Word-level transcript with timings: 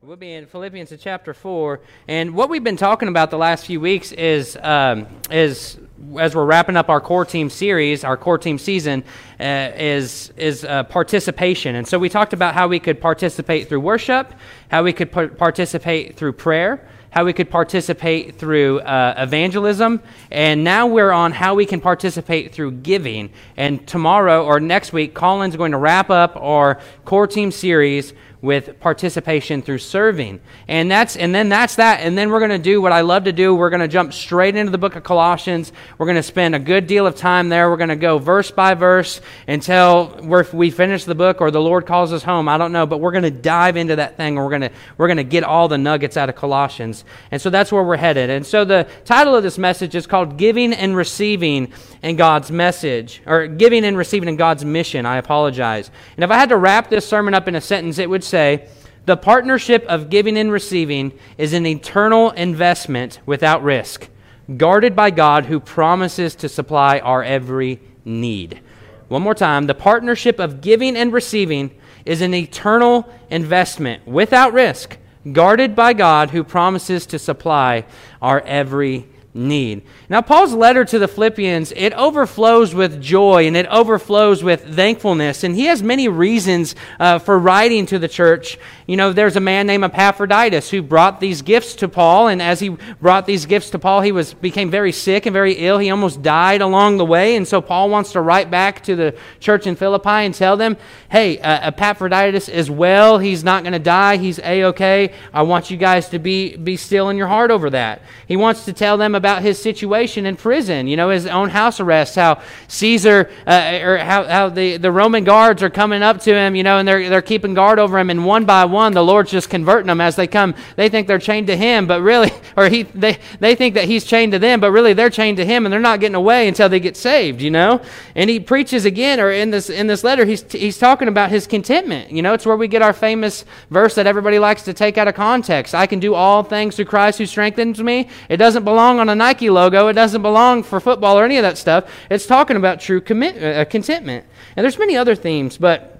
We'll 0.00 0.14
be 0.14 0.32
in 0.32 0.46
Philippians 0.46 0.92
chapter 1.00 1.34
four, 1.34 1.80
and 2.06 2.36
what 2.36 2.48
we've 2.48 2.62
been 2.62 2.76
talking 2.76 3.08
about 3.08 3.32
the 3.32 3.36
last 3.36 3.66
few 3.66 3.80
weeks 3.80 4.12
is 4.12 4.56
um, 4.62 5.08
is 5.28 5.76
as 6.20 6.36
we're 6.36 6.44
wrapping 6.44 6.76
up 6.76 6.88
our 6.88 7.00
core 7.00 7.24
team 7.24 7.50
series, 7.50 8.04
our 8.04 8.16
core 8.16 8.38
team 8.38 8.58
season 8.58 9.02
uh, 9.40 9.72
is 9.74 10.32
is 10.36 10.64
uh, 10.64 10.84
participation, 10.84 11.74
and 11.74 11.88
so 11.88 11.98
we 11.98 12.08
talked 12.08 12.32
about 12.32 12.54
how 12.54 12.68
we 12.68 12.78
could 12.78 13.00
participate 13.00 13.68
through 13.68 13.80
worship, 13.80 14.32
how 14.70 14.84
we 14.84 14.92
could 14.92 15.10
par- 15.10 15.28
participate 15.28 16.14
through 16.14 16.34
prayer, 16.34 16.88
how 17.10 17.24
we 17.24 17.32
could 17.32 17.50
participate 17.50 18.36
through 18.36 18.78
uh, 18.80 19.14
evangelism, 19.16 20.00
and 20.30 20.62
now 20.62 20.86
we're 20.86 21.10
on 21.10 21.32
how 21.32 21.56
we 21.56 21.66
can 21.66 21.80
participate 21.80 22.52
through 22.52 22.70
giving. 22.70 23.30
And 23.56 23.84
tomorrow 23.88 24.44
or 24.44 24.60
next 24.60 24.92
week, 24.92 25.14
Colin's 25.14 25.56
going 25.56 25.72
to 25.72 25.78
wrap 25.78 26.08
up 26.08 26.36
our 26.36 26.78
core 27.04 27.26
team 27.26 27.50
series 27.50 28.12
with 28.40 28.78
participation 28.78 29.62
through 29.62 29.78
serving. 29.78 30.40
And 30.68 30.90
that's 30.90 31.16
and 31.16 31.34
then 31.34 31.48
that's 31.48 31.76
that. 31.76 32.00
And 32.00 32.16
then 32.16 32.30
we're 32.30 32.38
going 32.38 32.50
to 32.50 32.58
do 32.58 32.80
what 32.80 32.92
I 32.92 33.00
love 33.00 33.24
to 33.24 33.32
do. 33.32 33.54
We're 33.54 33.70
going 33.70 33.80
to 33.80 33.88
jump 33.88 34.12
straight 34.12 34.54
into 34.54 34.70
the 34.70 34.78
book 34.78 34.94
of 34.94 35.02
Colossians. 35.02 35.72
We're 35.98 36.06
going 36.06 36.16
to 36.16 36.22
spend 36.22 36.54
a 36.54 36.58
good 36.58 36.86
deal 36.86 37.06
of 37.06 37.16
time 37.16 37.48
there. 37.48 37.68
We're 37.68 37.76
going 37.76 37.88
to 37.88 37.96
go 37.96 38.18
verse 38.18 38.50
by 38.50 38.74
verse 38.74 39.20
until 39.48 40.20
we 40.52 40.70
finish 40.70 41.04
the 41.04 41.14
book 41.14 41.40
or 41.40 41.50
the 41.50 41.60
Lord 41.60 41.86
calls 41.86 42.12
us 42.12 42.22
home. 42.22 42.48
I 42.48 42.58
don't 42.58 42.72
know, 42.72 42.86
but 42.86 43.00
we're 43.00 43.12
going 43.12 43.24
to 43.24 43.30
dive 43.30 43.76
into 43.76 43.96
that 43.96 44.16
thing 44.16 44.36
and 44.36 44.44
we're 44.44 44.56
going 44.56 44.62
to 44.62 44.70
we're 44.96 45.08
going 45.08 45.16
to 45.16 45.24
get 45.24 45.42
all 45.42 45.66
the 45.66 45.78
nuggets 45.78 46.16
out 46.16 46.28
of 46.28 46.36
Colossians. 46.36 47.04
And 47.30 47.42
so 47.42 47.50
that's 47.50 47.72
where 47.72 47.82
we're 47.82 47.96
headed. 47.96 48.30
And 48.30 48.46
so 48.46 48.64
the 48.64 48.86
title 49.04 49.34
of 49.34 49.42
this 49.42 49.58
message 49.58 49.94
is 49.96 50.06
called 50.06 50.36
Giving 50.36 50.72
and 50.72 50.96
Receiving 50.96 51.72
in 52.02 52.14
God's 52.14 52.50
Message 52.52 53.20
or 53.26 53.48
Giving 53.48 53.84
and 53.84 53.96
Receiving 53.96 54.28
in 54.28 54.36
God's 54.36 54.64
Mission. 54.64 55.06
I 55.06 55.16
apologize. 55.16 55.90
And 56.16 56.22
if 56.22 56.30
I 56.30 56.38
had 56.38 56.50
to 56.50 56.56
wrap 56.56 56.88
this 56.88 57.08
sermon 57.08 57.34
up 57.34 57.48
in 57.48 57.56
a 57.56 57.60
sentence, 57.60 57.98
it 57.98 58.08
would 58.08 58.24
say, 58.28 58.68
the 59.06 59.16
partnership 59.16 59.84
of 59.86 60.10
giving 60.10 60.36
and 60.36 60.52
receiving 60.52 61.18
is 61.38 61.54
an 61.54 61.64
eternal 61.66 62.30
investment 62.32 63.20
without 63.24 63.62
risk, 63.62 64.08
guarded 64.56 64.94
by 64.94 65.10
God 65.10 65.46
who 65.46 65.60
promises 65.60 66.34
to 66.36 66.48
supply 66.48 66.98
our 66.98 67.24
every 67.24 67.80
need. 68.04 68.60
One 69.08 69.22
more 69.22 69.34
time. 69.34 69.66
The 69.66 69.74
partnership 69.74 70.38
of 70.38 70.60
giving 70.60 70.94
and 70.94 71.10
receiving 71.12 71.70
is 72.04 72.20
an 72.20 72.34
eternal 72.34 73.08
investment 73.30 74.06
without 74.06 74.52
risk, 74.52 74.98
guarded 75.32 75.74
by 75.74 75.94
God 75.94 76.30
who 76.30 76.44
promises 76.44 77.06
to 77.06 77.18
supply 77.18 77.86
our 78.20 78.40
every 78.42 79.08
need. 79.34 79.82
Now, 80.08 80.20
Paul's 80.20 80.52
letter 80.52 80.84
to 80.84 80.98
the 80.98 81.08
Philippians, 81.08 81.72
it 81.72 81.92
overflows 81.94 82.74
with 82.74 83.00
joy 83.00 83.46
and 83.46 83.56
it 83.56 83.66
overflows 83.66 84.42
with 84.42 84.74
thankfulness. 84.74 85.44
And 85.44 85.54
he 85.54 85.66
has 85.66 85.82
many 85.82 86.08
reasons 86.08 86.74
uh, 86.98 87.18
for 87.18 87.38
writing 87.38 87.86
to 87.86 87.98
the 87.98 88.08
church. 88.08 88.58
You 88.88 88.96
know, 88.96 89.12
there's 89.12 89.36
a 89.36 89.40
man 89.40 89.66
named 89.66 89.84
Epaphroditus 89.84 90.70
who 90.70 90.80
brought 90.80 91.20
these 91.20 91.42
gifts 91.42 91.74
to 91.74 91.88
Paul. 91.88 92.28
And 92.28 92.40
as 92.40 92.58
he 92.58 92.70
brought 92.70 93.26
these 93.26 93.44
gifts 93.44 93.68
to 93.70 93.78
Paul, 93.78 94.00
he 94.00 94.12
was, 94.12 94.32
became 94.32 94.70
very 94.70 94.92
sick 94.92 95.26
and 95.26 95.34
very 95.34 95.52
ill. 95.52 95.76
He 95.76 95.90
almost 95.90 96.22
died 96.22 96.62
along 96.62 96.96
the 96.96 97.04
way. 97.04 97.36
And 97.36 97.46
so 97.46 97.60
Paul 97.60 97.90
wants 97.90 98.12
to 98.12 98.22
write 98.22 98.50
back 98.50 98.82
to 98.84 98.96
the 98.96 99.14
church 99.40 99.66
in 99.66 99.76
Philippi 99.76 100.08
and 100.08 100.34
tell 100.34 100.56
them, 100.56 100.78
hey, 101.10 101.38
uh, 101.38 101.68
Epaphroditus 101.68 102.48
is 102.48 102.70
well. 102.70 103.18
He's 103.18 103.44
not 103.44 103.62
going 103.62 103.74
to 103.74 103.78
die. 103.78 104.16
He's 104.16 104.38
A-OK. 104.38 105.12
I 105.34 105.42
want 105.42 105.70
you 105.70 105.76
guys 105.76 106.08
to 106.08 106.18
be, 106.18 106.56
be 106.56 106.78
still 106.78 107.10
in 107.10 107.18
your 107.18 107.26
heart 107.26 107.50
over 107.50 107.68
that. 107.68 108.00
He 108.26 108.38
wants 108.38 108.64
to 108.64 108.72
tell 108.72 108.96
them 108.96 109.14
about 109.14 109.42
his 109.42 109.60
situation 109.60 110.24
in 110.24 110.36
prison, 110.36 110.86
you 110.86 110.96
know, 110.96 111.10
his 111.10 111.26
own 111.26 111.50
house 111.50 111.78
arrest, 111.78 112.14
how 112.14 112.40
Caesar, 112.68 113.30
uh, 113.46 113.80
or 113.82 113.98
how, 113.98 114.24
how 114.24 114.48
the, 114.48 114.78
the 114.78 114.90
Roman 114.90 115.24
guards 115.24 115.62
are 115.62 115.68
coming 115.68 116.02
up 116.02 116.20
to 116.20 116.32
him, 116.34 116.54
you 116.54 116.62
know, 116.62 116.78
and 116.78 116.88
they're, 116.88 117.10
they're 117.10 117.20
keeping 117.20 117.52
guard 117.52 117.78
over 117.78 117.98
him, 117.98 118.08
and 118.08 118.24
one 118.24 118.46
by 118.46 118.64
one, 118.64 118.77
the 118.78 119.02
Lord's 119.02 119.30
just 119.30 119.50
converting 119.50 119.88
them 119.88 120.00
as 120.00 120.16
they 120.16 120.26
come. 120.26 120.54
They 120.76 120.88
think 120.88 121.06
they're 121.06 121.18
chained 121.18 121.48
to 121.48 121.56
him, 121.56 121.86
but 121.86 122.00
really, 122.00 122.32
or 122.56 122.68
he, 122.68 122.84
they, 122.84 123.18
they 123.40 123.54
think 123.54 123.74
that 123.74 123.84
he's 123.84 124.04
chained 124.04 124.32
to 124.32 124.38
them, 124.38 124.60
but 124.60 124.70
really 124.70 124.92
they're 124.92 125.10
chained 125.10 125.36
to 125.38 125.44
him, 125.44 125.66
and 125.66 125.72
they're 125.72 125.80
not 125.80 126.00
getting 126.00 126.14
away 126.14 126.48
until 126.48 126.68
they 126.68 126.80
get 126.80 126.96
saved, 126.96 127.42
you 127.42 127.50
know? 127.50 127.80
And 128.14 128.30
he 128.30 128.40
preaches 128.40 128.84
again, 128.84 129.20
or 129.20 129.30
in 129.30 129.50
this, 129.50 129.68
in 129.68 129.86
this 129.86 130.04
letter, 130.04 130.24
he's, 130.24 130.50
he's 130.52 130.78
talking 130.78 131.08
about 131.08 131.30
his 131.30 131.46
contentment. 131.46 132.10
You 132.10 132.22
know, 132.22 132.32
it's 132.32 132.46
where 132.46 132.56
we 132.56 132.68
get 132.68 132.82
our 132.82 132.92
famous 132.92 133.44
verse 133.70 133.94
that 133.96 134.06
everybody 134.06 134.38
likes 134.38 134.62
to 134.62 134.72
take 134.72 134.96
out 134.96 135.08
of 135.08 135.14
context. 135.14 135.74
I 135.74 135.86
can 135.86 136.00
do 136.00 136.14
all 136.14 136.42
things 136.42 136.76
through 136.76 136.86
Christ 136.86 137.18
who 137.18 137.26
strengthens 137.26 137.82
me. 137.82 138.08
It 138.28 138.38
doesn't 138.38 138.64
belong 138.64 139.00
on 139.00 139.08
a 139.08 139.14
Nike 139.14 139.50
logo. 139.50 139.88
It 139.88 139.94
doesn't 139.94 140.22
belong 140.22 140.62
for 140.62 140.80
football 140.80 141.18
or 141.18 141.24
any 141.24 141.36
of 141.36 141.42
that 141.42 141.58
stuff. 141.58 141.90
It's 142.10 142.26
talking 142.26 142.56
about 142.56 142.80
true 142.80 143.00
commit, 143.00 143.42
uh, 143.42 143.64
contentment. 143.64 144.26
And 144.56 144.64
there's 144.64 144.78
many 144.78 144.96
other 144.96 145.14
themes, 145.14 145.58
but 145.58 145.97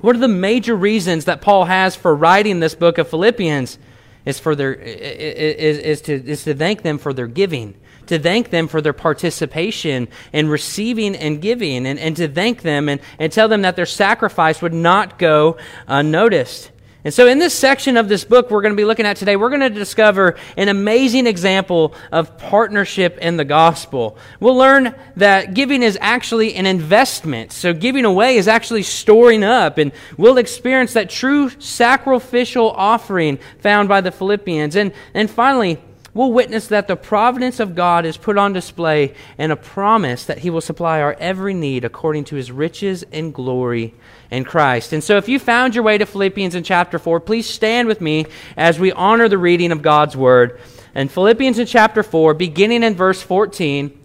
one 0.00 0.14
of 0.14 0.20
the 0.20 0.28
major 0.28 0.74
reasons 0.74 1.24
that 1.26 1.40
Paul 1.40 1.64
has 1.64 1.96
for 1.96 2.14
writing 2.14 2.60
this 2.60 2.74
book 2.74 2.98
of 2.98 3.08
Philippians 3.08 3.78
is 4.24 4.38
for 4.38 4.54
their 4.54 4.74
is, 4.74 5.78
is 5.78 6.00
to 6.02 6.12
is 6.12 6.44
to 6.44 6.54
thank 6.54 6.82
them 6.82 6.98
for 6.98 7.12
their 7.12 7.26
giving 7.26 7.74
to 8.08 8.18
thank 8.18 8.50
them 8.50 8.68
for 8.68 8.80
their 8.80 8.92
participation 8.92 10.08
in 10.32 10.48
receiving 10.48 11.14
and 11.14 11.40
giving, 11.40 11.86
and, 11.86 11.98
and 11.98 12.16
to 12.16 12.26
thank 12.26 12.62
them 12.62 12.88
and, 12.88 13.00
and 13.18 13.30
tell 13.30 13.48
them 13.48 13.62
that 13.62 13.76
their 13.76 13.86
sacrifice 13.86 14.60
would 14.60 14.74
not 14.74 15.18
go 15.18 15.56
unnoticed. 15.86 16.70
And 17.08 17.14
so, 17.14 17.26
in 17.26 17.38
this 17.38 17.54
section 17.54 17.96
of 17.96 18.06
this 18.06 18.22
book 18.22 18.50
we're 18.50 18.60
going 18.60 18.74
to 18.74 18.76
be 18.76 18.84
looking 18.84 19.06
at 19.06 19.16
today, 19.16 19.34
we're 19.34 19.48
going 19.48 19.62
to 19.62 19.70
discover 19.70 20.36
an 20.58 20.68
amazing 20.68 21.26
example 21.26 21.94
of 22.12 22.36
partnership 22.36 23.16
in 23.16 23.38
the 23.38 23.46
gospel. 23.46 24.18
We'll 24.40 24.56
learn 24.56 24.94
that 25.16 25.54
giving 25.54 25.82
is 25.82 25.96
actually 26.02 26.54
an 26.54 26.66
investment. 26.66 27.52
So, 27.52 27.72
giving 27.72 28.04
away 28.04 28.36
is 28.36 28.46
actually 28.46 28.82
storing 28.82 29.42
up. 29.42 29.78
And 29.78 29.92
we'll 30.18 30.36
experience 30.36 30.92
that 30.92 31.08
true 31.08 31.48
sacrificial 31.48 32.72
offering 32.72 33.38
found 33.60 33.88
by 33.88 34.02
the 34.02 34.10
Philippians. 34.10 34.76
And, 34.76 34.92
and 35.14 35.30
finally, 35.30 35.78
we'll 36.18 36.32
witness 36.32 36.66
that 36.66 36.88
the 36.88 36.96
providence 36.96 37.60
of 37.60 37.76
God 37.76 38.04
is 38.04 38.16
put 38.16 38.36
on 38.36 38.52
display 38.52 39.14
and 39.38 39.52
a 39.52 39.56
promise 39.56 40.24
that 40.24 40.38
He 40.38 40.50
will 40.50 40.60
supply 40.60 41.00
our 41.00 41.14
every 41.20 41.54
need 41.54 41.84
according 41.84 42.24
to 42.24 42.34
His 42.34 42.50
riches 42.50 43.04
and 43.12 43.32
glory 43.32 43.94
in 44.28 44.42
Christ. 44.42 44.92
And 44.92 45.04
so, 45.04 45.16
if 45.16 45.28
you 45.28 45.38
found 45.38 45.76
your 45.76 45.84
way 45.84 45.96
to 45.96 46.04
Philippians 46.04 46.56
in 46.56 46.64
chapter 46.64 46.98
4, 46.98 47.20
please 47.20 47.48
stand 47.48 47.86
with 47.86 48.00
me 48.00 48.26
as 48.56 48.80
we 48.80 48.90
honor 48.90 49.28
the 49.28 49.38
reading 49.38 49.70
of 49.70 49.80
God's 49.80 50.16
Word. 50.16 50.60
In 50.92 51.06
Philippians 51.06 51.60
in 51.60 51.66
chapter 51.66 52.02
4, 52.02 52.34
beginning 52.34 52.82
in 52.82 52.96
verse 52.96 53.22
14, 53.22 53.96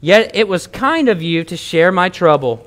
Yet 0.00 0.34
it 0.34 0.48
was 0.48 0.66
kind 0.66 1.08
of 1.08 1.22
you 1.22 1.44
to 1.44 1.56
share 1.56 1.92
my 1.92 2.08
trouble 2.08 2.66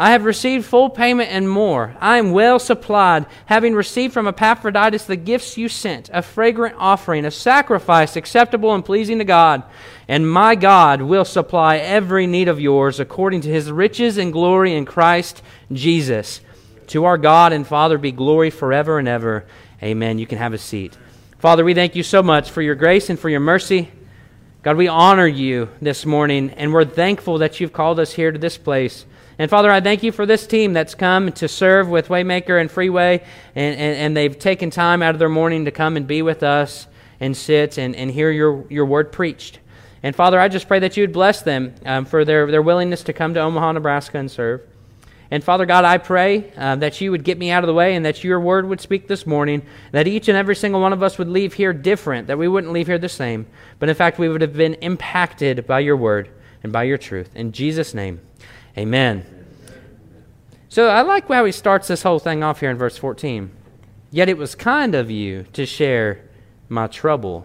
I 0.00 0.12
have 0.12 0.24
received 0.24 0.64
full 0.64 0.90
payment 0.90 1.32
and 1.32 1.50
more. 1.50 1.96
I 1.98 2.18
am 2.18 2.30
well 2.30 2.60
supplied, 2.60 3.26
having 3.46 3.74
received 3.74 4.14
from 4.14 4.28
Epaphroditus 4.28 5.06
the 5.06 5.16
gifts 5.16 5.58
you 5.58 5.68
sent, 5.68 6.08
a 6.12 6.22
fragrant 6.22 6.76
offering, 6.78 7.24
a 7.24 7.32
sacrifice 7.32 8.14
acceptable 8.14 8.72
and 8.76 8.84
pleasing 8.84 9.18
to 9.18 9.24
God. 9.24 9.64
And 10.06 10.30
my 10.30 10.54
God 10.54 11.02
will 11.02 11.24
supply 11.24 11.78
every 11.78 12.28
need 12.28 12.46
of 12.46 12.60
yours 12.60 13.00
according 13.00 13.40
to 13.40 13.48
his 13.48 13.72
riches 13.72 14.18
and 14.18 14.32
glory 14.32 14.72
in 14.76 14.84
Christ 14.84 15.42
Jesus. 15.72 16.42
To 16.86 17.04
our 17.04 17.18
God 17.18 17.52
and 17.52 17.66
Father 17.66 17.98
be 17.98 18.12
glory 18.12 18.50
forever 18.50 19.00
and 19.00 19.08
ever. 19.08 19.46
Amen. 19.82 20.20
You 20.20 20.28
can 20.28 20.38
have 20.38 20.54
a 20.54 20.58
seat. 20.58 20.96
Father, 21.40 21.64
we 21.64 21.74
thank 21.74 21.96
you 21.96 22.04
so 22.04 22.22
much 22.22 22.52
for 22.52 22.62
your 22.62 22.76
grace 22.76 23.10
and 23.10 23.18
for 23.18 23.28
your 23.28 23.40
mercy. 23.40 23.90
God, 24.62 24.76
we 24.76 24.86
honor 24.86 25.26
you 25.26 25.70
this 25.82 26.06
morning, 26.06 26.50
and 26.50 26.72
we're 26.72 26.84
thankful 26.84 27.38
that 27.38 27.58
you've 27.58 27.72
called 27.72 27.98
us 27.98 28.12
here 28.12 28.30
to 28.30 28.38
this 28.38 28.56
place. 28.56 29.04
And 29.40 29.48
Father, 29.48 29.70
I 29.70 29.80
thank 29.80 30.02
you 30.02 30.10
for 30.10 30.26
this 30.26 30.48
team 30.48 30.72
that's 30.72 30.96
come 30.96 31.30
to 31.32 31.46
serve 31.46 31.88
with 31.88 32.08
Waymaker 32.08 32.60
and 32.60 32.68
Freeway, 32.68 33.22
and, 33.54 33.76
and, 33.78 33.96
and 33.96 34.16
they've 34.16 34.36
taken 34.36 34.70
time 34.70 35.00
out 35.00 35.14
of 35.14 35.20
their 35.20 35.28
morning 35.28 35.66
to 35.66 35.70
come 35.70 35.96
and 35.96 36.08
be 36.08 36.22
with 36.22 36.42
us 36.42 36.88
and 37.20 37.36
sit 37.36 37.78
and, 37.78 37.94
and 37.94 38.10
hear 38.10 38.32
your, 38.32 38.66
your 38.68 38.84
word 38.84 39.12
preached. 39.12 39.60
And 40.02 40.14
Father, 40.14 40.40
I 40.40 40.48
just 40.48 40.66
pray 40.66 40.80
that 40.80 40.96
you 40.96 41.04
would 41.04 41.12
bless 41.12 41.42
them 41.42 41.74
um, 41.84 42.04
for 42.04 42.24
their, 42.24 42.50
their 42.50 42.62
willingness 42.62 43.04
to 43.04 43.12
come 43.12 43.32
to 43.34 43.40
Omaha, 43.40 43.72
Nebraska 43.72 44.18
and 44.18 44.30
serve. 44.30 44.62
And 45.30 45.44
Father 45.44 45.66
God, 45.66 45.84
I 45.84 45.98
pray 45.98 46.52
uh, 46.56 46.76
that 46.76 47.00
you 47.00 47.10
would 47.10 47.22
get 47.22 47.38
me 47.38 47.50
out 47.50 47.62
of 47.62 47.68
the 47.68 47.74
way 47.74 47.94
and 47.94 48.04
that 48.06 48.24
your 48.24 48.40
word 48.40 48.66
would 48.66 48.80
speak 48.80 49.06
this 49.06 49.26
morning, 49.26 49.62
that 49.92 50.08
each 50.08 50.28
and 50.28 50.38
every 50.38 50.56
single 50.56 50.80
one 50.80 50.92
of 50.92 51.02
us 51.02 51.18
would 51.18 51.28
leave 51.28 51.54
here 51.54 51.72
different, 51.72 52.26
that 52.28 52.38
we 52.38 52.48
wouldn't 52.48 52.72
leave 52.72 52.86
here 52.86 52.98
the 52.98 53.08
same, 53.08 53.46
but 53.78 53.88
in 53.88 53.94
fact, 53.94 54.18
we 54.18 54.28
would 54.28 54.40
have 54.40 54.54
been 54.54 54.74
impacted 54.74 55.66
by 55.66 55.80
your 55.80 55.96
word 55.96 56.30
and 56.62 56.72
by 56.72 56.84
your 56.84 56.98
truth. 56.98 57.30
In 57.36 57.52
Jesus' 57.52 57.92
name, 57.92 58.20
Amen. 58.78 59.26
So 60.68 60.88
I 60.88 61.02
like 61.02 61.26
how 61.26 61.44
he 61.44 61.50
starts 61.50 61.88
this 61.88 62.04
whole 62.04 62.20
thing 62.20 62.44
off 62.44 62.60
here 62.60 62.70
in 62.70 62.78
verse 62.78 62.96
14. 62.96 63.50
Yet 64.12 64.28
it 64.28 64.38
was 64.38 64.54
kind 64.54 64.94
of 64.94 65.10
you 65.10 65.46
to 65.54 65.66
share 65.66 66.24
my 66.68 66.86
trouble. 66.86 67.44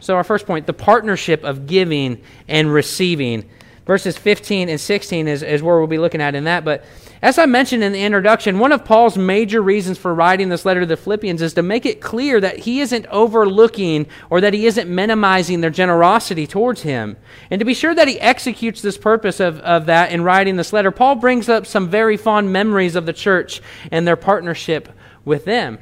So, 0.00 0.16
our 0.16 0.24
first 0.24 0.46
point 0.46 0.66
the 0.66 0.72
partnership 0.72 1.44
of 1.44 1.66
giving 1.66 2.22
and 2.46 2.72
receiving. 2.72 3.48
Verses 3.84 4.16
15 4.16 4.70
and 4.70 4.80
16 4.80 5.28
is, 5.28 5.42
is 5.42 5.62
where 5.62 5.78
we'll 5.78 5.86
be 5.86 5.98
looking 5.98 6.22
at 6.22 6.34
in 6.34 6.44
that. 6.44 6.64
But 6.64 6.84
as 7.20 7.38
I 7.38 7.46
mentioned 7.46 7.82
in 7.82 7.92
the 7.92 8.02
introduction, 8.02 8.58
one 8.58 8.70
of 8.70 8.84
Paul's 8.84 9.18
major 9.18 9.60
reasons 9.60 9.98
for 9.98 10.14
writing 10.14 10.48
this 10.48 10.64
letter 10.64 10.80
to 10.80 10.86
the 10.86 10.96
Philippians 10.96 11.42
is 11.42 11.54
to 11.54 11.62
make 11.62 11.84
it 11.84 12.00
clear 12.00 12.40
that 12.40 12.60
he 12.60 12.80
isn't 12.80 13.06
overlooking 13.06 14.06
or 14.30 14.40
that 14.40 14.54
he 14.54 14.66
isn't 14.66 14.88
minimizing 14.88 15.60
their 15.60 15.70
generosity 15.70 16.46
towards 16.46 16.82
him. 16.82 17.16
And 17.50 17.58
to 17.58 17.64
be 17.64 17.74
sure 17.74 17.94
that 17.94 18.08
he 18.08 18.20
executes 18.20 18.82
this 18.82 18.96
purpose 18.96 19.40
of, 19.40 19.58
of 19.60 19.86
that 19.86 20.12
in 20.12 20.22
writing 20.22 20.56
this 20.56 20.72
letter, 20.72 20.90
Paul 20.90 21.16
brings 21.16 21.48
up 21.48 21.66
some 21.66 21.88
very 21.88 22.16
fond 22.16 22.52
memories 22.52 22.94
of 22.94 23.06
the 23.06 23.12
church 23.12 23.60
and 23.90 24.06
their 24.06 24.16
partnership 24.16 24.88
with 25.24 25.44
them. 25.44 25.78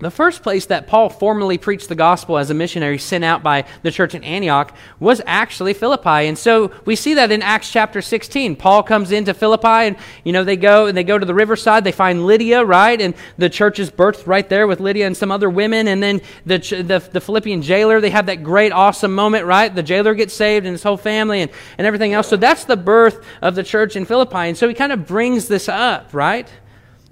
The 0.00 0.10
first 0.10 0.42
place 0.42 0.66
that 0.66 0.88
Paul 0.88 1.08
formally 1.08 1.56
preached 1.56 1.88
the 1.88 1.94
gospel 1.94 2.36
as 2.36 2.50
a 2.50 2.54
missionary 2.54 2.98
sent 2.98 3.22
out 3.22 3.44
by 3.44 3.64
the 3.82 3.92
church 3.92 4.16
in 4.16 4.24
Antioch 4.24 4.76
was 4.98 5.22
actually 5.24 5.72
Philippi. 5.72 6.26
And 6.26 6.36
so 6.36 6.72
we 6.84 6.96
see 6.96 7.14
that 7.14 7.30
in 7.30 7.42
Acts 7.42 7.70
chapter 7.70 8.02
16. 8.02 8.56
Paul 8.56 8.82
comes 8.82 9.12
into 9.12 9.32
Philippi 9.32 9.68
and, 9.68 9.96
you 10.24 10.32
know, 10.32 10.42
they 10.42 10.56
go 10.56 10.86
and 10.86 10.98
they 10.98 11.04
go 11.04 11.16
to 11.16 11.24
the 11.24 11.32
riverside. 11.32 11.84
They 11.84 11.92
find 11.92 12.26
Lydia, 12.26 12.64
right? 12.64 13.00
And 13.00 13.14
the 13.38 13.48
church 13.48 13.78
is 13.78 13.88
birthed 13.88 14.26
right 14.26 14.48
there 14.48 14.66
with 14.66 14.80
Lydia 14.80 15.06
and 15.06 15.16
some 15.16 15.30
other 15.30 15.48
women. 15.48 15.86
And 15.86 16.02
then 16.02 16.22
the, 16.44 16.58
the, 16.58 17.08
the 17.12 17.20
Philippian 17.20 17.62
jailer, 17.62 18.00
they 18.00 18.10
have 18.10 18.26
that 18.26 18.42
great, 18.42 18.72
awesome 18.72 19.14
moment, 19.14 19.46
right? 19.46 19.72
The 19.72 19.82
jailer 19.84 20.14
gets 20.14 20.34
saved 20.34 20.66
and 20.66 20.72
his 20.72 20.82
whole 20.82 20.96
family 20.96 21.40
and, 21.40 21.52
and 21.78 21.86
everything 21.86 22.14
else. 22.14 22.26
So 22.26 22.36
that's 22.36 22.64
the 22.64 22.76
birth 22.76 23.24
of 23.40 23.54
the 23.54 23.62
church 23.62 23.94
in 23.94 24.06
Philippi. 24.06 24.48
And 24.48 24.58
so 24.58 24.66
he 24.66 24.74
kind 24.74 24.92
of 24.92 25.06
brings 25.06 25.46
this 25.46 25.68
up, 25.68 26.12
right? 26.12 26.48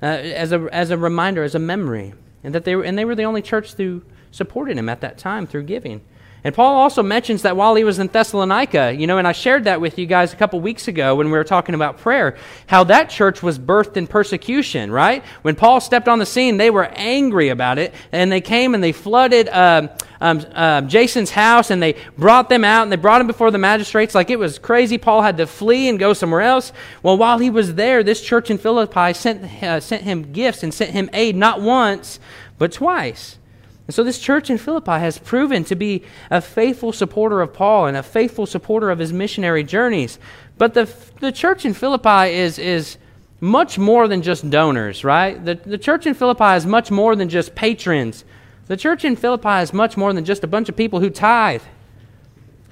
Uh, 0.02 0.06
as, 0.06 0.50
a, 0.50 0.69
as 0.73 0.90
a 0.90 0.99
reminder, 0.99 1.44
as 1.44 1.55
a 1.55 1.61
memory 1.61 2.12
and 2.44 2.55
that 2.55 2.65
they 2.65 2.77
were, 2.77 2.85
and 2.85 2.99
they 2.99 3.05
were 3.05 3.15
the 3.15 3.25
only 3.25 3.43
church 3.43 3.75
who 3.75 4.03
supported 4.31 4.77
him 4.77 4.89
at 4.89 5.00
that 5.00 5.19
time 5.19 5.47
through 5.47 5.65
giving. 5.65 6.03
And 6.44 6.53
Paul 6.53 6.75
also 6.75 7.05
mentions 7.05 7.43
that 7.43 7.56
while 7.56 7.77
he 7.77 7.85
was 7.85 8.00
in 8.00 8.09
Thessalonica, 8.09 8.93
you 8.93 9.06
know, 9.06 9.19
and 9.19 9.29
I 9.29 9.33
shared 9.33 9.65
that 9.65 9.81
with 9.81 9.97
you 9.97 10.06
guys 10.06 10.33
a 10.33 10.37
couple 10.37 10.61
weeks 10.61 10.89
ago 10.89 11.15
when 11.15 11.27
we 11.27 11.33
were 11.33 11.44
talking 11.44 11.77
about 11.77 11.99
prayer, 11.99 12.37
how 12.67 12.83
that 12.85 13.11
church 13.11 13.44
was 13.44 13.61
birthed 13.61 13.97
in 13.97 14.09
persecution, 14.09 14.91
right? 14.91 15.25
When 15.43 15.55
Paul 15.55 15.81
stepped 15.81 16.09
on 16.09 16.19
the 16.19 16.27
scene, 16.27 16.56
they 16.56 16.71
were 16.71 16.87
angry 16.97 17.50
about 17.50 17.79
it, 17.79 17.94
and 18.11 18.33
they 18.33 18.41
came 18.41 18.75
and 18.75 18.83
they 18.83 18.91
flooded 18.91 19.49
um, 19.50 19.89
um, 20.21 20.44
uh, 20.53 20.81
Jason's 20.83 21.31
house, 21.31 21.71
and 21.71 21.81
they 21.81 21.94
brought 22.19 22.49
them 22.49 22.65
out, 22.65 22.83
and 22.83 22.91
they 22.91 22.97
brought 22.97 23.21
him 23.21 23.29
before 23.29 23.53
the 23.53 23.59
magistrates 23.59 24.12
like 24.12 24.29
it 24.29 24.38
was 24.38 24.59
crazy. 24.59 24.99
Paul 24.99 25.23
had 25.23 25.37
to 25.37 25.47
flee 25.47 25.88
and 25.88 25.97
go 25.97 26.12
somewhere 26.12 26.41
else. 26.41 26.73
Well, 27.05 27.17
while 27.17 27.38
he 27.38 27.50
was 27.50 27.77
there, 27.77 28.03
this 28.03 28.21
church 28.21 28.50
in 28.50 28.59
Philippi 28.59 29.12
sent, 29.12 29.62
uh, 29.62 29.79
sent 29.79 30.03
him 30.03 30.33
gifts 30.33 30.65
and 30.65 30.75
sent 30.75 30.91
him 30.91 31.09
aid 31.12 31.37
not 31.37 31.61
once, 31.61 32.19
but 32.59 32.73
twice. 32.73 33.38
And 33.87 33.94
so 33.94 34.05
this 34.05 34.19
church 34.19 34.49
in 34.49 34.58
Philippi 34.58 34.93
has 34.93 35.19
proven 35.19 35.64
to 35.64 35.75
be 35.75 36.05
a 36.31 36.40
faithful 36.40 36.93
supporter 36.93 37.40
of 37.40 37.52
Paul 37.52 37.87
and 37.87 37.96
a 37.96 38.02
faithful 38.02 38.46
supporter 38.46 38.90
of 38.90 38.99
his 38.99 39.12
missionary 39.12 39.64
journeys. 39.64 40.19
But 40.56 40.75
the, 40.75 40.88
the 41.20 41.32
church 41.32 41.64
in 41.64 41.75
Philippi 41.75 42.32
is, 42.34 42.58
is 42.58 42.96
much 43.40 43.79
more 43.79 44.06
than 44.06 44.23
just 44.23 44.49
donors, 44.49 45.02
right? 45.02 45.44
The, 45.44 45.56
the 45.56 45.79
church 45.79 46.06
in 46.06 46.14
Philippi 46.14 46.55
is 46.55 46.64
much 46.64 46.90
more 46.90 47.17
than 47.17 47.29
just 47.29 47.55
patrons. 47.56 48.25
The 48.67 48.76
church 48.76 49.05
in 49.05 49.17
Philippi 49.17 49.62
is 49.62 49.73
much 49.73 49.96
more 49.96 50.12
than 50.12 50.25
just 50.25 50.44
a 50.44 50.46
bunch 50.46 50.69
of 50.69 50.76
people 50.76 51.00
who 51.00 51.11
tithe. 51.11 51.62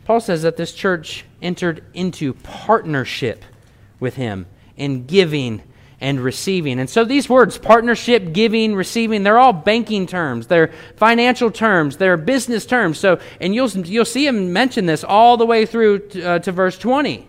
Paul 0.04 0.20
says 0.20 0.42
that 0.42 0.56
this 0.56 0.72
church 0.72 1.24
entered 1.42 1.84
into 1.92 2.34
partnership 2.34 3.44
with 3.98 4.14
him 4.14 4.46
in 4.76 5.06
giving 5.06 5.62
and 6.00 6.19
receiving. 6.19 6.81
And 6.81 6.88
so 6.88 7.05
these 7.05 7.29
words, 7.29 7.58
partnership, 7.58 8.32
giving, 8.32 8.75
receiving, 8.75 9.23
they're 9.23 9.38
all 9.38 9.52
banking 9.52 10.06
terms. 10.06 10.47
They're 10.47 10.73
financial 10.97 11.50
terms. 11.50 11.99
They're 11.99 12.17
business 12.17 12.64
terms. 12.64 12.99
So, 12.99 13.20
and 13.41 13.55
you'll, 13.55 13.69
you'll 13.70 14.05
see 14.06 14.26
him 14.26 14.52
mention 14.52 14.87
this 14.87 15.05
all 15.05 15.37
the 15.37 15.47
way 15.47 15.67
through 15.67 15.99
to, 16.08 16.23
uh, 16.23 16.38
to 16.41 16.52
verse 16.52 16.79
20 16.79 17.29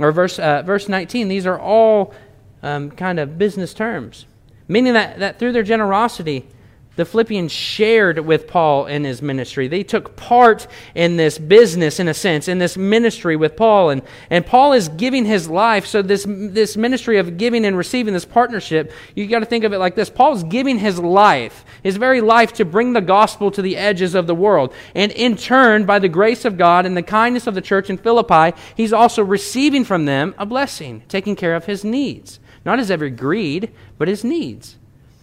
or 0.00 0.12
verse, 0.12 0.38
uh, 0.38 0.62
verse 0.62 0.88
19. 0.88 1.28
These 1.28 1.46
are 1.46 1.58
all 1.58 2.14
um, 2.62 2.90
kind 2.90 3.18
of 3.18 3.36
business 3.36 3.74
terms, 3.74 4.26
meaning 4.68 4.94
that, 4.94 5.18
that 5.18 5.38
through 5.38 5.52
their 5.52 5.62
generosity, 5.62 6.46
the 6.94 7.06
Philippians 7.06 7.50
shared 7.50 8.18
with 8.18 8.46
Paul 8.46 8.84
in 8.84 9.04
his 9.04 9.22
ministry. 9.22 9.66
They 9.66 9.82
took 9.82 10.14
part 10.14 10.66
in 10.94 11.16
this 11.16 11.38
business, 11.38 11.98
in 11.98 12.06
a 12.06 12.12
sense, 12.12 12.48
in 12.48 12.58
this 12.58 12.76
ministry 12.76 13.34
with 13.34 13.56
Paul. 13.56 13.88
And, 13.88 14.02
and 14.28 14.44
Paul 14.44 14.74
is 14.74 14.88
giving 14.90 15.24
his 15.24 15.48
life. 15.48 15.86
So, 15.86 16.02
this, 16.02 16.26
this 16.28 16.76
ministry 16.76 17.16
of 17.16 17.38
giving 17.38 17.64
and 17.64 17.78
receiving, 17.78 18.12
this 18.12 18.26
partnership, 18.26 18.92
you 19.14 19.26
got 19.26 19.38
to 19.38 19.46
think 19.46 19.64
of 19.64 19.72
it 19.72 19.78
like 19.78 19.94
this 19.94 20.10
Paul's 20.10 20.42
giving 20.44 20.78
his 20.78 20.98
life, 20.98 21.64
his 21.82 21.96
very 21.96 22.20
life, 22.20 22.52
to 22.54 22.66
bring 22.66 22.92
the 22.92 23.00
gospel 23.00 23.50
to 23.52 23.62
the 23.62 23.78
edges 23.78 24.14
of 24.14 24.26
the 24.26 24.34
world. 24.34 24.74
And 24.94 25.12
in 25.12 25.36
turn, 25.36 25.86
by 25.86 25.98
the 25.98 26.08
grace 26.08 26.44
of 26.44 26.58
God 26.58 26.84
and 26.84 26.94
the 26.94 27.02
kindness 27.02 27.46
of 27.46 27.54
the 27.54 27.62
church 27.62 27.88
in 27.88 27.96
Philippi, 27.96 28.54
he's 28.76 28.92
also 28.92 29.24
receiving 29.24 29.84
from 29.84 30.04
them 30.04 30.34
a 30.36 30.44
blessing, 30.44 31.04
taking 31.08 31.36
care 31.36 31.54
of 31.54 31.64
his 31.64 31.84
needs. 31.84 32.38
Not 32.66 32.78
his 32.78 32.90
every 32.90 33.10
greed, 33.10 33.72
but 33.96 34.08
his 34.08 34.24
needs. 34.24 34.76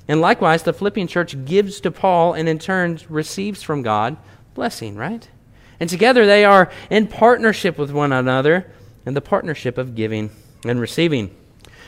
And 0.10 0.22
likewise, 0.22 0.64
the 0.64 0.74
Philippian 0.74 1.08
church 1.08 1.46
gives 1.46 1.80
to 1.82 1.92
Paul 1.92 2.34
and 2.34 2.50
in 2.50 2.58
turn 2.58 3.00
receives 3.10 3.62
from 3.62 3.84
God 3.84 4.18
blessing, 4.56 4.96
right? 4.96 5.30
And 5.80 5.88
together 5.88 6.26
they 6.26 6.44
are 6.44 6.72
in 6.90 7.08
partnership 7.08 7.78
with 7.78 7.92
one 7.92 8.12
another 8.12 8.72
in 9.06 9.14
the 9.14 9.22
partnership 9.22 9.78
of 9.78 9.94
giving 9.94 10.32
and 10.66 10.82
receiving. 10.82 11.36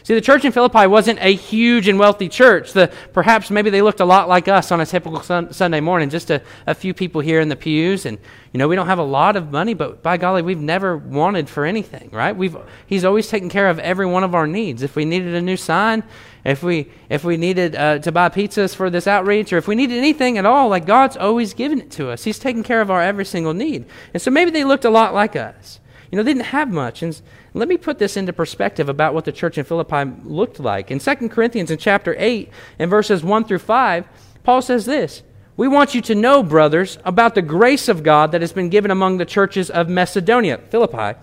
See, 0.04 0.16
the 0.16 0.22
church 0.22 0.46
in 0.46 0.52
Philippi 0.52 0.88
wasn't 0.88 1.20
a 1.22 1.34
huge 1.34 1.88
and 1.88 2.00
wealthy 2.00 2.28
church. 2.28 2.74
The, 2.74 2.92
perhaps 3.14 3.52
maybe 3.52 3.70
they 3.70 3.82
looked 3.82 4.00
a 4.00 4.06
lot 4.06 4.28
like 4.28 4.48
us 4.48 4.72
on 4.72 4.82
a 4.82 4.86
typical 4.86 5.22
sun, 5.22 5.54
Sunday 5.54 5.80
morning, 5.80 6.10
just 6.10 6.32
a, 6.32 6.42
a 6.66 6.74
few 6.74 6.94
people 6.94 7.22
here 7.22 7.40
in 7.40 7.50
the 7.50 7.56
pews. 7.56 8.06
And, 8.06 8.18
you 8.52 8.58
know, 8.58 8.68
we 8.68 8.76
don't 8.76 8.88
have 8.88 9.00
a 9.00 9.04
lot 9.04 9.36
of 9.36 9.52
money, 9.52 9.76
but 9.76 10.02
by 10.02 10.18
golly, 10.18 10.42
we've 10.42 10.60
never 10.60 10.98
wanted 10.98 11.50
for 11.50 11.66
anything, 11.66 12.10
right? 12.12 12.36
We've, 12.36 12.58
he's 12.88 13.06
always 13.06 13.28
taken 13.28 13.50
care 13.50 13.70
of 13.70 13.78
every 13.80 14.08
one 14.08 14.24
of 14.24 14.34
our 14.34 14.48
needs. 14.48 14.82
If 14.82 14.96
we 14.96 15.06
needed 15.06 15.36
a 15.36 15.42
new 15.42 15.58
sign, 15.58 16.04
if 16.44 16.64
we, 16.64 16.90
if 17.10 17.24
we 17.24 17.38
needed 17.38 17.76
uh, 17.76 18.00
to 18.00 18.12
buy 18.12 18.30
pizzas 18.30 18.76
for 18.76 18.90
this 18.90 19.06
outreach, 19.06 19.54
or 19.54 19.58
if 19.58 19.68
we 19.68 19.76
needed 19.76 19.98
anything 19.98 20.40
at 20.40 20.46
all, 20.46 20.70
like 20.70 20.86
God's 20.86 21.16
always 21.16 21.54
given 21.54 21.80
it 21.80 21.92
to 21.92 22.10
us. 22.10 22.24
He's 22.24 22.40
taken 22.40 22.64
care 22.64 22.82
of 22.82 22.90
our 22.90 23.02
every 23.02 23.26
single 23.26 23.54
need. 23.54 23.86
And 24.14 24.22
so 24.22 24.32
maybe 24.32 24.50
they 24.50 24.64
looked 24.64 24.86
a 24.86 24.90
lot 24.90 25.14
like 25.14 25.36
us. 25.36 25.80
You 26.12 26.18
know, 26.18 26.24
they 26.24 26.34
didn't 26.34 26.48
have 26.48 26.70
much. 26.70 27.02
And 27.02 27.20
let 27.54 27.70
me 27.70 27.78
put 27.78 27.98
this 27.98 28.18
into 28.18 28.34
perspective 28.34 28.90
about 28.90 29.14
what 29.14 29.24
the 29.24 29.32
church 29.32 29.58
in 29.58 29.64
Philippi 29.64 30.12
looked 30.24 30.60
like. 30.60 30.92
In 30.92 31.00
2 31.00 31.30
Corinthians 31.30 31.72
in 31.72 31.78
chapter 31.78 32.16
8 32.18 32.50
and 32.80 32.90
verses 32.90 33.24
1 33.24 33.46
through 33.46 33.60
5, 33.60 34.06
Paul 34.44 34.62
says 34.62 34.86
this 34.86 35.24
We 35.56 35.70
want 35.70 35.96
you 35.96 36.02
to 36.02 36.16
know, 36.16 36.44
brothers, 36.44 36.98
about 37.06 37.34
the 37.34 37.42
grace 37.42 37.88
of 37.88 38.04
God 38.04 38.34
that 38.34 38.42
has 38.42 38.52
been 38.52 38.70
given 38.70 38.92
among 38.92 39.18
the 39.18 39.26
churches 39.26 39.70
of 39.70 39.88
Macedonia, 39.88 40.58
Philippi. 40.58 41.18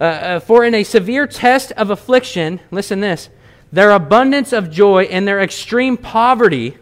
Uh, 0.00 0.04
uh, 0.04 0.40
for 0.40 0.64
in 0.64 0.74
a 0.74 0.84
severe 0.84 1.26
test 1.26 1.70
of 1.72 1.90
affliction, 1.90 2.60
listen 2.70 3.00
this, 3.00 3.28
their 3.70 3.90
abundance 3.90 4.52
of 4.52 4.70
joy 4.70 5.04
and 5.04 5.28
their 5.28 5.40
extreme 5.40 5.98
poverty 5.98 6.78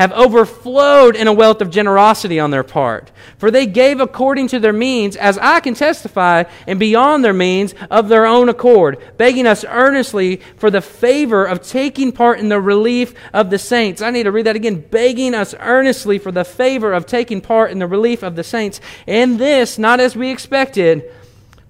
have 0.00 0.12
overflowed 0.12 1.14
in 1.14 1.28
a 1.28 1.32
wealth 1.32 1.60
of 1.60 1.68
generosity 1.68 2.40
on 2.40 2.50
their 2.50 2.62
part. 2.62 3.10
For 3.36 3.50
they 3.50 3.66
gave 3.66 4.00
according 4.00 4.48
to 4.48 4.58
their 4.58 4.72
means, 4.72 5.14
as 5.14 5.36
I 5.36 5.60
can 5.60 5.74
testify, 5.74 6.44
and 6.66 6.80
beyond 6.80 7.22
their 7.22 7.34
means 7.34 7.74
of 7.90 8.08
their 8.08 8.24
own 8.24 8.48
accord, 8.48 8.96
begging 9.18 9.46
us 9.46 9.62
earnestly 9.68 10.36
for 10.56 10.70
the 10.70 10.80
favor 10.80 11.44
of 11.44 11.60
taking 11.60 12.12
part 12.12 12.40
in 12.40 12.48
the 12.48 12.62
relief 12.62 13.12
of 13.34 13.50
the 13.50 13.58
saints. 13.58 14.00
I 14.00 14.10
need 14.10 14.22
to 14.22 14.32
read 14.32 14.46
that 14.46 14.56
again. 14.56 14.80
Begging 14.80 15.34
us 15.34 15.54
earnestly 15.60 16.18
for 16.18 16.32
the 16.32 16.46
favor 16.46 16.94
of 16.94 17.04
taking 17.04 17.42
part 17.42 17.70
in 17.70 17.78
the 17.78 17.86
relief 17.86 18.22
of 18.22 18.36
the 18.36 18.42
saints. 18.42 18.80
And 19.06 19.38
this, 19.38 19.78
not 19.78 20.00
as 20.00 20.16
we 20.16 20.30
expected, 20.30 21.14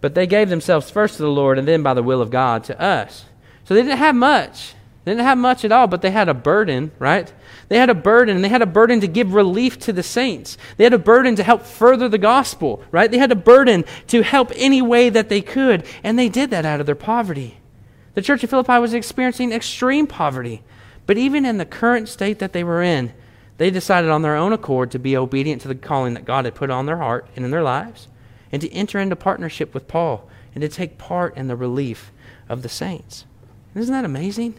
but 0.00 0.14
they 0.14 0.28
gave 0.28 0.50
themselves 0.50 0.88
first 0.88 1.16
to 1.16 1.24
the 1.24 1.28
Lord 1.28 1.58
and 1.58 1.66
then 1.66 1.82
by 1.82 1.94
the 1.94 2.02
will 2.04 2.22
of 2.22 2.30
God 2.30 2.62
to 2.64 2.80
us. 2.80 3.24
So 3.64 3.74
they 3.74 3.82
didn't 3.82 3.98
have 3.98 4.14
much. 4.14 4.74
They 5.04 5.10
didn't 5.10 5.26
have 5.26 5.38
much 5.38 5.64
at 5.64 5.72
all, 5.72 5.88
but 5.88 6.00
they 6.00 6.12
had 6.12 6.28
a 6.28 6.34
burden, 6.34 6.92
right? 7.00 7.32
They 7.70 7.78
had 7.78 7.88
a 7.88 7.94
burden, 7.94 8.34
and 8.34 8.44
they 8.44 8.48
had 8.48 8.62
a 8.62 8.66
burden 8.66 9.00
to 9.00 9.06
give 9.06 9.32
relief 9.32 9.78
to 9.80 9.92
the 9.92 10.02
saints. 10.02 10.58
They 10.76 10.82
had 10.82 10.92
a 10.92 10.98
burden 10.98 11.36
to 11.36 11.44
help 11.44 11.62
further 11.62 12.08
the 12.08 12.18
gospel, 12.18 12.82
right? 12.90 13.08
They 13.08 13.18
had 13.18 13.30
a 13.30 13.36
burden 13.36 13.84
to 14.08 14.22
help 14.22 14.50
any 14.56 14.82
way 14.82 15.08
that 15.08 15.28
they 15.28 15.40
could, 15.40 15.86
and 16.02 16.18
they 16.18 16.28
did 16.28 16.50
that 16.50 16.66
out 16.66 16.80
of 16.80 16.86
their 16.86 16.96
poverty. 16.96 17.58
The 18.14 18.22
church 18.22 18.42
of 18.42 18.50
Philippi 18.50 18.80
was 18.80 18.92
experiencing 18.92 19.52
extreme 19.52 20.08
poverty, 20.08 20.64
but 21.06 21.16
even 21.16 21.44
in 21.44 21.58
the 21.58 21.64
current 21.64 22.08
state 22.08 22.40
that 22.40 22.52
they 22.52 22.64
were 22.64 22.82
in, 22.82 23.12
they 23.56 23.70
decided 23.70 24.10
on 24.10 24.22
their 24.22 24.34
own 24.34 24.52
accord 24.52 24.90
to 24.90 24.98
be 24.98 25.16
obedient 25.16 25.62
to 25.62 25.68
the 25.68 25.76
calling 25.76 26.14
that 26.14 26.24
God 26.24 26.46
had 26.46 26.56
put 26.56 26.70
on 26.70 26.86
their 26.86 26.96
heart 26.96 27.28
and 27.36 27.44
in 27.44 27.52
their 27.52 27.62
lives, 27.62 28.08
and 28.50 28.60
to 28.62 28.72
enter 28.72 28.98
into 28.98 29.14
partnership 29.14 29.74
with 29.74 29.86
Paul 29.86 30.28
and 30.56 30.62
to 30.62 30.68
take 30.68 30.98
part 30.98 31.36
in 31.36 31.46
the 31.46 31.54
relief 31.54 32.10
of 32.48 32.62
the 32.62 32.68
saints. 32.68 33.26
Isn't 33.76 33.94
that 33.94 34.04
amazing? 34.04 34.58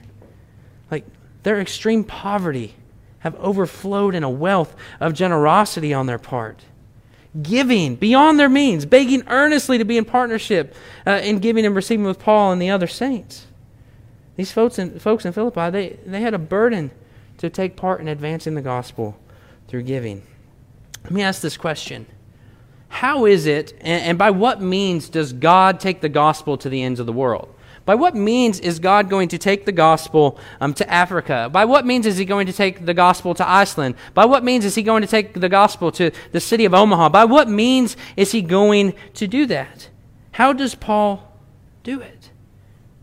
Like, 0.89 1.05
their 1.43 1.59
extreme 1.59 2.05
poverty 2.05 2.75
have 3.21 3.35
overflowed 3.35 4.13
in 4.13 4.23
a 4.23 4.29
wealth 4.29 4.75
of 4.99 5.13
generosity 5.13 5.93
on 5.93 6.05
their 6.05 6.19
part. 6.19 6.61
Giving 7.41 7.95
beyond 7.95 8.39
their 8.39 8.49
means, 8.49 8.85
begging 8.85 9.23
earnestly 9.27 9.77
to 9.77 9.85
be 9.85 9.97
in 9.97 10.05
partnership 10.05 10.75
uh, 11.07 11.21
in 11.23 11.39
giving 11.39 11.65
and 11.65 11.75
receiving 11.75 12.05
with 12.05 12.19
Paul 12.19 12.51
and 12.51 12.61
the 12.61 12.69
other 12.69 12.87
saints. 12.87 13.47
These 14.35 14.51
folks 14.51 14.79
in, 14.79 14.99
folks 14.99 15.25
in 15.25 15.33
Philippi, 15.33 15.69
they, 15.69 15.99
they 16.05 16.21
had 16.21 16.33
a 16.33 16.39
burden 16.39 16.91
to 17.37 17.49
take 17.49 17.75
part 17.75 18.01
in 18.01 18.07
advancing 18.07 18.55
the 18.55 18.61
gospel 18.61 19.17
through 19.67 19.83
giving. 19.83 20.23
Let 21.03 21.11
me 21.11 21.21
ask 21.21 21.41
this 21.41 21.57
question 21.57 22.05
How 22.89 23.25
is 23.25 23.45
it, 23.45 23.73
and, 23.81 24.03
and 24.03 24.17
by 24.17 24.31
what 24.31 24.61
means 24.61 25.09
does 25.09 25.31
God 25.31 25.79
take 25.79 26.01
the 26.01 26.09
gospel 26.09 26.57
to 26.57 26.69
the 26.69 26.81
ends 26.81 26.99
of 26.99 27.05
the 27.05 27.13
world? 27.13 27.53
By 27.85 27.95
what 27.95 28.15
means 28.15 28.59
is 28.59 28.79
God 28.79 29.09
going 29.09 29.29
to 29.29 29.37
take 29.37 29.65
the 29.65 29.71
gospel 29.71 30.39
um, 30.59 30.73
to 30.75 30.89
Africa? 30.89 31.49
By 31.51 31.65
what 31.65 31.85
means 31.85 32.05
is 32.05 32.17
He 32.17 32.25
going 32.25 32.45
to 32.47 32.53
take 32.53 32.85
the 32.85 32.93
gospel 32.93 33.33
to 33.35 33.47
Iceland? 33.47 33.95
By 34.13 34.25
what 34.25 34.43
means 34.43 34.65
is 34.65 34.75
He 34.75 34.83
going 34.83 35.01
to 35.01 35.07
take 35.07 35.33
the 35.33 35.49
gospel 35.49 35.91
to 35.93 36.11
the 36.31 36.39
city 36.39 36.65
of 36.65 36.73
Omaha? 36.73 37.09
By 37.09 37.25
what 37.25 37.49
means 37.49 37.97
is 38.15 38.31
He 38.31 38.41
going 38.41 38.93
to 39.15 39.27
do 39.27 39.45
that? 39.47 39.89
How 40.33 40.53
does 40.53 40.75
Paul 40.75 41.37
do 41.83 41.99
it? 41.99 42.29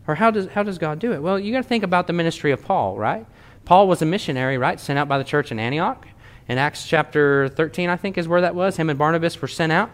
Or 0.07 0.15
how 0.15 0.31
does, 0.31 0.47
how 0.47 0.63
does 0.63 0.77
God 0.77 0.97
do 0.99 1.11
it? 1.11 1.21
Well, 1.21 1.37
you 1.37 1.51
got 1.51 1.61
to 1.61 1.69
think 1.69 1.83
about 1.83 2.07
the 2.07 2.13
ministry 2.13 2.51
of 2.51 2.63
Paul, 2.63 2.97
right? 2.97 3.25
Paul 3.65 3.87
was 3.87 4.01
a 4.01 4.05
missionary, 4.05 4.57
right? 4.57 4.79
Sent 4.79 4.97
out 4.97 5.07
by 5.07 5.17
the 5.17 5.23
church 5.23 5.51
in 5.51 5.59
Antioch. 5.59 6.07
In 6.47 6.57
Acts 6.57 6.87
chapter 6.87 7.47
13, 7.49 7.89
I 7.89 7.95
think, 7.95 8.17
is 8.17 8.27
where 8.27 8.41
that 8.41 8.55
was. 8.55 8.77
Him 8.77 8.89
and 8.89 8.97
Barnabas 8.97 9.39
were 9.39 9.47
sent 9.47 9.71
out. 9.71 9.91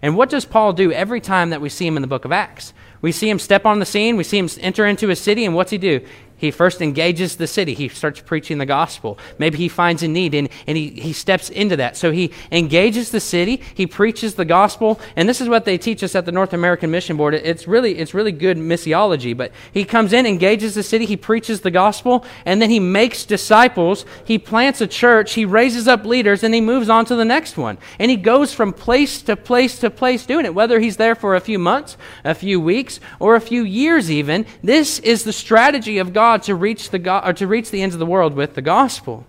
And 0.00 0.16
what 0.16 0.30
does 0.30 0.46
Paul 0.46 0.72
do 0.72 0.90
every 0.92 1.20
time 1.20 1.50
that 1.50 1.60
we 1.60 1.68
see 1.68 1.86
him 1.86 1.96
in 1.96 2.00
the 2.00 2.08
book 2.08 2.24
of 2.24 2.32
Acts? 2.32 2.72
We 3.00 3.12
see 3.12 3.28
him 3.30 3.38
step 3.38 3.64
on 3.64 3.78
the 3.78 3.86
scene, 3.86 4.16
we 4.16 4.24
see 4.24 4.38
him 4.38 4.48
enter 4.60 4.86
into 4.86 5.10
a 5.10 5.16
city, 5.16 5.44
and 5.44 5.54
what's 5.54 5.70
he 5.70 5.78
do? 5.78 6.00
He 6.38 6.50
first 6.50 6.80
engages 6.80 7.36
the 7.36 7.46
city. 7.46 7.74
He 7.74 7.88
starts 7.88 8.20
preaching 8.20 8.58
the 8.58 8.66
gospel. 8.66 9.18
Maybe 9.38 9.58
he 9.58 9.68
finds 9.68 10.02
a 10.02 10.08
need 10.08 10.34
and, 10.34 10.48
and 10.66 10.76
he, 10.76 10.90
he 10.90 11.12
steps 11.12 11.50
into 11.50 11.76
that. 11.76 11.96
So 11.96 12.12
he 12.12 12.32
engages 12.52 13.10
the 13.10 13.20
city, 13.20 13.60
he 13.74 13.86
preaches 13.86 14.36
the 14.36 14.44
gospel, 14.44 15.00
and 15.16 15.28
this 15.28 15.40
is 15.40 15.48
what 15.48 15.64
they 15.64 15.76
teach 15.76 16.02
us 16.02 16.14
at 16.14 16.26
the 16.26 16.32
North 16.32 16.52
American 16.52 16.90
Mission 16.90 17.16
Board. 17.16 17.34
It's 17.34 17.66
really, 17.66 17.98
it's 17.98 18.14
really 18.14 18.32
good 18.32 18.56
missiology, 18.56 19.36
but 19.36 19.52
he 19.72 19.84
comes 19.84 20.12
in, 20.12 20.26
engages 20.26 20.74
the 20.74 20.82
city, 20.82 21.06
he 21.06 21.16
preaches 21.16 21.62
the 21.62 21.70
gospel, 21.70 22.24
and 22.44 22.62
then 22.62 22.70
he 22.70 22.80
makes 22.80 23.24
disciples, 23.24 24.04
he 24.24 24.38
plants 24.38 24.80
a 24.80 24.86
church, 24.86 25.34
he 25.34 25.44
raises 25.44 25.88
up 25.88 26.04
leaders, 26.04 26.44
and 26.44 26.54
he 26.54 26.60
moves 26.60 26.88
on 26.88 27.04
to 27.06 27.16
the 27.16 27.24
next 27.24 27.56
one. 27.56 27.78
And 27.98 28.10
he 28.10 28.16
goes 28.16 28.54
from 28.54 28.72
place 28.72 29.22
to 29.22 29.36
place 29.36 29.78
to 29.80 29.90
place 29.90 30.24
doing 30.24 30.44
it, 30.44 30.54
whether 30.54 30.78
he's 30.78 30.98
there 30.98 31.16
for 31.16 31.34
a 31.34 31.40
few 31.40 31.58
months, 31.58 31.96
a 32.24 32.34
few 32.34 32.60
weeks, 32.60 33.00
or 33.18 33.34
a 33.34 33.40
few 33.40 33.64
years 33.64 34.10
even. 34.10 34.46
This 34.62 35.00
is 35.00 35.24
the 35.24 35.32
strategy 35.32 35.98
of 35.98 36.12
God 36.12 36.27
God 36.28 36.42
to 36.42 36.54
reach 36.54 36.90
the 36.90 36.98
go- 36.98 37.22
or 37.24 37.32
to 37.32 37.46
reach 37.46 37.70
the 37.70 37.80
ends 37.80 37.94
of 37.94 37.98
the 37.98 38.04
world 38.14 38.34
with 38.34 38.52
the 38.54 38.60
gospel. 38.60 39.26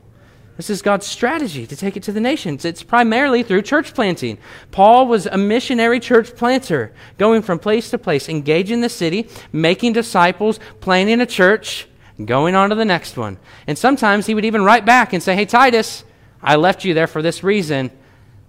This 0.58 0.70
is 0.70 0.82
God's 0.82 1.06
strategy 1.06 1.65
to 1.65 1.75
take 1.77 1.96
it 1.96 2.03
to 2.03 2.12
the 2.12 2.20
nations. 2.20 2.65
It's 2.65 2.84
primarily 2.84 3.41
through 3.41 3.62
church 3.62 3.94
planting. 3.94 4.38
Paul 4.72 5.08
was 5.08 5.25
a 5.25 5.38
missionary 5.38 6.01
church 6.01 6.36
planter, 6.36 6.91
going 7.18 7.41
from 7.41 7.58
place 7.58 7.89
to 7.91 7.98
place, 7.98 8.27
engaging 8.27 8.82
the 8.82 8.89
city, 8.89 9.29
making 9.53 9.94
disciples, 9.94 10.60
planting 10.82 11.22
a 11.22 11.25
church, 11.25 11.88
going 12.25 12.53
on 12.53 12.68
to 12.68 12.75
the 12.75 12.84
next 12.84 13.15
one. 13.15 13.38
And 13.65 13.77
sometimes 13.77 14.25
he 14.25 14.36
would 14.36 14.44
even 14.44 14.65
write 14.65 14.86
back 14.86 15.13
and 15.13 15.24
say, 15.24 15.36
Hey, 15.36 15.46
Titus, 15.46 16.03
I 16.44 16.58
left 16.58 16.84
you 16.84 16.94
there 16.94 17.08
for 17.08 17.22
this 17.22 17.46
reason. 17.46 17.91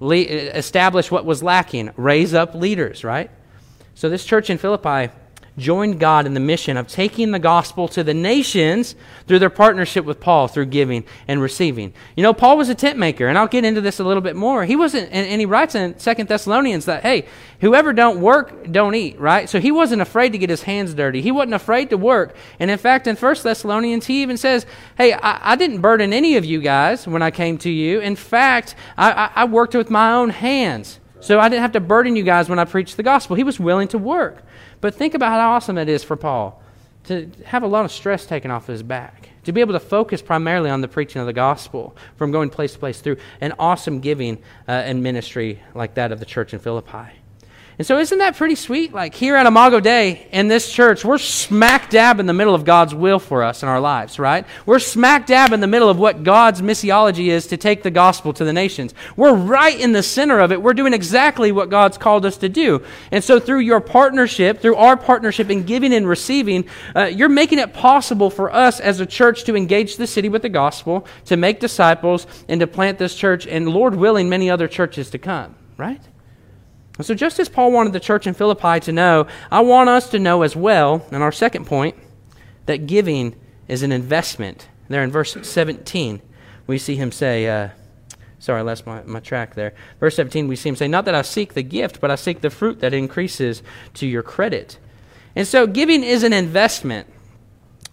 Le- 0.01 0.17
establish 0.17 1.09
what 1.09 1.25
was 1.25 1.41
lacking, 1.41 1.93
raise 1.97 2.35
up 2.35 2.57
leaders, 2.57 3.05
right? 3.05 3.31
So 3.95 4.09
this 4.09 4.25
church 4.25 4.51
in 4.51 4.59
Philippi 4.59 5.13
joined 5.59 6.01
God 6.01 6.27
in 6.27 6.35
the 6.35 6.41
mission 6.41 6.77
of 6.77 6.89
taking 6.89 7.31
the 7.31 7.39
gospel 7.39 7.89
to 7.89 8.03
the 8.03 8.15
nations 8.15 8.95
through 9.27 9.39
their 9.39 9.51
partnership 9.51 10.05
with 10.05 10.21
Paul 10.21 10.49
through 10.49 10.67
giving 10.67 11.05
and 11.29 11.41
receiving. 11.43 11.93
You 12.17 12.23
know, 12.23 12.33
Paul 12.33 12.57
was 12.57 12.69
a 12.69 12.75
tent 12.75 12.99
maker, 12.99 13.29
and 13.29 13.37
I'll 13.37 13.47
get 13.47 13.65
into 13.65 13.81
this 13.81 14.01
a 14.01 14.05
little 14.05 14.21
bit 14.21 14.37
more. 14.37 14.65
He 14.65 14.77
wasn't, 14.77 15.11
and, 15.13 15.27
and 15.27 15.41
he 15.41 15.47
writes 15.47 15.75
in 15.75 15.99
Second 15.99 16.29
Thessalonians 16.29 16.87
that, 16.87 17.03
hey, 17.03 17.27
whoever 17.61 17.93
don't 17.93 18.21
work, 18.21 18.71
don't 18.71 18.95
eat, 18.95 19.19
right? 19.19 19.49
So 19.49 19.61
he 19.61 19.71
wasn't 19.71 20.03
afraid 20.03 20.33
to 20.33 20.39
get 20.39 20.51
his 20.51 20.63
hands 20.63 20.95
dirty. 20.95 21.23
He 21.23 21.31
wasn't 21.31 21.55
afraid 21.55 21.91
to 21.91 21.97
work. 21.97 22.37
And 22.59 22.71
in 22.71 22.79
fact, 22.79 23.07
in 23.07 23.17
First 23.17 23.43
Thessalonians, 23.43 24.07
he 24.07 24.23
even 24.23 24.37
says, 24.37 24.67
hey, 24.97 25.13
I, 25.13 25.53
I, 25.53 25.57
didn't 25.57 25.81
burden 25.81 26.13
any 26.13 26.37
of 26.37 26.45
you 26.45 26.61
guys 26.61 27.07
when 27.07 27.23
I 27.23 27.31
came 27.31 27.59
to 27.59 27.71
you. 27.71 28.01
In 28.01 28.17
fact, 28.17 28.75
I, 28.97 29.13
I, 29.13 29.31
I 29.35 29.45
worked 29.45 29.75
with 29.75 29.91
my 29.91 30.13
own 30.13 30.31
hands. 30.31 31.01
So 31.21 31.39
I 31.39 31.49
didn't 31.49 31.63
have 31.63 31.73
to 31.73 31.81
burden 31.81 32.17
you 32.17 32.23
guys 32.23 32.49
when 32.49 32.59
I 32.59 32.65
preached 32.65 32.97
the 32.97 33.03
gospel. 33.03 33.37
He 33.37 33.45
was 33.45 33.61
willing 33.61 33.89
to 33.89 33.99
work. 33.99 34.43
But 34.81 34.95
think 34.95 35.15
about 35.15 35.31
how 35.33 35.51
awesome 35.53 35.79
it 35.79 35.89
is 35.89 36.03
for 36.03 36.17
Paul 36.17 36.63
to 37.05 37.31
have 37.45 37.63
a 37.63 37.67
lot 37.67 37.85
of 37.85 37.93
stress 37.93 38.27
taken 38.27 38.51
off 38.51 38.67
his 38.67 38.83
back, 38.83 39.31
to 39.45 39.53
be 39.53 39.61
able 39.61 39.73
to 39.73 39.81
focus 39.81 40.21
primarily 40.21 40.71
on 40.71 40.81
the 40.81 40.89
preaching 40.89 41.21
of 41.21 41.27
the 41.27 41.33
gospel 41.33 41.97
from 42.17 42.31
going 42.31 42.51
place 42.51 42.73
to 42.75 42.79
place 42.79 43.01
through 43.01 43.17
an 43.41 43.55
awesome 43.59 44.01
giving 44.01 44.37
uh, 44.69 44.73
and 44.73 45.03
ministry 45.03 45.63
like 45.75 45.95
that 45.95 46.13
of 46.13 46.21
the 46.21 46.27
church 46.27 46.53
in 46.53 46.61
Philippi. 46.61 47.09
And 47.81 47.87
so, 47.87 47.99
isn't 47.99 48.19
that 48.19 48.37
pretty 48.37 48.57
sweet? 48.57 48.93
Like 48.93 49.15
here 49.15 49.37
at 49.37 49.47
Imago 49.47 49.81
Dei 49.81 50.29
in 50.33 50.49
this 50.49 50.71
church, 50.71 51.03
we're 51.03 51.17
smack 51.17 51.89
dab 51.89 52.21
in 52.21 52.27
the 52.27 52.35
middle 52.35 52.55
of 52.55 52.67
God's 52.67 52.95
will 52.95 53.19
for 53.19 53.43
us 53.43 53.63
in 53.63 53.71
our 53.71 53.81
lives, 53.81 54.19
right? 54.19 54.45
We're 54.67 54.81
smack 54.81 55.25
dab 55.25 55.55
in 55.55 55.61
the 55.61 55.67
middle 55.67 55.89
of 55.89 55.99
what 55.99 56.23
God's 56.23 56.61
missiology 56.61 57.29
is 57.29 57.47
to 57.47 57.57
take 57.57 57.83
the 57.83 57.91
gospel 57.91 58.35
to 58.35 58.45
the 58.45 58.53
nations. 58.53 58.93
We're 59.17 59.33
right 59.33 59.81
in 59.81 59.93
the 59.93 60.03
center 60.03 60.41
of 60.41 60.53
it. 60.53 60.61
We're 60.61 60.75
doing 60.75 60.93
exactly 60.93 61.53
what 61.53 61.71
God's 61.71 61.97
called 61.97 62.27
us 62.27 62.37
to 62.37 62.51
do. 62.51 62.85
And 63.13 63.25
so, 63.25 63.41
through 63.41 63.61
your 63.61 63.81
partnership, 63.81 64.61
through 64.61 64.77
our 64.77 64.99
partnership 64.99 65.49
in 65.49 65.63
giving 65.63 65.95
and 65.95 66.07
receiving, 66.07 66.67
uh, 66.95 67.05
you're 67.05 67.31
making 67.31 67.61
it 67.61 67.73
possible 67.73 68.29
for 68.29 68.53
us 68.53 68.79
as 68.79 69.01
a 69.01 69.07
church 69.07 69.45
to 69.45 69.57
engage 69.57 69.97
the 69.97 70.07
city 70.07 70.29
with 70.29 70.43
the 70.43 70.51
gospel, 70.51 71.07
to 71.25 71.39
make 71.39 71.61
disciples, 71.61 72.27
and 72.47 72.61
to 72.61 72.67
plant 72.67 72.99
this 72.99 73.15
church, 73.15 73.47
and 73.47 73.71
Lord 73.71 73.95
willing, 73.95 74.29
many 74.29 74.51
other 74.51 74.69
churches 74.69 75.09
to 75.09 75.19
come, 75.19 75.55
right? 75.79 76.03
So, 77.03 77.15
just 77.15 77.39
as 77.39 77.49
Paul 77.49 77.73
wanted 77.73 77.93
the 77.93 78.01
church 78.01 78.27
in 78.27 78.35
Philippi 78.35 78.81
to 78.81 78.93
know, 78.93 79.27
I 79.51 79.61
want 79.61 79.89
us 79.89 80.09
to 80.11 80.19
know 80.19 80.43
as 80.43 80.57
well, 80.57 81.07
in 81.11 81.23
our 81.23 81.33
second 81.33 81.67
point, 81.67 81.97
that 82.67 82.87
giving 82.87 83.37
is 83.69 83.83
an 83.83 83.93
investment. 83.93 84.69
There 84.89 85.03
in 85.03 85.11
verse 85.11 85.37
17, 85.41 86.21
we 86.67 86.79
see 86.79 86.97
him 86.97 87.13
say, 87.13 87.49
uh, 87.49 87.69
sorry, 88.41 88.61
I 88.61 88.63
lost 88.63 88.87
my, 88.87 89.03
my 89.05 89.21
track 89.21 89.55
there. 89.55 89.75
Verse 90.01 90.17
17, 90.17 90.49
we 90.49 90.57
see 90.57 90.69
him 90.69 90.77
say, 90.77 90.89
Not 90.89 91.05
that 91.05 91.15
I 91.15 91.23
seek 91.23 91.55
the 91.55 91.63
gift, 91.63 92.01
but 92.01 92.11
I 92.11 92.17
seek 92.17 92.41
the 92.41 92.51
fruit 92.51 92.81
that 92.81 92.93
increases 92.93 93.63
to 93.95 94.07
your 94.07 94.23
credit. 94.23 94.79
And 95.37 95.47
so, 95.47 95.67
giving 95.67 96.03
is 96.03 96.25
an 96.25 96.33
investment. 96.33 97.07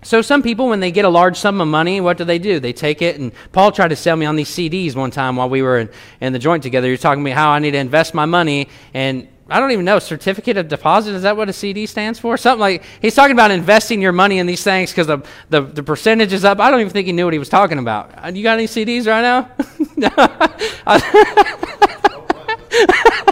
So 0.04 0.22
some 0.22 0.44
people, 0.44 0.68
when 0.68 0.80
they 0.80 0.92
get 0.92 1.06
a 1.06 1.10
large 1.10 1.38
sum 1.38 1.60
of 1.60 1.68
money, 1.68 2.00
what 2.02 2.18
do 2.18 2.24
they 2.24 2.38
do? 2.38 2.60
They 2.60 2.72
take 2.72 3.02
it, 3.02 3.20
and 3.20 3.32
Paul 3.52 3.72
tried 3.72 3.88
to 3.90 3.96
sell 3.96 4.16
me 4.16 4.26
on 4.26 4.36
these 4.36 4.50
CDs 4.50 4.96
one 4.96 5.10
time 5.10 5.36
while 5.36 5.50
we 5.50 5.62
were 5.62 5.80
in, 5.80 5.90
in 6.22 6.34
the 6.34 6.40
joint 6.40 6.62
together. 6.62 6.88
You're 6.88 6.98
talking 6.98 7.24
to 7.24 7.26
me 7.26 7.32
how 7.32 7.50
I 7.50 7.60
need 7.60 7.72
to 7.72 7.80
invest 7.80 8.14
my 8.14 8.26
money, 8.26 8.70
and 8.94 9.28
I 9.50 9.60
don't 9.60 9.72
even 9.72 9.86
know 9.86 9.98
certificate 10.00 10.56
of 10.58 10.68
deposit. 10.68 11.16
Is 11.16 11.24
that 11.24 11.36
what 11.36 11.50
a 11.50 11.54
CD 11.54 11.88
stands 11.88 12.20
for? 12.20 12.38
Something 12.38 12.60
like 12.60 12.84
he's 13.02 13.16
talking 13.16 13.32
about 13.34 13.50
investing 13.50 14.02
your 14.02 14.12
money 14.12 14.40
in 14.40 14.46
these 14.46 14.64
things 14.64 14.92
because 14.92 15.08
the, 15.08 15.24
the 15.50 15.62
the 15.62 15.84
percentage 15.84 16.34
is 16.34 16.46
up. 16.46 16.60
I 16.60 16.70
don't 16.70 16.82
even 16.82 16.92
think 16.92 17.08
he 17.08 17.14
knew 17.14 17.26
what 17.26 17.34
he 17.34 17.40
was 17.40 17.50
talking 17.50 17.80
about. 17.80 18.12
Uh, 18.24 18.28
you 18.28 18.44
got 18.44 18.60
any 18.60 18.68
CDs 18.68 19.08
right 19.08 19.22
now? 19.22 19.50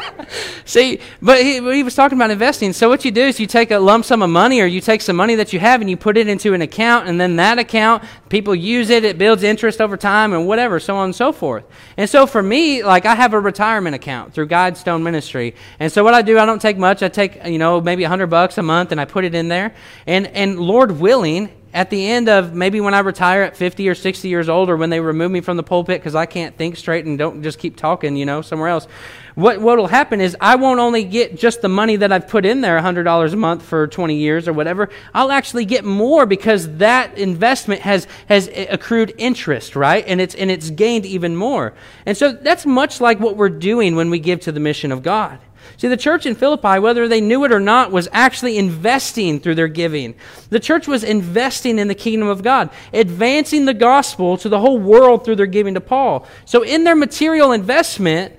See, 0.65 0.99
but 1.21 1.41
he, 1.41 1.55
he, 1.73 1.83
was 1.83 1.95
talking 1.95 2.17
about 2.17 2.31
investing. 2.31 2.73
So 2.73 2.89
what 2.89 3.05
you 3.05 3.11
do 3.11 3.21
is 3.21 3.39
you 3.39 3.47
take 3.47 3.71
a 3.71 3.77
lump 3.77 4.05
sum 4.05 4.21
of 4.21 4.29
money, 4.29 4.61
or 4.61 4.65
you 4.65 4.81
take 4.81 5.01
some 5.01 5.15
money 5.15 5.35
that 5.35 5.53
you 5.53 5.59
have 5.59 5.81
and 5.81 5.89
you 5.89 5.97
put 5.97 6.17
it 6.17 6.27
into 6.27 6.53
an 6.53 6.61
account, 6.61 7.07
and 7.07 7.19
then 7.19 7.35
that 7.37 7.59
account 7.59 8.03
people 8.29 8.55
use 8.55 8.89
it. 8.89 9.03
It 9.03 9.17
builds 9.17 9.43
interest 9.43 9.81
over 9.81 9.97
time, 9.97 10.33
and 10.33 10.47
whatever, 10.47 10.79
so 10.79 10.95
on 10.95 11.05
and 11.05 11.15
so 11.15 11.31
forth. 11.31 11.65
And 11.97 12.09
so 12.09 12.25
for 12.25 12.41
me, 12.41 12.83
like 12.83 13.05
I 13.05 13.15
have 13.15 13.33
a 13.33 13.39
retirement 13.39 13.95
account 13.95 14.33
through 14.33 14.47
Guidestone 14.47 15.03
Ministry, 15.03 15.55
and 15.79 15.91
so 15.91 16.03
what 16.03 16.13
I 16.13 16.21
do, 16.21 16.39
I 16.39 16.45
don't 16.45 16.61
take 16.61 16.77
much. 16.77 17.03
I 17.03 17.09
take 17.09 17.45
you 17.45 17.59
know 17.59 17.81
maybe 17.81 18.03
a 18.03 18.09
hundred 18.09 18.27
bucks 18.27 18.57
a 18.57 18.63
month, 18.63 18.91
and 18.91 18.99
I 18.99 19.05
put 19.05 19.25
it 19.25 19.35
in 19.35 19.47
there. 19.47 19.75
And 20.07 20.27
and 20.27 20.59
Lord 20.59 20.91
willing, 20.99 21.51
at 21.75 21.89
the 21.89 22.07
end 22.07 22.29
of 22.29 22.55
maybe 22.55 22.79
when 22.79 22.93
I 22.93 22.99
retire 22.99 23.43
at 23.43 23.57
50 23.57 23.89
or 23.89 23.95
60 23.95 24.29
years 24.29 24.47
old, 24.47 24.69
or 24.69 24.77
when 24.77 24.89
they 24.89 25.01
remove 25.01 25.29
me 25.29 25.41
from 25.41 25.57
the 25.57 25.63
pulpit 25.63 25.99
because 25.99 26.15
I 26.15 26.25
can't 26.25 26.57
think 26.57 26.77
straight 26.77 27.05
and 27.05 27.17
don't 27.17 27.43
just 27.43 27.59
keep 27.59 27.75
talking, 27.75 28.15
you 28.15 28.25
know, 28.25 28.41
somewhere 28.41 28.69
else, 28.69 28.87
what 29.35 29.59
will 29.59 29.87
happen 29.87 30.21
is 30.21 30.35
I 30.39 30.55
won't 30.55 30.79
only 30.79 31.03
get 31.03 31.37
just 31.37 31.61
the 31.61 31.67
money 31.67 31.97
that 31.97 32.11
I've 32.11 32.27
put 32.27 32.45
in 32.45 32.61
there, 32.61 32.79
$100 32.79 33.33
a 33.33 33.35
month 33.35 33.63
for 33.63 33.85
20 33.85 34.15
years 34.15 34.47
or 34.47 34.53
whatever. 34.53 34.89
I'll 35.13 35.31
actually 35.31 35.65
get 35.65 35.83
more 35.83 36.25
because 36.25 36.77
that 36.77 37.17
investment 37.17 37.81
has, 37.81 38.07
has 38.27 38.49
accrued 38.69 39.13
interest, 39.17 39.75
right? 39.75 40.05
And 40.07 40.21
it's, 40.21 40.35
and 40.35 40.49
it's 40.49 40.69
gained 40.69 41.05
even 41.05 41.35
more. 41.35 41.73
And 42.05 42.17
so 42.17 42.31
that's 42.31 42.65
much 42.65 43.01
like 43.01 43.19
what 43.19 43.35
we're 43.35 43.49
doing 43.49 43.95
when 43.95 44.09
we 44.09 44.19
give 44.19 44.39
to 44.41 44.53
the 44.53 44.61
mission 44.61 44.93
of 44.93 45.03
God. 45.03 45.39
See, 45.77 45.87
the 45.89 45.97
church 45.97 46.25
in 46.25 46.35
Philippi, 46.35 46.79
whether 46.79 47.07
they 47.07 47.19
knew 47.19 47.43
it 47.43 47.51
or 47.51 47.59
not, 47.59 47.91
was 47.91 48.07
actually 48.13 48.57
investing 48.57 49.39
through 49.39 49.55
their 49.55 49.67
giving. 49.67 50.15
The 50.49 50.59
church 50.59 50.87
was 50.87 51.03
investing 51.03 51.79
in 51.79 51.87
the 51.87 51.95
kingdom 51.95 52.29
of 52.29 52.43
God, 52.43 52.69
advancing 52.93 53.65
the 53.65 53.73
gospel 53.73 54.37
to 54.37 54.47
the 54.47 54.59
whole 54.59 54.79
world 54.79 55.25
through 55.25 55.35
their 55.35 55.45
giving 55.45 55.73
to 55.73 55.81
Paul. 55.81 56.27
So, 56.45 56.63
in 56.63 56.83
their 56.83 56.95
material 56.95 57.51
investment, 57.51 58.33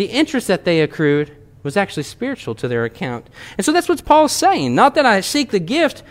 the 0.00 0.06
interest 0.06 0.48
that 0.48 0.64
they 0.64 0.80
accrued 0.80 1.30
was 1.62 1.76
actually 1.76 2.04
spiritual 2.04 2.54
to 2.54 2.66
their 2.66 2.86
account. 2.86 3.28
And 3.58 3.64
so 3.66 3.70
that's 3.70 3.86
what 3.86 4.02
Paul's 4.02 4.32
saying. 4.32 4.74
Not 4.74 4.94
that 4.94 5.04
I 5.04 5.20
seek 5.20 5.50
the 5.50 5.60
gift, 5.60 6.02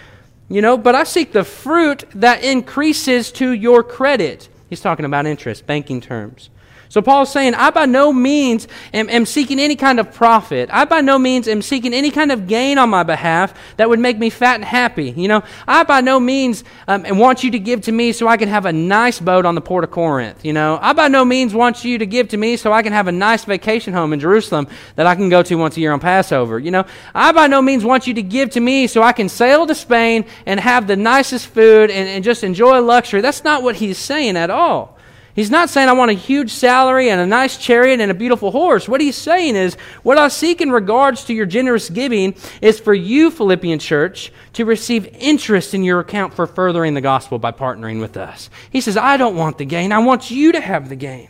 you 0.47 0.61
know, 0.61 0.77
but 0.77 0.93
I 0.93 1.03
seek 1.03 1.31
the 1.31 1.43
fruit 1.43 2.03
that 2.13 2.43
increases 2.43 3.31
to 3.33 3.51
your 3.51 3.81
credit. 3.81 4.47
He's 4.69 4.79
talking 4.79 5.05
about 5.05 5.25
interest, 5.25 5.65
banking 5.65 6.01
terms. 6.01 6.51
So 6.89 7.03
Paul's 7.03 7.31
saying, 7.31 7.53
I 7.53 7.69
by 7.69 7.85
no 7.85 8.11
means 8.11 8.67
am, 8.95 9.09
am, 9.09 9.27
seeking 9.27 9.59
any 9.59 9.75
kind 9.75 9.99
of 9.99 10.11
profit. 10.11 10.69
I 10.73 10.85
by 10.85 11.01
no 11.01 11.19
means 11.19 11.47
am 11.47 11.61
seeking 11.61 11.93
any 11.93 12.09
kind 12.09 12.31
of 12.31 12.47
gain 12.47 12.79
on 12.79 12.89
my 12.89 13.03
behalf 13.03 13.53
that 13.77 13.87
would 13.87 13.99
make 13.99 14.17
me 14.17 14.31
fat 14.31 14.55
and 14.55 14.65
happy. 14.65 15.11
You 15.11 15.27
know, 15.27 15.43
I 15.67 15.83
by 15.83 16.01
no 16.01 16.19
means 16.19 16.63
um, 16.87 17.05
want 17.19 17.43
you 17.43 17.51
to 17.51 17.59
give 17.59 17.81
to 17.81 17.91
me 17.91 18.11
so 18.11 18.27
I 18.27 18.37
can 18.37 18.49
have 18.49 18.65
a 18.65 18.73
nice 18.73 19.19
boat 19.19 19.45
on 19.45 19.53
the 19.53 19.61
port 19.61 19.83
of 19.83 19.91
Corinth. 19.91 20.43
You 20.43 20.53
know, 20.53 20.79
I 20.81 20.93
by 20.93 21.09
no 21.09 21.23
means 21.23 21.53
want 21.53 21.85
you 21.85 21.99
to 21.99 22.07
give 22.07 22.29
to 22.29 22.37
me 22.37 22.57
so 22.57 22.73
I 22.73 22.81
can 22.81 22.91
have 22.91 23.07
a 23.07 23.11
nice 23.11 23.45
vacation 23.45 23.93
home 23.93 24.11
in 24.11 24.19
Jerusalem 24.19 24.67
that 24.95 25.05
I 25.05 25.13
can 25.13 25.29
go 25.29 25.43
to 25.43 25.55
once 25.55 25.77
a 25.77 25.81
year 25.81 25.93
on 25.93 25.99
Passover. 25.99 26.57
You 26.57 26.71
know, 26.71 26.85
I 27.13 27.31
by 27.33 27.45
no 27.45 27.61
means 27.61 27.85
want 27.85 28.07
you 28.07 28.15
to 28.15 28.23
give 28.23 28.49
to 28.51 28.59
me 28.59 28.87
so 28.87 29.03
I 29.03 29.11
can 29.11 29.29
sail 29.29 29.67
to 29.67 29.75
Spain 29.75 30.25
and 30.47 30.59
have 30.59 30.87
the 30.87 30.95
nicest 30.95 31.49
food 31.49 31.91
and, 31.91 32.09
and 32.09 32.23
just 32.23 32.43
enjoy 32.43 32.81
luxury. 32.81 33.21
That's 33.21 33.43
not 33.43 33.61
what 33.61 33.75
he's 33.75 33.99
saying 33.99 34.35
at 34.35 34.49
all. 34.49 34.98
He's 35.39 35.49
not 35.49 35.69
saying 35.69 35.87
I 35.87 35.93
want 35.93 36.11
a 36.11 36.15
huge 36.15 36.51
salary 36.51 37.09
and 37.09 37.21
a 37.21 37.25
nice 37.25 37.55
chariot 37.55 38.01
and 38.01 38.11
a 38.11 38.13
beautiful 38.13 38.51
horse. 38.51 38.89
What 38.89 38.99
he's 38.99 39.15
saying 39.15 39.55
is, 39.55 39.75
what 40.03 40.17
I 40.17 40.27
seek 40.27 40.59
in 40.59 40.69
regards 40.69 41.23
to 41.23 41.33
your 41.33 41.45
generous 41.45 41.89
giving 41.89 42.35
is 42.61 42.77
for 42.77 42.93
you, 42.93 43.31
Philippian 43.31 43.79
church, 43.79 44.33
to 44.51 44.65
receive 44.65 45.07
interest 45.17 45.73
in 45.73 45.85
your 45.85 46.01
account 46.01 46.33
for 46.33 46.45
furthering 46.45 46.93
the 46.93 46.99
gospel 46.99 47.39
by 47.39 47.53
partnering 47.53 48.01
with 48.01 48.17
us. 48.17 48.49
He 48.69 48.81
says, 48.81 48.97
I 48.97 49.15
don't 49.15 49.37
want 49.37 49.57
the 49.57 49.63
gain. 49.63 49.93
I 49.93 49.99
want 49.99 50.29
you 50.29 50.51
to 50.51 50.59
have 50.59 50.89
the 50.89 50.97
gain. 50.97 51.29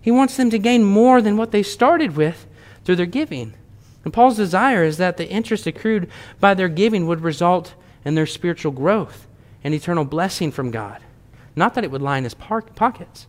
He 0.00 0.10
wants 0.10 0.36
them 0.36 0.50
to 0.50 0.58
gain 0.58 0.82
more 0.82 1.22
than 1.22 1.36
what 1.36 1.52
they 1.52 1.62
started 1.62 2.16
with 2.16 2.48
through 2.84 2.96
their 2.96 3.06
giving. 3.06 3.54
And 4.02 4.12
Paul's 4.12 4.38
desire 4.38 4.82
is 4.82 4.96
that 4.96 5.18
the 5.18 5.30
interest 5.30 5.68
accrued 5.68 6.10
by 6.40 6.54
their 6.54 6.68
giving 6.68 7.06
would 7.06 7.20
result 7.20 7.74
in 8.04 8.16
their 8.16 8.26
spiritual 8.26 8.72
growth 8.72 9.28
and 9.62 9.72
eternal 9.72 10.04
blessing 10.04 10.50
from 10.50 10.72
God. 10.72 11.00
Not 11.54 11.74
that 11.74 11.84
it 11.84 11.92
would 11.92 12.02
line 12.02 12.24
his 12.24 12.34
pockets. 12.34 13.28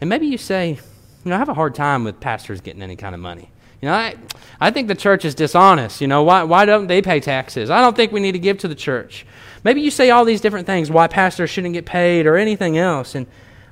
And 0.00 0.10
maybe 0.10 0.26
you 0.26 0.38
say, 0.38 0.70
you 0.70 1.30
know, 1.30 1.36
I 1.36 1.38
have 1.38 1.48
a 1.48 1.54
hard 1.54 1.74
time 1.74 2.04
with 2.04 2.20
pastors 2.20 2.60
getting 2.60 2.82
any 2.82 2.96
kind 2.96 3.14
of 3.14 3.20
money. 3.20 3.50
You 3.80 3.88
know, 3.88 3.94
I, 3.94 4.16
I 4.60 4.70
think 4.70 4.88
the 4.88 4.94
church 4.94 5.24
is 5.24 5.34
dishonest. 5.34 6.00
You 6.00 6.08
know, 6.08 6.22
why, 6.22 6.42
why 6.44 6.64
don't 6.64 6.86
they 6.86 7.02
pay 7.02 7.20
taxes? 7.20 7.70
I 7.70 7.80
don't 7.80 7.94
think 7.96 8.12
we 8.12 8.20
need 8.20 8.32
to 8.32 8.38
give 8.38 8.58
to 8.58 8.68
the 8.68 8.74
church. 8.74 9.26
Maybe 9.64 9.80
you 9.80 9.90
say 9.90 10.10
all 10.10 10.24
these 10.24 10.40
different 10.40 10.66
things, 10.66 10.90
why 10.90 11.08
pastors 11.08 11.50
shouldn't 11.50 11.74
get 11.74 11.86
paid 11.86 12.26
or 12.26 12.36
anything 12.36 12.78
else. 12.78 13.14
And 13.14 13.26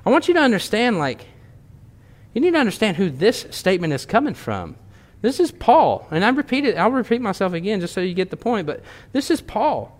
I 0.04 0.10
want 0.10 0.28
you 0.28 0.34
to 0.34 0.40
understand, 0.40 0.98
like, 0.98 1.26
you 2.34 2.40
need 2.40 2.52
to 2.52 2.58
understand 2.58 2.96
who 2.96 3.08
this 3.08 3.46
statement 3.50 3.92
is 3.92 4.04
coming 4.04 4.34
from. 4.34 4.76
This 5.22 5.40
is 5.40 5.52
Paul. 5.52 6.06
And 6.10 6.24
I 6.24 6.28
repeat 6.30 6.64
it, 6.64 6.76
I'll 6.76 6.90
repeat 6.90 7.22
myself 7.22 7.52
again 7.54 7.80
just 7.80 7.94
so 7.94 8.00
you 8.00 8.12
get 8.12 8.30
the 8.30 8.36
point, 8.36 8.66
but 8.66 8.82
this 9.12 9.30
is 9.30 9.40
Paul. 9.40 9.98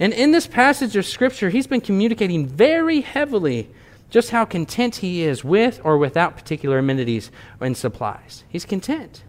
And 0.00 0.12
in 0.12 0.32
this 0.32 0.46
passage 0.46 0.94
of 0.96 1.06
Scripture, 1.06 1.50
he's 1.50 1.66
been 1.66 1.80
communicating 1.80 2.46
very 2.46 3.00
heavily 3.00 3.70
just 4.10 4.30
how 4.30 4.44
content 4.44 4.96
he 4.96 5.22
is 5.22 5.44
with 5.44 5.80
or 5.84 5.98
without 5.98 6.36
particular 6.36 6.78
amenities 6.78 7.30
and 7.60 7.76
supplies. 7.76 8.44
He's 8.48 8.64
content. 8.64 9.22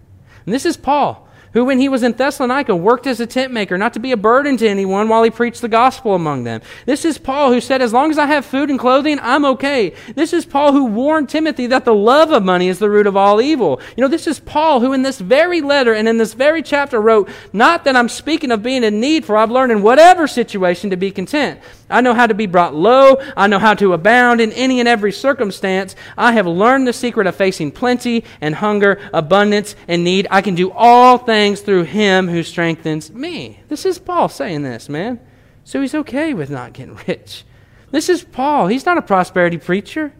And 0.45 0.53
this 0.53 0.65
is 0.65 0.77
Paul 0.77 1.29
who, 1.53 1.65
when 1.65 1.79
he 1.79 1.89
was 1.89 2.03
in 2.03 2.13
Thessalonica, 2.13 2.75
worked 2.75 3.07
as 3.07 3.19
a 3.19 3.25
tent 3.25 3.51
maker, 3.51 3.77
not 3.77 3.93
to 3.93 3.99
be 3.99 4.11
a 4.11 4.17
burden 4.17 4.57
to 4.57 4.67
anyone 4.67 5.09
while 5.09 5.23
he 5.23 5.29
preached 5.29 5.61
the 5.61 5.67
gospel 5.67 6.13
among 6.13 6.43
them. 6.43 6.61
This 6.85 7.05
is 7.05 7.17
Paul 7.17 7.51
who 7.51 7.61
said, 7.61 7.81
As 7.81 7.93
long 7.93 8.11
as 8.11 8.17
I 8.17 8.27
have 8.27 8.45
food 8.45 8.69
and 8.69 8.79
clothing, 8.79 9.19
I'm 9.21 9.45
okay. 9.45 9.93
This 10.15 10.33
is 10.33 10.45
Paul 10.45 10.73
who 10.73 10.85
warned 10.85 11.29
Timothy 11.29 11.67
that 11.67 11.85
the 11.85 11.93
love 11.93 12.31
of 12.31 12.43
money 12.43 12.67
is 12.67 12.79
the 12.79 12.89
root 12.89 13.07
of 13.07 13.17
all 13.17 13.41
evil. 13.41 13.81
You 13.97 14.01
know, 14.01 14.07
this 14.07 14.27
is 14.27 14.39
Paul 14.39 14.79
who, 14.79 14.93
in 14.93 15.01
this 15.01 15.19
very 15.19 15.61
letter 15.61 15.93
and 15.93 16.07
in 16.07 16.17
this 16.17 16.33
very 16.33 16.61
chapter, 16.61 17.01
wrote, 17.01 17.29
Not 17.51 17.83
that 17.85 17.95
I'm 17.95 18.09
speaking 18.09 18.51
of 18.51 18.63
being 18.63 18.83
in 18.83 18.99
need, 18.99 19.25
for 19.25 19.35
I've 19.35 19.51
learned 19.51 19.71
in 19.71 19.81
whatever 19.81 20.27
situation 20.27 20.89
to 20.91 20.97
be 20.97 21.11
content. 21.11 21.59
I 21.89 22.01
know 22.01 22.13
how 22.13 22.27
to 22.27 22.33
be 22.33 22.45
brought 22.45 22.75
low. 22.75 23.17
I 23.35 23.47
know 23.47 23.59
how 23.59 23.73
to 23.75 23.93
abound 23.93 24.41
in 24.41 24.51
any 24.53 24.79
and 24.79 24.87
every 24.87 25.11
circumstance. 25.11 25.95
I 26.17 26.33
have 26.33 26.45
learned 26.47 26.87
the 26.87 26.93
secret 26.93 27.27
of 27.27 27.35
facing 27.35 27.71
plenty 27.71 28.23
and 28.41 28.55
hunger, 28.55 28.99
abundance 29.13 29.75
and 29.87 30.03
need. 30.03 30.27
I 30.29 30.41
can 30.41 30.55
do 30.55 30.71
all 30.71 31.17
things 31.17 31.61
through 31.61 31.83
him 31.83 32.27
who 32.27 32.43
strengthens 32.43 33.11
me. 33.11 33.59
This 33.67 33.85
is 33.85 33.97
Paul 33.99 34.29
saying 34.29 34.63
this, 34.63 34.89
man. 34.89 35.19
So 35.63 35.81
he's 35.81 35.95
okay 35.95 36.33
with 36.33 36.49
not 36.49 36.73
getting 36.73 36.99
rich. 37.07 37.43
This 37.91 38.09
is 38.09 38.23
Paul. 38.23 38.67
He's 38.67 38.85
not 38.85 38.97
a 38.97 39.01
prosperity 39.01 39.57
preacher. 39.57 40.13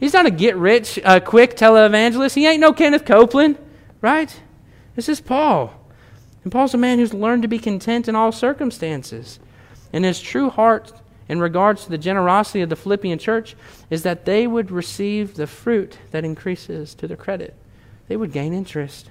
He's 0.00 0.12
not 0.12 0.26
a 0.26 0.30
get 0.30 0.56
rich 0.56 0.98
uh, 1.04 1.20
quick 1.20 1.56
televangelist. 1.56 2.34
He 2.34 2.46
ain't 2.46 2.60
no 2.60 2.72
Kenneth 2.72 3.04
Copeland, 3.04 3.58
right? 4.00 4.40
This 4.96 5.08
is 5.08 5.20
Paul. 5.20 5.72
And 6.42 6.52
Paul's 6.52 6.74
a 6.74 6.78
man 6.78 6.98
who's 6.98 7.14
learned 7.14 7.42
to 7.42 7.48
be 7.48 7.58
content 7.58 8.08
in 8.08 8.16
all 8.16 8.32
circumstances. 8.32 9.38
And 9.92 10.04
his 10.04 10.20
true 10.20 10.50
heart 10.50 10.92
in 11.28 11.40
regards 11.40 11.84
to 11.84 11.90
the 11.90 11.98
generosity 11.98 12.60
of 12.60 12.68
the 12.68 12.76
Philippian 12.76 13.18
church 13.18 13.56
is 13.90 14.02
that 14.02 14.24
they 14.24 14.46
would 14.46 14.70
receive 14.70 15.34
the 15.34 15.46
fruit 15.46 15.98
that 16.10 16.24
increases 16.24 16.94
to 16.94 17.08
their 17.08 17.16
credit. 17.16 17.54
They 18.08 18.16
would 18.16 18.32
gain 18.32 18.52
interest. 18.52 19.10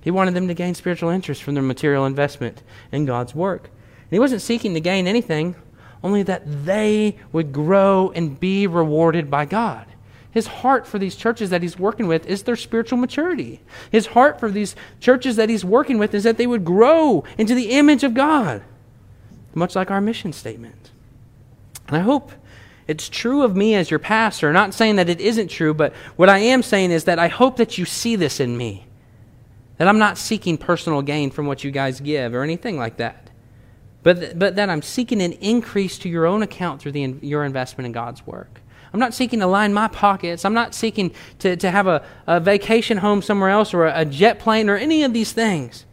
He 0.00 0.10
wanted 0.10 0.34
them 0.34 0.48
to 0.48 0.54
gain 0.54 0.74
spiritual 0.74 1.10
interest 1.10 1.42
from 1.42 1.54
their 1.54 1.62
material 1.62 2.06
investment 2.06 2.62
in 2.92 3.06
God's 3.06 3.34
work. 3.34 3.64
And 3.64 4.10
he 4.12 4.20
wasn't 4.20 4.42
seeking 4.42 4.74
to 4.74 4.80
gain 4.80 5.08
anything, 5.08 5.56
only 6.02 6.22
that 6.22 6.64
they 6.64 7.16
would 7.32 7.52
grow 7.52 8.12
and 8.14 8.38
be 8.38 8.66
rewarded 8.66 9.30
by 9.30 9.46
God. 9.46 9.86
His 10.30 10.46
heart 10.46 10.86
for 10.86 10.98
these 10.98 11.16
churches 11.16 11.50
that 11.50 11.62
he's 11.62 11.78
working 11.78 12.06
with 12.06 12.26
is 12.26 12.42
their 12.42 12.56
spiritual 12.56 12.98
maturity. 12.98 13.62
His 13.90 14.08
heart 14.08 14.38
for 14.38 14.50
these 14.50 14.76
churches 15.00 15.36
that 15.36 15.48
he's 15.48 15.64
working 15.64 15.98
with 15.98 16.14
is 16.14 16.24
that 16.24 16.36
they 16.36 16.46
would 16.46 16.64
grow 16.64 17.24
into 17.38 17.54
the 17.54 17.70
image 17.70 18.04
of 18.04 18.12
God, 18.12 18.62
much 19.54 19.74
like 19.74 19.90
our 19.90 20.02
mission 20.02 20.34
statement. 20.34 20.85
And 21.88 21.96
I 21.96 22.00
hope 22.00 22.32
it's 22.86 23.08
true 23.08 23.42
of 23.42 23.56
me 23.56 23.74
as 23.74 23.90
your 23.90 23.98
pastor. 23.98 24.52
Not 24.52 24.74
saying 24.74 24.96
that 24.96 25.08
it 25.08 25.20
isn't 25.20 25.48
true, 25.48 25.74
but 25.74 25.92
what 26.16 26.28
I 26.28 26.38
am 26.38 26.62
saying 26.62 26.92
is 26.92 27.04
that 27.04 27.18
I 27.18 27.28
hope 27.28 27.56
that 27.56 27.78
you 27.78 27.84
see 27.84 28.16
this 28.16 28.40
in 28.40 28.56
me. 28.56 28.86
That 29.78 29.88
I'm 29.88 29.98
not 29.98 30.18
seeking 30.18 30.56
personal 30.56 31.02
gain 31.02 31.30
from 31.30 31.46
what 31.46 31.64
you 31.64 31.70
guys 31.70 32.00
give 32.00 32.34
or 32.34 32.42
anything 32.42 32.78
like 32.78 32.96
that. 32.98 33.30
But, 34.02 34.38
but 34.38 34.56
that 34.56 34.70
I'm 34.70 34.82
seeking 34.82 35.20
an 35.20 35.32
increase 35.32 35.98
to 35.98 36.08
your 36.08 36.26
own 36.26 36.42
account 36.42 36.80
through 36.80 36.92
the 36.92 37.16
your 37.22 37.44
investment 37.44 37.86
in 37.86 37.92
God's 37.92 38.24
work. 38.24 38.60
I'm 38.92 39.00
not 39.00 39.14
seeking 39.14 39.40
to 39.40 39.46
line 39.46 39.74
my 39.74 39.88
pockets. 39.88 40.44
I'm 40.44 40.54
not 40.54 40.74
seeking 40.74 41.12
to, 41.40 41.56
to 41.56 41.70
have 41.70 41.88
a, 41.88 42.04
a 42.26 42.38
vacation 42.38 42.98
home 42.98 43.20
somewhere 43.20 43.50
else 43.50 43.74
or 43.74 43.86
a, 43.86 44.02
a 44.02 44.04
jet 44.04 44.38
plane 44.38 44.70
or 44.70 44.76
any 44.76 45.02
of 45.02 45.12
these 45.12 45.32
things. 45.32 45.84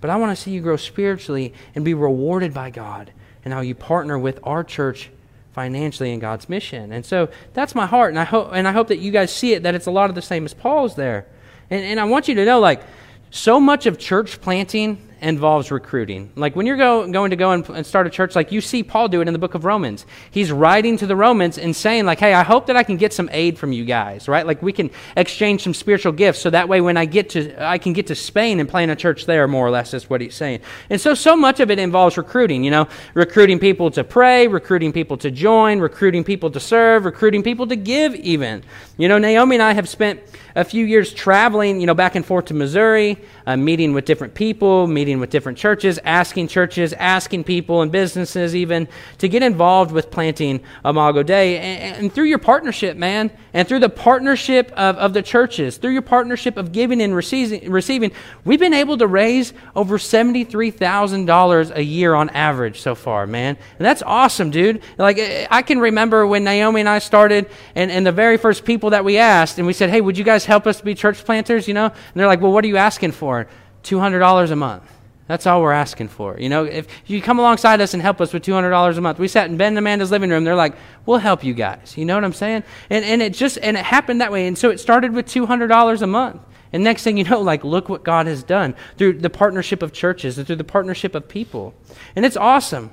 But 0.00 0.10
I 0.10 0.16
want 0.16 0.36
to 0.36 0.40
see 0.40 0.50
you 0.50 0.60
grow 0.60 0.76
spiritually 0.76 1.54
and 1.74 1.84
be 1.84 1.94
rewarded 1.94 2.52
by 2.52 2.68
God 2.68 3.12
and 3.44 3.54
how 3.54 3.62
you 3.62 3.74
partner 3.74 4.18
with 4.18 4.38
our 4.42 4.62
church 4.62 5.10
financially 5.54 6.12
in 6.12 6.18
God's 6.18 6.48
mission. 6.48 6.92
And 6.92 7.06
so 7.06 7.28
that's 7.54 7.74
my 7.74 7.86
heart, 7.86 8.10
and 8.10 8.18
I 8.18 8.24
hope 8.24 8.50
and 8.52 8.68
I 8.68 8.72
hope 8.72 8.88
that 8.88 8.98
you 8.98 9.10
guys 9.10 9.34
see 9.34 9.54
it 9.54 9.62
that 9.62 9.74
it's 9.74 9.86
a 9.86 9.90
lot 9.90 10.10
of 10.10 10.16
the 10.16 10.22
same 10.22 10.44
as 10.44 10.52
Paul's 10.52 10.96
there. 10.96 11.26
And 11.70 11.84
and 11.84 12.00
I 12.00 12.04
want 12.04 12.28
you 12.28 12.34
to 12.34 12.44
know 12.44 12.60
like 12.60 12.82
so 13.30 13.58
much 13.58 13.86
of 13.86 13.98
church 13.98 14.40
planting 14.40 15.08
involves 15.24 15.70
recruiting. 15.70 16.30
Like 16.36 16.54
when 16.54 16.66
you're 16.66 16.76
go, 16.76 17.10
going 17.10 17.30
to 17.30 17.36
go 17.36 17.52
and, 17.52 17.68
and, 17.70 17.86
start 17.86 18.06
a 18.06 18.10
church, 18.10 18.36
like 18.36 18.52
you 18.52 18.60
see 18.60 18.82
Paul 18.82 19.08
do 19.08 19.20
it 19.20 19.26
in 19.26 19.32
the 19.32 19.38
book 19.38 19.54
of 19.54 19.64
Romans. 19.64 20.04
He's 20.30 20.52
writing 20.52 20.96
to 20.98 21.06
the 21.06 21.16
Romans 21.16 21.56
and 21.58 21.74
saying, 21.74 22.04
like, 22.04 22.20
hey, 22.20 22.34
I 22.34 22.42
hope 22.42 22.66
that 22.66 22.76
I 22.76 22.82
can 22.82 22.96
get 22.96 23.12
some 23.12 23.30
aid 23.32 23.58
from 23.58 23.72
you 23.72 23.84
guys, 23.84 24.28
right? 24.28 24.46
Like 24.46 24.62
we 24.62 24.72
can 24.72 24.90
exchange 25.16 25.62
some 25.62 25.74
spiritual 25.74 26.12
gifts 26.12 26.40
so 26.40 26.50
that 26.50 26.68
way 26.68 26.80
when 26.80 26.96
I 26.96 27.06
get 27.06 27.30
to, 27.30 27.62
I 27.62 27.78
can 27.78 27.94
get 27.94 28.06
to 28.08 28.14
Spain 28.14 28.60
and 28.60 28.68
plant 28.68 28.90
a 28.90 28.96
church 28.96 29.24
there, 29.24 29.48
more 29.48 29.66
or 29.66 29.70
less, 29.70 29.94
is 29.94 30.10
what 30.10 30.20
he's 30.20 30.34
saying. 30.34 30.60
And 30.90 31.00
so, 31.00 31.14
so 31.14 31.34
much 31.34 31.60
of 31.60 31.70
it 31.70 31.78
involves 31.78 32.16
recruiting, 32.16 32.62
you 32.62 32.70
know, 32.70 32.86
recruiting 33.14 33.58
people 33.58 33.90
to 33.92 34.04
pray, 34.04 34.46
recruiting 34.46 34.92
people 34.92 35.16
to 35.18 35.30
join, 35.30 35.80
recruiting 35.80 36.22
people 36.22 36.50
to 36.50 36.60
serve, 36.60 37.06
recruiting 37.06 37.42
people 37.42 37.66
to 37.68 37.76
give, 37.76 38.14
even. 38.16 38.62
You 38.98 39.08
know, 39.08 39.18
Naomi 39.18 39.56
and 39.56 39.62
I 39.62 39.72
have 39.72 39.88
spent 39.88 40.20
a 40.56 40.64
few 40.64 40.84
years 40.84 41.12
traveling, 41.12 41.80
you 41.80 41.86
know, 41.86 41.94
back 41.94 42.14
and 42.14 42.24
forth 42.24 42.46
to 42.46 42.54
Missouri, 42.54 43.18
uh, 43.46 43.56
meeting 43.56 43.92
with 43.92 44.04
different 44.04 44.34
people, 44.34 44.86
meeting 44.86 45.13
with 45.20 45.30
different 45.30 45.58
churches, 45.58 45.98
asking 46.04 46.48
churches, 46.48 46.92
asking 46.94 47.44
people 47.44 47.82
and 47.82 47.90
businesses 47.90 48.54
even 48.54 48.88
to 49.18 49.28
get 49.28 49.42
involved 49.42 49.92
with 49.92 50.10
planting 50.10 50.60
Imago 50.84 51.22
Dei. 51.22 51.58
And, 51.58 51.96
and 51.96 52.12
through 52.12 52.24
your 52.24 52.38
partnership, 52.38 52.96
man, 52.96 53.30
and 53.52 53.66
through 53.68 53.80
the 53.80 53.88
partnership 53.88 54.72
of, 54.76 54.96
of 54.96 55.14
the 55.14 55.22
churches, 55.22 55.76
through 55.76 55.92
your 55.92 56.02
partnership 56.02 56.56
of 56.56 56.72
giving 56.72 57.00
and 57.00 57.14
receiving, 57.14 57.70
receiving 57.70 58.12
we've 58.44 58.60
been 58.60 58.74
able 58.74 58.96
to 58.98 59.06
raise 59.06 59.52
over 59.76 59.98
$73,000 59.98 61.76
a 61.76 61.82
year 61.82 62.14
on 62.14 62.30
average 62.30 62.80
so 62.80 62.94
far, 62.94 63.26
man. 63.26 63.56
And 63.78 63.86
that's 63.86 64.02
awesome, 64.02 64.50
dude. 64.50 64.82
Like, 64.98 65.18
eh, 65.18 65.46
I 65.50 65.62
can 65.62 65.78
remember 65.78 66.26
when 66.26 66.44
Naomi 66.44 66.80
and 66.80 66.88
I 66.88 66.98
started, 66.98 67.48
and, 67.74 67.90
and 67.90 68.06
the 68.06 68.12
very 68.12 68.36
first 68.36 68.64
people 68.64 68.90
that 68.90 69.04
we 69.04 69.18
asked, 69.18 69.58
and 69.58 69.66
we 69.66 69.72
said, 69.72 69.90
hey, 69.90 70.00
would 70.00 70.18
you 70.18 70.24
guys 70.24 70.44
help 70.44 70.66
us 70.66 70.80
be 70.80 70.94
church 70.94 71.24
planters, 71.24 71.68
you 71.68 71.74
know? 71.74 71.86
And 71.86 71.94
they're 72.14 72.26
like, 72.26 72.40
well, 72.40 72.52
what 72.52 72.64
are 72.64 72.68
you 72.68 72.76
asking 72.76 73.12
for? 73.12 73.46
$200 73.84 74.50
a 74.50 74.56
month. 74.56 74.93
That's 75.26 75.46
all 75.46 75.62
we're 75.62 75.72
asking 75.72 76.08
for. 76.08 76.38
You 76.38 76.50
know, 76.50 76.64
if 76.64 76.86
you 77.06 77.22
come 77.22 77.38
alongside 77.38 77.80
us 77.80 77.94
and 77.94 78.02
help 78.02 78.20
us 78.20 78.32
with 78.34 78.42
$200 78.44 78.96
a 78.96 79.00
month, 79.00 79.18
we 79.18 79.28
sat 79.28 79.48
in 79.48 79.56
Ben 79.56 79.68
and 79.68 79.78
Amanda's 79.78 80.10
living 80.10 80.28
room. 80.30 80.44
They're 80.44 80.54
like, 80.54 80.76
we'll 81.06 81.18
help 81.18 81.42
you 81.42 81.54
guys. 81.54 81.94
You 81.96 82.04
know 82.04 82.14
what 82.14 82.24
I'm 82.24 82.34
saying? 82.34 82.62
And, 82.90 83.04
and 83.04 83.22
it 83.22 83.32
just, 83.32 83.58
and 83.62 83.76
it 83.76 83.84
happened 83.84 84.20
that 84.20 84.30
way. 84.30 84.46
And 84.46 84.58
so 84.58 84.70
it 84.70 84.80
started 84.80 85.12
with 85.12 85.26
$200 85.26 86.02
a 86.02 86.06
month. 86.06 86.42
And 86.74 86.84
next 86.84 87.04
thing 87.04 87.16
you 87.16 87.24
know, 87.24 87.40
like, 87.40 87.64
look 87.64 87.88
what 87.88 88.02
God 88.04 88.26
has 88.26 88.42
done 88.42 88.74
through 88.98 89.20
the 89.20 89.30
partnership 89.30 89.80
of 89.82 89.92
churches 89.92 90.36
and 90.36 90.46
through 90.46 90.56
the 90.56 90.64
partnership 90.64 91.14
of 91.14 91.28
people. 91.28 91.72
And 92.16 92.26
it's 92.26 92.36
awesome. 92.36 92.90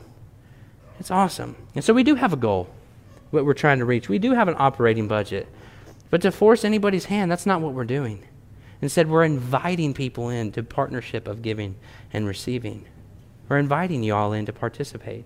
It's 0.99 1.11
awesome. 1.11 1.55
And 1.75 1.83
so 1.83 1.93
we 1.93 2.03
do 2.03 2.15
have 2.15 2.31
a 2.31 2.37
goal, 2.37 2.69
what 3.31 3.43
we're 3.43 3.55
trying 3.55 3.79
to 3.79 3.85
reach. 3.85 4.07
We 4.07 4.19
do 4.19 4.33
have 4.33 4.47
an 4.47 4.55
operating 4.57 5.07
budget 5.07 5.49
But 6.11 6.21
to 6.21 6.31
force 6.31 6.63
anybody's 6.63 7.05
hand, 7.05 7.31
that's 7.31 7.45
not 7.45 7.61
what 7.61 7.73
we're 7.73 7.85
doing. 7.85 8.23
Instead, 8.81 9.09
we're 9.09 9.23
inviting 9.23 9.93
people 9.93 10.29
into 10.29 10.63
partnership 10.63 11.27
of 11.27 11.41
giving 11.41 11.75
and 12.11 12.27
receiving. 12.27 12.85
We're 13.47 13.59
inviting 13.59 14.03
you 14.03 14.15
all 14.15 14.33
in 14.33 14.45
to 14.47 14.53
participate. 14.53 15.25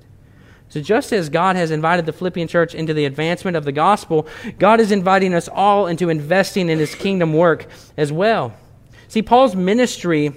So, 0.68 0.82
just 0.82 1.14
as 1.14 1.30
God 1.30 1.56
has 1.56 1.72
invited 1.72 2.06
the 2.06 2.14
Philippian 2.14 2.48
church 2.48 2.74
into 2.74 2.94
the 2.94 3.06
advancement 3.06 3.56
of 3.56 3.66
the 3.66 3.72
gospel, 3.72 4.28
God 4.58 4.80
is 4.80 4.92
inviting 4.92 5.34
us 5.34 5.48
all 5.48 5.88
into 5.88 6.10
investing 6.10 6.70
in 6.70 6.80
his 6.80 6.96
kingdom 6.96 7.34
work 7.34 7.68
as 7.96 8.12
well. 8.12 8.56
See, 9.08 9.22
Paul's 9.22 9.56
ministry 9.56 10.34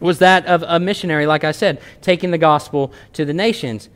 was 0.00 0.18
that 0.18 0.46
of 0.46 0.64
a 0.66 0.80
missionary, 0.80 1.26
like 1.26 1.44
I 1.44 1.52
said, 1.52 1.80
taking 2.00 2.30
the 2.30 2.38
gospel 2.38 2.92
to 3.12 3.24
the 3.24 3.34
nations. 3.34 3.90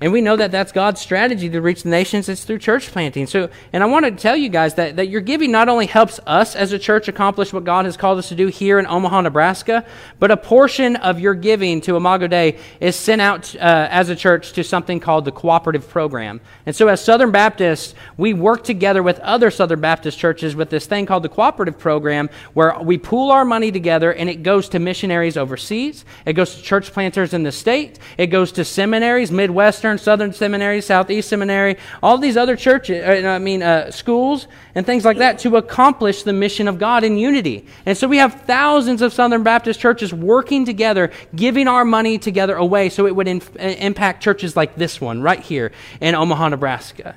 And 0.00 0.12
we 0.12 0.20
know 0.20 0.36
that 0.36 0.52
that's 0.52 0.70
God's 0.70 1.00
strategy 1.00 1.50
to 1.50 1.60
reach 1.60 1.82
the 1.82 1.88
nations. 1.88 2.28
It's 2.28 2.44
through 2.44 2.60
church 2.60 2.92
planting. 2.92 3.26
So, 3.26 3.50
and 3.72 3.82
I 3.82 3.86
want 3.86 4.04
to 4.04 4.12
tell 4.12 4.36
you 4.36 4.48
guys 4.48 4.74
that, 4.74 4.94
that 4.94 5.08
your 5.08 5.20
giving 5.20 5.50
not 5.50 5.68
only 5.68 5.86
helps 5.86 6.20
us 6.24 6.54
as 6.54 6.72
a 6.72 6.78
church 6.78 7.08
accomplish 7.08 7.52
what 7.52 7.64
God 7.64 7.84
has 7.84 7.96
called 7.96 8.18
us 8.18 8.28
to 8.28 8.36
do 8.36 8.46
here 8.46 8.78
in 8.78 8.86
Omaha, 8.86 9.22
Nebraska, 9.22 9.84
but 10.20 10.30
a 10.30 10.36
portion 10.36 10.94
of 10.96 11.18
your 11.18 11.34
giving 11.34 11.80
to 11.80 11.96
Imago 11.96 12.28
Dei 12.28 12.58
is 12.78 12.94
sent 12.94 13.20
out 13.20 13.56
uh, 13.56 13.88
as 13.90 14.08
a 14.08 14.14
church 14.14 14.52
to 14.52 14.62
something 14.62 15.00
called 15.00 15.24
the 15.24 15.32
Cooperative 15.32 15.88
Program. 15.88 16.40
And 16.64 16.76
so, 16.76 16.86
as 16.86 17.04
Southern 17.04 17.32
Baptists, 17.32 17.96
we 18.16 18.34
work 18.34 18.62
together 18.62 19.02
with 19.02 19.18
other 19.18 19.50
Southern 19.50 19.80
Baptist 19.80 20.16
churches 20.16 20.54
with 20.54 20.70
this 20.70 20.86
thing 20.86 21.06
called 21.06 21.24
the 21.24 21.28
Cooperative 21.28 21.76
Program, 21.76 22.30
where 22.54 22.78
we 22.78 22.98
pool 22.98 23.32
our 23.32 23.44
money 23.44 23.72
together 23.72 24.12
and 24.12 24.30
it 24.30 24.44
goes 24.44 24.68
to 24.68 24.78
missionaries 24.78 25.36
overseas, 25.36 26.04
it 26.24 26.34
goes 26.34 26.54
to 26.54 26.62
church 26.62 26.92
planters 26.92 27.34
in 27.34 27.42
the 27.42 27.50
state, 27.50 27.98
it 28.16 28.28
goes 28.28 28.52
to 28.52 28.64
seminaries, 28.64 29.32
Midwestern 29.32 29.87
Southern 29.96 30.34
Seminary, 30.34 30.82
Southeast 30.82 31.28
Seminary, 31.28 31.78
all 32.02 32.18
these 32.18 32.36
other 32.36 32.56
churches, 32.56 33.02
uh, 33.02 33.28
I 33.28 33.38
mean, 33.38 33.62
uh, 33.62 33.90
schools 33.90 34.46
and 34.74 34.84
things 34.84 35.04
like 35.04 35.18
that 35.18 35.38
to 35.40 35.56
accomplish 35.56 36.24
the 36.24 36.34
mission 36.34 36.68
of 36.68 36.78
God 36.78 37.04
in 37.04 37.16
unity. 37.16 37.66
And 37.86 37.96
so 37.96 38.06
we 38.06 38.18
have 38.18 38.42
thousands 38.42 39.00
of 39.00 39.14
Southern 39.14 39.42
Baptist 39.42 39.80
churches 39.80 40.12
working 40.12 40.66
together, 40.66 41.10
giving 41.34 41.68
our 41.68 41.84
money 41.84 42.18
together 42.18 42.56
away 42.56 42.90
so 42.90 43.06
it 43.06 43.16
would 43.16 43.28
in, 43.28 43.40
uh, 43.58 43.62
impact 43.62 44.22
churches 44.22 44.56
like 44.56 44.74
this 44.76 45.00
one 45.00 45.22
right 45.22 45.40
here 45.40 45.72
in 46.00 46.14
Omaha, 46.14 46.48
Nebraska. 46.48 47.14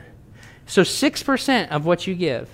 So 0.67 0.83
6% 0.83 1.69
of 1.69 1.85
what 1.85 2.07
you 2.07 2.15
give, 2.15 2.49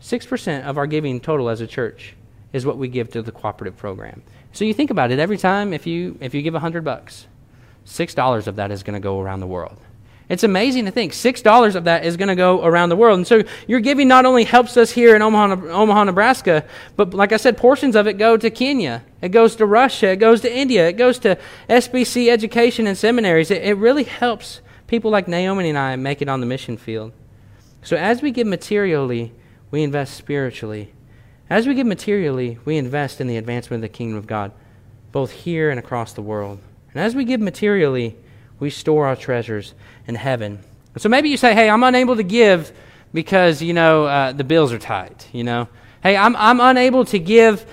6% 0.00 0.64
of 0.64 0.78
our 0.78 0.86
giving 0.86 1.20
total 1.20 1.50
as 1.50 1.60
a 1.60 1.66
church 1.66 2.14
is 2.54 2.64
what 2.64 2.78
we 2.78 2.88
give 2.88 3.10
to 3.10 3.20
the 3.20 3.32
cooperative 3.32 3.76
program. 3.76 4.22
So 4.54 4.64
you 4.64 4.72
think 4.72 4.90
about 4.90 5.10
it 5.10 5.18
every 5.18 5.36
time 5.36 5.72
if 5.72 5.86
you 5.86 6.16
if 6.20 6.32
you 6.32 6.40
give 6.40 6.54
100 6.54 6.84
bucks, 6.84 7.26
$6 7.86 8.46
of 8.46 8.56
that 8.56 8.70
is 8.70 8.82
going 8.82 8.94
to 8.94 9.00
go 9.00 9.20
around 9.20 9.40
the 9.40 9.46
world. 9.46 9.78
It's 10.28 10.42
amazing 10.42 10.86
to 10.86 10.90
think 10.90 11.12
$6 11.12 11.74
of 11.74 11.84
that 11.84 12.06
is 12.06 12.16
going 12.16 12.28
to 12.28 12.34
go 12.34 12.64
around 12.64 12.88
the 12.88 12.96
world. 12.96 13.18
And 13.18 13.26
so 13.26 13.42
your 13.66 13.80
giving 13.80 14.08
not 14.08 14.24
only 14.24 14.44
helps 14.44 14.76
us 14.76 14.90
here 14.90 15.14
in 15.14 15.20
Omaha, 15.20 15.68
Omaha, 15.68 16.04
Nebraska, 16.04 16.64
but 16.96 17.12
like 17.12 17.32
I 17.32 17.36
said, 17.36 17.58
portions 17.58 17.94
of 17.94 18.06
it 18.06 18.14
go 18.14 18.36
to 18.38 18.50
Kenya. 18.50 19.04
It 19.20 19.30
goes 19.30 19.54
to 19.56 19.66
Russia. 19.66 20.12
It 20.12 20.16
goes 20.16 20.40
to 20.40 20.52
India. 20.52 20.88
It 20.88 20.94
goes 20.94 21.18
to 21.20 21.38
SBC 21.68 22.30
education 22.30 22.86
and 22.86 22.96
seminaries. 22.96 23.50
It, 23.50 23.62
it 23.62 23.76
really 23.76 24.04
helps 24.04 24.62
people 24.86 25.10
like 25.10 25.28
Naomi 25.28 25.68
and 25.68 25.78
I 25.78 25.96
make 25.96 26.22
it 26.22 26.28
on 26.28 26.40
the 26.40 26.46
mission 26.46 26.78
field. 26.78 27.12
So 27.82 27.96
as 27.96 28.22
we 28.22 28.30
give 28.30 28.46
materially, 28.46 29.32
we 29.70 29.82
invest 29.82 30.14
spiritually. 30.14 30.94
As 31.50 31.66
we 31.66 31.74
give 31.74 31.86
materially, 31.86 32.58
we 32.64 32.78
invest 32.78 33.20
in 33.20 33.26
the 33.26 33.36
advancement 33.36 33.84
of 33.84 33.90
the 33.90 33.94
kingdom 33.94 34.16
of 34.16 34.26
God, 34.26 34.52
both 35.12 35.30
here 35.30 35.68
and 35.68 35.78
across 35.78 36.14
the 36.14 36.22
world. 36.22 36.60
And 36.94 37.02
as 37.02 37.14
we 37.14 37.24
give 37.24 37.40
materially, 37.40 38.16
we 38.60 38.70
store 38.70 39.06
our 39.06 39.16
treasures 39.16 39.74
in 40.06 40.14
heaven. 40.14 40.60
So 40.96 41.08
maybe 41.08 41.28
you 41.28 41.36
say, 41.36 41.54
hey, 41.54 41.68
I'm 41.68 41.82
unable 41.82 42.16
to 42.16 42.22
give 42.22 42.72
because, 43.12 43.60
you 43.60 43.72
know, 43.72 44.06
uh, 44.06 44.32
the 44.32 44.44
bills 44.44 44.72
are 44.72 44.78
tight, 44.78 45.28
you 45.32 45.44
know. 45.44 45.68
Hey, 46.02 46.16
I'm, 46.16 46.36
I'm 46.36 46.60
unable 46.60 47.04
to 47.06 47.18
give 47.18 47.66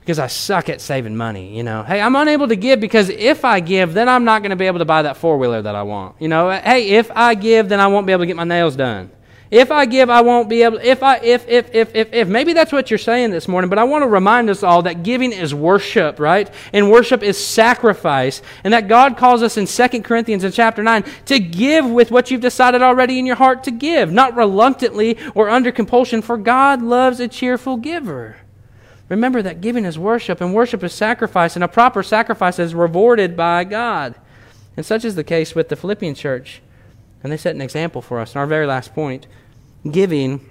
because 0.00 0.18
I 0.18 0.26
suck 0.26 0.68
at 0.68 0.80
saving 0.80 1.16
money, 1.16 1.56
you 1.56 1.62
know. 1.62 1.82
Hey, 1.82 2.00
I'm 2.00 2.14
unable 2.16 2.48
to 2.48 2.56
give 2.56 2.80
because 2.80 3.08
if 3.08 3.44
I 3.44 3.60
give, 3.60 3.94
then 3.94 4.08
I'm 4.08 4.24
not 4.24 4.42
going 4.42 4.50
to 4.50 4.56
be 4.56 4.66
able 4.66 4.80
to 4.80 4.84
buy 4.84 5.02
that 5.02 5.16
four 5.16 5.38
wheeler 5.38 5.62
that 5.62 5.74
I 5.74 5.82
want. 5.82 6.20
You 6.20 6.28
know, 6.28 6.50
hey, 6.50 6.90
if 6.90 7.10
I 7.12 7.34
give, 7.34 7.68
then 7.68 7.80
I 7.80 7.86
won't 7.86 8.06
be 8.06 8.12
able 8.12 8.22
to 8.22 8.26
get 8.26 8.36
my 8.36 8.44
nails 8.44 8.76
done. 8.76 9.10
If 9.52 9.70
I 9.70 9.84
give, 9.84 10.08
I 10.08 10.22
won't 10.22 10.48
be 10.48 10.62
able. 10.62 10.78
If 10.78 11.02
I, 11.02 11.18
if, 11.18 11.46
if, 11.46 11.74
if, 11.74 11.94
if, 11.94 12.10
if, 12.14 12.26
maybe 12.26 12.54
that's 12.54 12.72
what 12.72 12.90
you're 12.90 12.96
saying 12.96 13.32
this 13.32 13.46
morning. 13.46 13.68
But 13.68 13.78
I 13.78 13.84
want 13.84 14.02
to 14.02 14.08
remind 14.08 14.48
us 14.48 14.62
all 14.62 14.80
that 14.84 15.02
giving 15.02 15.30
is 15.30 15.54
worship, 15.54 16.18
right? 16.18 16.50
And 16.72 16.90
worship 16.90 17.22
is 17.22 17.36
sacrifice, 17.36 18.40
and 18.64 18.72
that 18.72 18.88
God 18.88 19.18
calls 19.18 19.42
us 19.42 19.58
in 19.58 19.66
2 19.66 20.00
Corinthians 20.00 20.42
in 20.42 20.52
chapter 20.52 20.82
nine 20.82 21.04
to 21.26 21.38
give 21.38 21.84
with 21.84 22.10
what 22.10 22.30
you've 22.30 22.40
decided 22.40 22.80
already 22.80 23.18
in 23.18 23.26
your 23.26 23.36
heart 23.36 23.62
to 23.64 23.70
give, 23.70 24.10
not 24.10 24.34
reluctantly 24.34 25.18
or 25.34 25.50
under 25.50 25.70
compulsion. 25.70 26.22
For 26.22 26.38
God 26.38 26.80
loves 26.80 27.20
a 27.20 27.28
cheerful 27.28 27.76
giver. 27.76 28.38
Remember 29.10 29.42
that 29.42 29.60
giving 29.60 29.84
is 29.84 29.98
worship, 29.98 30.40
and 30.40 30.54
worship 30.54 30.82
is 30.82 30.94
sacrifice, 30.94 31.56
and 31.56 31.62
a 31.62 31.68
proper 31.68 32.02
sacrifice 32.02 32.58
is 32.58 32.74
rewarded 32.74 33.36
by 33.36 33.64
God. 33.64 34.14
And 34.78 34.86
such 34.86 35.04
is 35.04 35.14
the 35.14 35.22
case 35.22 35.54
with 35.54 35.68
the 35.68 35.76
Philippian 35.76 36.14
church. 36.14 36.62
And 37.22 37.30
they 37.30 37.36
set 37.36 37.54
an 37.54 37.60
example 37.60 38.00
for 38.00 38.18
us. 38.18 38.32
And 38.32 38.40
our 38.40 38.46
very 38.46 38.66
last 38.66 38.94
point 38.94 39.26
Giving 39.90 40.48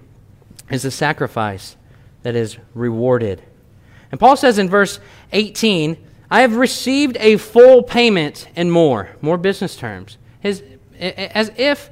is 0.69 0.85
a 0.85 0.91
sacrifice 0.91 1.77
that 2.23 2.35
is 2.35 2.57
rewarded. 2.73 3.41
And 4.11 4.19
Paul 4.19 4.35
says 4.35 4.57
in 4.57 4.69
verse 4.69 4.99
18, 5.31 5.97
I 6.29 6.41
have 6.41 6.55
received 6.55 7.17
a 7.19 7.37
full 7.37 7.83
payment 7.83 8.47
and 8.55 8.71
more. 8.71 9.09
More 9.21 9.37
business 9.37 9.75
terms. 9.75 10.17
His, 10.39 10.63
as 10.99 11.51
if, 11.57 11.89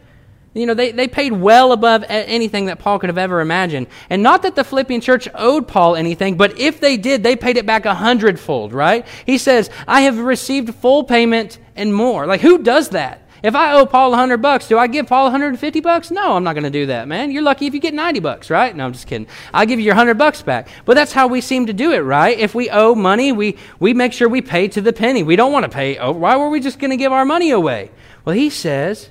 you 0.53 0.65
know, 0.65 0.73
they, 0.73 0.91
they 0.91 1.07
paid 1.07 1.31
well 1.31 1.71
above 1.71 2.03
anything 2.07 2.65
that 2.65 2.79
Paul 2.79 2.99
could 2.99 3.09
have 3.09 3.17
ever 3.17 3.41
imagined. 3.41 3.87
And 4.09 4.23
not 4.23 4.43
that 4.43 4.55
the 4.55 4.63
Philippian 4.63 5.01
church 5.01 5.27
owed 5.33 5.67
Paul 5.67 5.95
anything, 5.95 6.37
but 6.37 6.59
if 6.59 6.79
they 6.79 6.97
did, 6.97 7.23
they 7.23 7.35
paid 7.35 7.57
it 7.57 7.65
back 7.65 7.85
a 7.85 7.93
hundredfold, 7.93 8.73
right? 8.73 9.05
He 9.25 9.37
says, 9.37 9.69
I 9.87 10.01
have 10.01 10.19
received 10.19 10.73
full 10.75 11.03
payment 11.03 11.57
and 11.75 11.93
more. 11.93 12.25
Like, 12.25 12.41
who 12.41 12.59
does 12.59 12.89
that? 12.89 13.28
If 13.41 13.55
I 13.55 13.73
owe 13.73 13.85
Paul 13.85 14.09
100 14.11 14.37
bucks, 14.37 14.67
do 14.67 14.77
I 14.77 14.87
give 14.87 15.07
Paul 15.07 15.25
150 15.25 15.79
bucks? 15.79 16.11
No, 16.11 16.35
I'm 16.35 16.43
not 16.43 16.53
going 16.53 16.65
to 16.65 16.69
do 16.69 16.87
that, 16.87 17.07
man. 17.07 17.31
You're 17.31 17.41
lucky 17.41 17.67
if 17.67 17.73
you 17.73 17.79
get 17.79 17.93
90 17.93 18.19
bucks, 18.19 18.49
right? 18.49 18.75
No, 18.75 18.85
I'm 18.85 18.93
just 18.93 19.07
kidding. 19.07 19.27
I'll 19.53 19.65
give 19.65 19.79
you 19.79 19.85
your 19.85 19.95
100 19.95 20.15
bucks 20.15 20.41
back. 20.41 20.67
But 20.85 20.95
that's 20.95 21.13
how 21.13 21.27
we 21.27 21.39
seem 21.39 21.67
to 21.67 21.73
do 21.73 21.93
it, 21.93 21.99
right? 21.99 22.37
If 22.37 22.53
we 22.53 22.69
owe 22.69 22.95
money, 22.95 23.31
we, 23.31 23.57
we 23.79 23.93
make 23.93 24.11
sure 24.11 24.27
we 24.27 24.41
pay 24.41 24.67
to 24.69 24.81
the 24.81 24.91
penny. 24.91 25.23
We 25.23 25.37
don't 25.37 25.53
want 25.53 25.63
to 25.63 25.69
pay. 25.69 25.97
Oh, 25.97 26.11
why 26.11 26.35
were 26.35 26.49
we 26.49 26.59
just 26.59 26.79
going 26.79 26.91
to 26.91 26.97
give 26.97 27.13
our 27.13 27.25
money 27.25 27.51
away? 27.51 27.91
Well, 28.25 28.35
he 28.35 28.49
says 28.49 29.09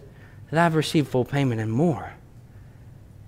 that 0.51 0.64
I've 0.64 0.75
received 0.75 1.09
full 1.09 1.25
payment 1.25 1.61
and 1.61 1.73
more. 1.73 2.12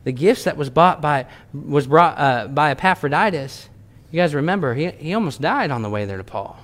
The 0.05 0.13
gifts 0.13 0.45
that 0.45 0.57
was 0.57 0.71
bought 0.71 1.01
by 1.01 1.27
was 1.53 1.87
brought 1.87 2.19
uh, 2.19 2.49
by 2.49 2.71
Epaphroditus. 2.71 3.69
You 4.11 4.17
guys 4.17 4.35
remember 4.35 4.75
he 4.75 4.91
he 4.93 5.15
almost 5.15 5.41
died 5.43 5.71
on 5.71 5.83
the 5.83 5.91
way 5.91 6.07
there 6.07 6.17
to 6.17 6.25
Paul. 6.25 6.59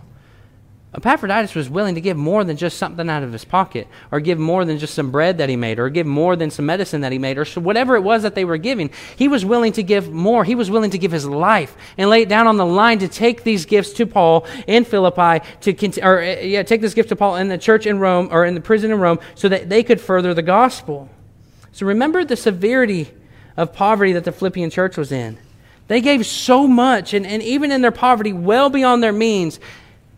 Epaphroditus 0.97 1.55
was 1.55 1.69
willing 1.69 1.95
to 1.95 2.01
give 2.01 2.17
more 2.17 2.43
than 2.43 2.57
just 2.57 2.79
something 2.79 3.11
out 3.11 3.23
of 3.23 3.31
his 3.31 3.45
pocket, 3.45 3.87
or 4.11 4.19
give 4.19 4.39
more 4.39 4.65
than 4.65 4.79
just 4.79 4.95
some 4.95 5.11
bread 5.11 5.37
that 5.37 5.51
he 5.51 5.57
made, 5.57 5.79
or 5.79 5.91
give 5.91 6.07
more 6.07 6.37
than 6.37 6.51
some 6.51 6.65
medicine 6.65 7.03
that 7.03 7.13
he 7.13 7.19
made, 7.19 7.37
or 7.37 7.45
whatever 7.61 7.97
it 7.97 8.01
was 8.01 8.23
that 8.23 8.35
they 8.35 8.47
were 8.47 8.57
giving. 8.57 8.91
He 9.15 9.29
was 9.29 9.45
willing 9.45 9.73
to 9.75 9.83
give 9.83 10.11
more. 10.11 10.43
He 10.43 10.55
was 10.55 10.71
willing 10.71 10.91
to 10.93 10.99
give 10.99 11.13
his 11.13 11.27
life 11.27 11.77
and 11.99 12.09
lay 12.09 12.23
it 12.23 12.31
down 12.31 12.47
on 12.47 12.57
the 12.57 12.65
line 12.65 12.99
to 13.01 13.09
take 13.09 13.45
these 13.45 13.67
gifts 13.67 13.93
to 13.95 14.07
Paul 14.07 14.47
in 14.67 14.87
Philippi, 14.87 15.45
to 15.61 16.01
or 16.01 16.23
uh, 16.23 16.41
yeah, 16.41 16.63
take 16.63 16.81
this 16.81 16.95
gift 16.95 17.11
to 17.11 17.17
Paul 17.17 17.37
in 17.37 17.49
the 17.49 17.59
church 17.59 17.87
in 17.87 17.99
Rome 17.99 18.29
or 18.31 18.47
in 18.47 18.55
the 18.55 18.63
prison 18.63 18.91
in 18.91 18.99
Rome, 18.99 19.19
so 19.35 19.51
that 19.51 19.69
they 19.69 19.83
could 19.83 20.01
further 20.01 20.33
the 20.33 20.43
gospel. 20.43 21.11
So 21.73 21.85
remember 21.85 22.25
the 22.25 22.37
severity 22.37 23.13
of 23.55 23.75
poverty 23.75 24.15
that 24.15 24.25
the 24.25 24.33
Philippian 24.33 24.71
church 24.71 24.97
was 24.97 25.13
in. 25.13 25.37
They 25.89 26.01
gave 26.01 26.25
so 26.25 26.67
much, 26.67 27.13
and, 27.13 27.27
and 27.27 27.43
even 27.43 27.71
in 27.71 27.83
their 27.83 27.93
poverty, 27.93 28.33
well 28.33 28.71
beyond 28.71 29.03
their 29.03 29.13
means 29.13 29.61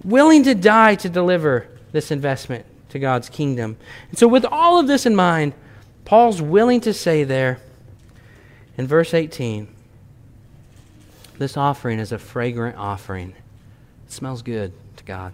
willing 0.05 0.45
to 0.45 0.55
die 0.55 0.95
to 0.97 1.09
deliver 1.09 1.69
this 1.93 2.11
investment 2.11 2.65
to 2.91 2.99
God's 2.99 3.29
kingdom. 3.29 3.77
And 4.11 4.19
so, 4.19 4.29
with 4.29 4.45
all 4.45 4.79
of 4.79 4.87
this 4.87 5.07
in 5.07 5.15
mind, 5.15 5.55
Paul's 6.05 6.41
willing 6.41 6.81
to 6.83 6.95
say 6.95 7.25
there 7.25 7.61
in 8.77 8.87
verse 8.87 9.13
18 9.13 9.69
this 11.39 11.57
offering 11.57 12.01
is 12.01 12.11
a 12.11 12.19
fragrant 12.19 12.77
offering. 12.77 13.31
It 14.07 14.13
smells 14.13 14.43
good 14.43 14.73
to 14.97 15.05
God, 15.05 15.33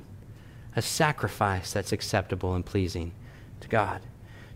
a 0.77 0.83
sacrifice 0.83 1.72
that's 1.72 1.92
acceptable 1.92 2.55
and 2.55 2.64
pleasing 2.64 3.12
to 3.61 3.68
God. 3.68 4.03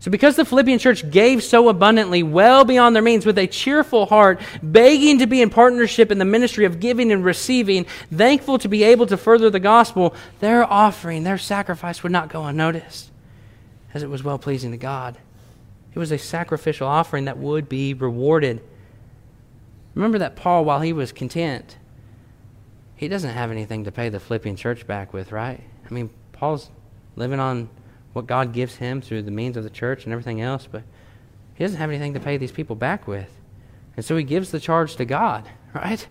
So, 0.00 0.12
because 0.12 0.36
the 0.36 0.44
Philippian 0.44 0.78
church 0.78 1.10
gave 1.10 1.42
so 1.42 1.68
abundantly, 1.68 2.22
well 2.22 2.64
beyond 2.64 2.94
their 2.94 3.02
means, 3.02 3.26
with 3.26 3.36
a 3.36 3.48
cheerful 3.48 4.06
heart, 4.06 4.40
begging 4.62 5.18
to 5.18 5.26
be 5.26 5.42
in 5.42 5.50
partnership 5.50 6.12
in 6.12 6.18
the 6.18 6.24
ministry 6.24 6.64
of 6.64 6.78
giving 6.78 7.10
and 7.10 7.24
receiving, 7.24 7.84
thankful 8.12 8.58
to 8.58 8.68
be 8.68 8.84
able 8.84 9.06
to 9.06 9.16
further 9.16 9.50
the 9.50 9.58
gospel, 9.58 10.14
their 10.38 10.64
offering, 10.64 11.24
their 11.24 11.38
sacrifice 11.38 12.04
would 12.04 12.12
not 12.12 12.28
go 12.28 12.44
unnoticed, 12.44 13.10
as 13.92 14.04
it 14.04 14.10
was 14.10 14.22
well 14.22 14.38
pleasing 14.38 14.70
to 14.70 14.76
God. 14.76 15.18
It 15.92 15.98
was 15.98 16.12
a 16.12 16.18
sacrificial 16.18 16.86
offering 16.86 17.24
that 17.24 17.38
would 17.38 17.68
be 17.68 17.92
rewarded. 17.92 18.62
Remember 19.96 20.18
that 20.18 20.36
Paul, 20.36 20.64
while 20.64 20.80
he 20.80 20.92
was 20.92 21.10
content, 21.10 21.76
he 22.94 23.08
doesn't 23.08 23.34
have 23.34 23.50
anything 23.50 23.82
to 23.82 23.90
pay 23.90 24.10
the 24.10 24.20
Philippian 24.20 24.54
church 24.54 24.86
back 24.86 25.12
with, 25.12 25.32
right? 25.32 25.60
I 25.88 25.92
mean, 25.92 26.10
Paul's 26.30 26.70
living 27.16 27.40
on 27.40 27.68
what 28.18 28.26
God 28.26 28.52
gives 28.52 28.74
him 28.74 29.00
through 29.00 29.22
the 29.22 29.30
means 29.30 29.56
of 29.56 29.62
the 29.62 29.70
church 29.70 30.02
and 30.02 30.12
everything 30.12 30.40
else, 30.40 30.68
but 30.70 30.82
he 31.54 31.62
doesn't 31.62 31.78
have 31.78 31.88
anything 31.88 32.14
to 32.14 32.20
pay 32.20 32.36
these 32.36 32.50
people 32.50 32.74
back 32.74 33.06
with. 33.06 33.30
And 33.96 34.04
so 34.04 34.16
he 34.16 34.24
gives 34.24 34.50
the 34.50 34.58
charge 34.58 34.96
to 34.96 35.04
God, 35.04 35.48
right? 35.74 36.04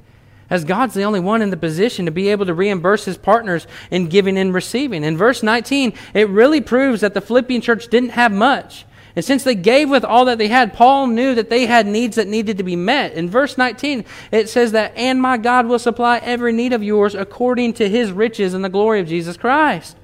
As 0.49 0.63
God's 0.63 0.93
the 0.93 1.03
only 1.03 1.19
one 1.19 1.41
in 1.41 1.49
the 1.49 1.57
position 1.57 2.05
to 2.05 2.11
be 2.11 2.29
able 2.29 2.45
to 2.45 2.53
reimburse 2.53 3.03
his 3.03 3.17
partners 3.17 3.67
in 3.91 4.07
giving 4.07 4.37
and 4.37 4.53
receiving. 4.53 5.03
In 5.03 5.17
verse 5.17 5.43
19, 5.43 5.93
it 6.13 6.29
really 6.29 6.61
proves 6.61 7.01
that 7.01 7.13
the 7.13 7.19
Philippian 7.19 7.59
church 7.59 7.89
didn't 7.89 8.11
have 8.11 8.31
much. 8.31 8.85
And 9.17 9.25
since 9.25 9.43
they 9.43 9.55
gave 9.55 9.89
with 9.89 10.05
all 10.05 10.23
that 10.25 10.37
they 10.37 10.47
had, 10.47 10.73
Paul 10.73 11.07
knew 11.07 11.35
that 11.35 11.49
they 11.49 11.65
had 11.65 11.87
needs 11.87 12.15
that 12.15 12.27
needed 12.27 12.59
to 12.59 12.63
be 12.63 12.77
met. 12.77 13.13
In 13.13 13.29
verse 13.29 13.57
19, 13.57 14.05
it 14.31 14.47
says 14.47 14.71
that, 14.71 14.93
And 14.95 15.21
my 15.21 15.35
God 15.35 15.65
will 15.65 15.79
supply 15.79 16.19
every 16.19 16.53
need 16.53 16.71
of 16.71 16.83
yours 16.83 17.15
according 17.15 17.73
to 17.73 17.89
his 17.89 18.13
riches 18.13 18.53
in 18.53 18.61
the 18.61 18.69
glory 18.69 19.01
of 19.01 19.07
Jesus 19.07 19.35
Christ. 19.35 19.96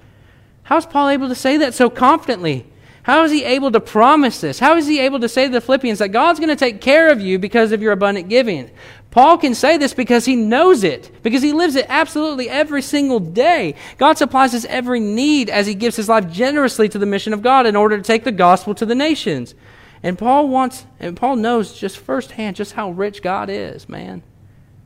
How 0.64 0.78
is 0.78 0.86
Paul 0.86 1.10
able 1.10 1.30
to 1.30 1.36
say 1.36 1.58
that 1.58 1.74
so 1.74 1.90
confidently? 1.90 2.66
How 3.04 3.26
is 3.26 3.32
he 3.32 3.44
able 3.44 3.70
to 3.72 3.82
promise 3.82 4.40
this? 4.40 4.60
How 4.60 4.78
is 4.78 4.88
he 4.88 5.00
able 5.00 5.20
to 5.20 5.28
say 5.28 5.46
to 5.46 5.52
the 5.52 5.60
Philippians 5.60 6.00
that 6.00 6.10
God's 6.10 6.40
going 6.40 6.50
to 6.50 6.56
take 6.56 6.80
care 6.80 7.12
of 7.12 7.20
you 7.20 7.38
because 7.38 7.74
of 7.74 7.82
your 7.82 7.92
abundant 7.92 8.30
giving? 8.30 8.72
Paul 9.12 9.38
can 9.38 9.56
say 9.56 9.78
this 9.78 9.94
because 9.94 10.24
he 10.24 10.38
knows 10.38 10.86
it, 10.86 11.12
because 11.22 11.44
he 11.44 11.52
lives 11.52 11.76
it 11.76 11.86
absolutely 11.90 12.50
every 12.50 12.82
single 12.82 13.20
day. 13.20 13.76
God 13.98 14.18
supplies 14.18 14.54
his 14.54 14.66
every 14.66 15.02
need 15.02 15.50
as 15.50 15.68
he 15.68 15.76
gives 15.76 15.98
his 15.98 16.08
life 16.08 16.32
generously 16.32 16.88
to 16.90 16.98
the 16.98 17.06
mission 17.06 17.34
of 17.34 17.42
God 17.42 17.68
in 17.68 17.76
order 17.76 17.98
to 17.98 18.04
take 18.04 18.24
the 18.24 18.32
gospel 18.32 18.74
to 18.76 18.86
the 18.86 18.96
nations. 18.96 19.54
And 20.02 20.18
Paul 20.18 20.48
wants, 20.48 20.86
and 20.98 21.18
Paul 21.18 21.36
knows 21.36 21.78
just 21.78 21.98
firsthand 21.98 22.56
just 22.56 22.74
how 22.74 22.92
rich 22.92 23.22
God 23.22 23.50
is, 23.50 23.90
man, 23.90 24.24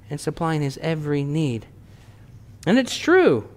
in 0.10 0.18
supplying 0.18 0.62
his 0.62 0.78
every 0.80 1.24
need. 1.24 1.68
And 2.66 2.80
it's 2.80 2.98
true. 2.98 3.48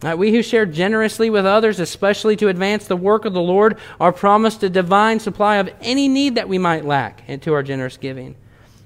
That 0.00 0.18
we 0.18 0.32
who 0.32 0.42
share 0.42 0.64
generously 0.64 1.28
with 1.28 1.44
others, 1.44 1.78
especially 1.78 2.34
to 2.36 2.48
advance 2.48 2.86
the 2.86 2.96
work 2.96 3.24
of 3.24 3.34
the 3.34 3.40
Lord, 3.40 3.76
are 4.00 4.12
promised 4.12 4.62
a 4.62 4.70
divine 4.70 5.20
supply 5.20 5.56
of 5.56 5.70
any 5.82 6.08
need 6.08 6.36
that 6.36 6.48
we 6.48 6.58
might 6.58 6.86
lack 6.86 7.22
into 7.28 7.52
our 7.52 7.62
generous 7.62 7.98
giving. 7.98 8.34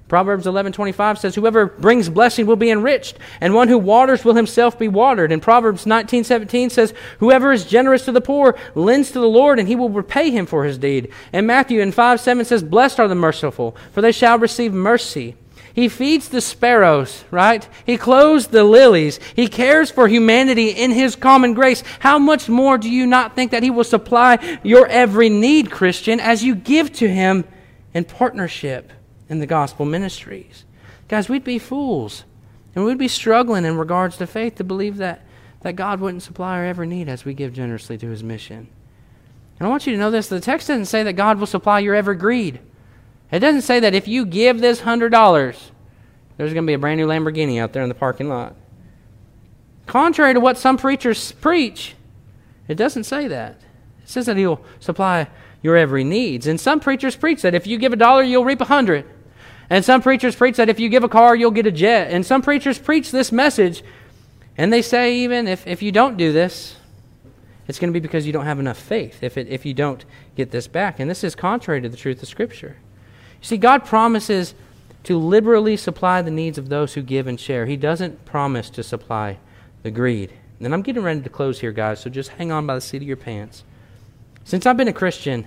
Proverbs 0.09 0.47
11:25 0.47 1.19
says 1.19 1.35
whoever 1.35 1.67
brings 1.67 2.09
blessing 2.09 2.47
will 2.47 2.57
be 2.57 2.71
enriched 2.71 3.19
and 3.41 3.55
one 3.55 3.69
who 3.69 3.79
waters 3.79 4.25
will 4.25 4.35
himself 4.35 4.79
be 4.79 4.87
watered. 4.87 5.33
And 5.33 5.41
Proverbs 5.41 5.87
19:17 5.87 6.71
says 6.71 6.93
whoever 7.21 7.53
is 7.53 7.65
generous 7.65 8.05
to 8.05 8.13
the 8.13 8.21
poor 8.21 8.55
lends 8.75 9.11
to 9.13 9.19
the 9.19 9.29
Lord 9.29 9.59
and 9.59 9.67
he 9.67 9.75
will 9.75 9.89
repay 9.89 10.31
him 10.31 10.45
for 10.45 10.65
his 10.65 10.77
deed. 10.79 11.09
And 11.33 11.47
Matthew 11.47 11.81
in 11.81 11.91
5:7 11.91 12.45
says 12.45 12.63
blessed 12.63 13.01
are 13.01 13.09
the 13.09 13.15
merciful 13.15 13.75
for 13.93 14.03
they 14.03 14.13
shall 14.13 14.39
receive 14.39 14.75
mercy. 14.75 15.37
He 15.75 15.89
feeds 15.89 16.31
the 16.31 16.41
sparrows, 16.41 17.25
right? 17.31 17.69
He 17.85 17.99
clothes 17.99 18.47
the 18.47 18.65
lilies. 18.65 19.21
He 19.37 19.49
cares 19.49 19.91
for 19.91 20.09
humanity 20.09 20.71
in 20.71 20.93
His 20.93 21.17
common 21.17 21.53
grace. 21.53 21.83
How 21.99 22.19
much 22.19 22.49
more 22.49 22.79
do 22.79 22.89
you 22.89 23.07
not 23.07 23.35
think 23.35 23.51
that 23.51 23.63
He 23.63 23.71
will 23.71 23.85
supply 23.85 24.59
your 24.63 24.87
every 24.87 25.29
need, 25.29 25.71
Christian, 25.71 26.21
as 26.21 26.43
you 26.43 26.55
give 26.55 26.93
to 26.95 27.09
Him 27.09 27.45
in 27.93 28.05
partnership? 28.05 28.93
in 29.29 29.39
the 29.41 29.47
gospel 29.47 29.85
ministries. 29.85 30.65
Guys, 31.09 31.29
we'd 31.29 31.45
be 31.45 31.59
fools. 31.59 32.25
And 32.75 32.85
we'd 32.85 32.99
be 32.99 33.09
struggling 33.09 33.65
in 33.65 33.77
regards 33.77 34.17
to 34.17 34.27
faith 34.27 34.57
to 34.57 34.65
believe 34.65 34.97
that, 34.97 35.25
that 35.61 35.77
God 35.77 36.01
wouldn't 36.01 36.23
supply 36.23 36.59
our 36.59 36.65
every 36.65 36.87
need 36.87 37.09
as 37.09 37.25
we 37.25 37.35
give 37.35 37.53
generously 37.53 37.97
to 37.99 38.09
his 38.09 38.25
mission. 38.25 38.69
And 39.59 39.67
I 39.67 39.71
want 39.71 39.87
you 39.87 39.93
to 39.93 39.99
know 39.99 40.11
this 40.11 40.29
the 40.29 40.41
text 40.41 40.69
doesn't 40.69 40.87
say 40.87 41.05
that 41.05 41.13
God 41.13 41.39
will 41.39 41.47
supply 41.47 41.79
your 41.79 41.95
every 41.95 42.17
greed. 42.17 42.59
It 43.35 43.41
doesn't 43.41 43.63
say 43.63 43.81
that 43.81 43.97
if 43.97 44.07
you 44.07 44.25
give 44.25 44.61
this 44.61 44.83
$100, 44.83 45.11
there's 45.11 46.53
going 46.53 46.65
to 46.65 46.71
be 46.71 46.75
a 46.75 46.79
brand 46.79 47.01
new 47.01 47.07
Lamborghini 47.09 47.61
out 47.61 47.73
there 47.73 47.83
in 47.83 47.89
the 47.89 47.95
parking 47.95 48.29
lot. 48.29 48.55
Contrary 49.87 50.35
to 50.35 50.39
what 50.39 50.57
some 50.57 50.77
preachers 50.77 51.33
preach, 51.33 51.97
it 52.69 52.77
doesn't 52.77 53.03
say 53.03 53.27
that. 53.27 53.61
It 54.05 54.09
says 54.09 54.27
that 54.27 54.37
he'll 54.37 54.65
supply 54.79 55.27
your 55.63 55.77
every 55.77 56.05
needs. 56.05 56.47
And 56.47 56.61
some 56.61 56.79
preachers 56.79 57.17
preach 57.17 57.43
that 57.43 57.57
if 57.57 57.67
you 57.67 57.77
give 57.77 57.93
a 57.93 57.97
dollar, 57.97 58.23
you'll 58.23 58.45
reap 58.45 58.61
a 58.61 58.67
hundred. 58.67 59.05
And 59.69 59.85
some 59.85 60.01
preachers 60.01 60.37
preach 60.37 60.57
that 60.59 60.69
if 60.69 60.79
you 60.79 60.89
give 60.89 61.03
a 61.03 61.09
car, 61.09 61.35
you'll 61.35 61.51
get 61.51 61.67
a 61.67 61.73
jet. 61.73 62.13
And 62.13 62.25
some 62.25 62.41
preachers 62.41 62.79
preach 62.79 63.11
this 63.11 63.33
message, 63.33 63.83
and 64.57 64.73
they 64.73 64.81
say 64.81 65.17
even 65.17 65.49
if, 65.49 65.67
if 65.67 65.83
you 65.83 65.91
don't 65.91 66.17
do 66.17 66.33
this, 66.33 66.77
it's 67.67 67.81
going 67.81 67.93
to 67.93 67.99
be 67.99 68.01
because 68.01 68.29
you 68.29 68.33
don't 68.33 68.45
have 68.45 68.61
enough 68.61 68.79
faith 68.79 69.25
if, 69.25 69.37
it, 69.37 69.49
if 69.49 69.67
you 69.67 69.75
don't 69.75 70.05
get 70.37 70.53
this 70.53 70.69
back. 70.69 71.01
And 71.01 71.11
this 71.11 71.25
is 71.25 71.35
contrary 71.35 71.81
to 71.81 71.89
the 71.89 71.97
truth 71.97 72.23
of 72.23 72.29
Scripture. 72.29 72.77
See, 73.45 73.59
God 73.59 73.85
promises 73.85 74.55
to 75.03 75.19
liberally 75.19 75.77
supply 75.77 76.23
the 76.23 76.31
needs 76.31 76.57
of 76.57 76.71
those 76.71 76.95
who 76.95 77.03
give 77.03 77.27
and 77.27 77.39
share. 77.39 77.67
He 77.67 77.77
doesn't 77.77 78.25
promise 78.25 78.71
to 78.71 78.83
supply 78.83 79.39
the 79.83 79.91
greed. 79.91 80.33
And 80.61 80.73
I'm 80.73 80.81
getting 80.81 81.03
ready 81.03 81.21
to 81.21 81.29
close 81.29 81.61
here, 81.61 81.71
guys, 81.71 82.01
so 82.01 82.09
just 82.09 82.31
hang 82.31 82.51
on 82.51 82.67
by 82.67 82.75
the 82.75 82.81
seat 82.81 83.03
of 83.03 83.09
your 83.09 83.19
pants. 83.19 83.63
Since 84.45 84.65
I've 84.65 84.79
been 84.79 84.89
a 84.89 84.95
Christian, 84.95 85.47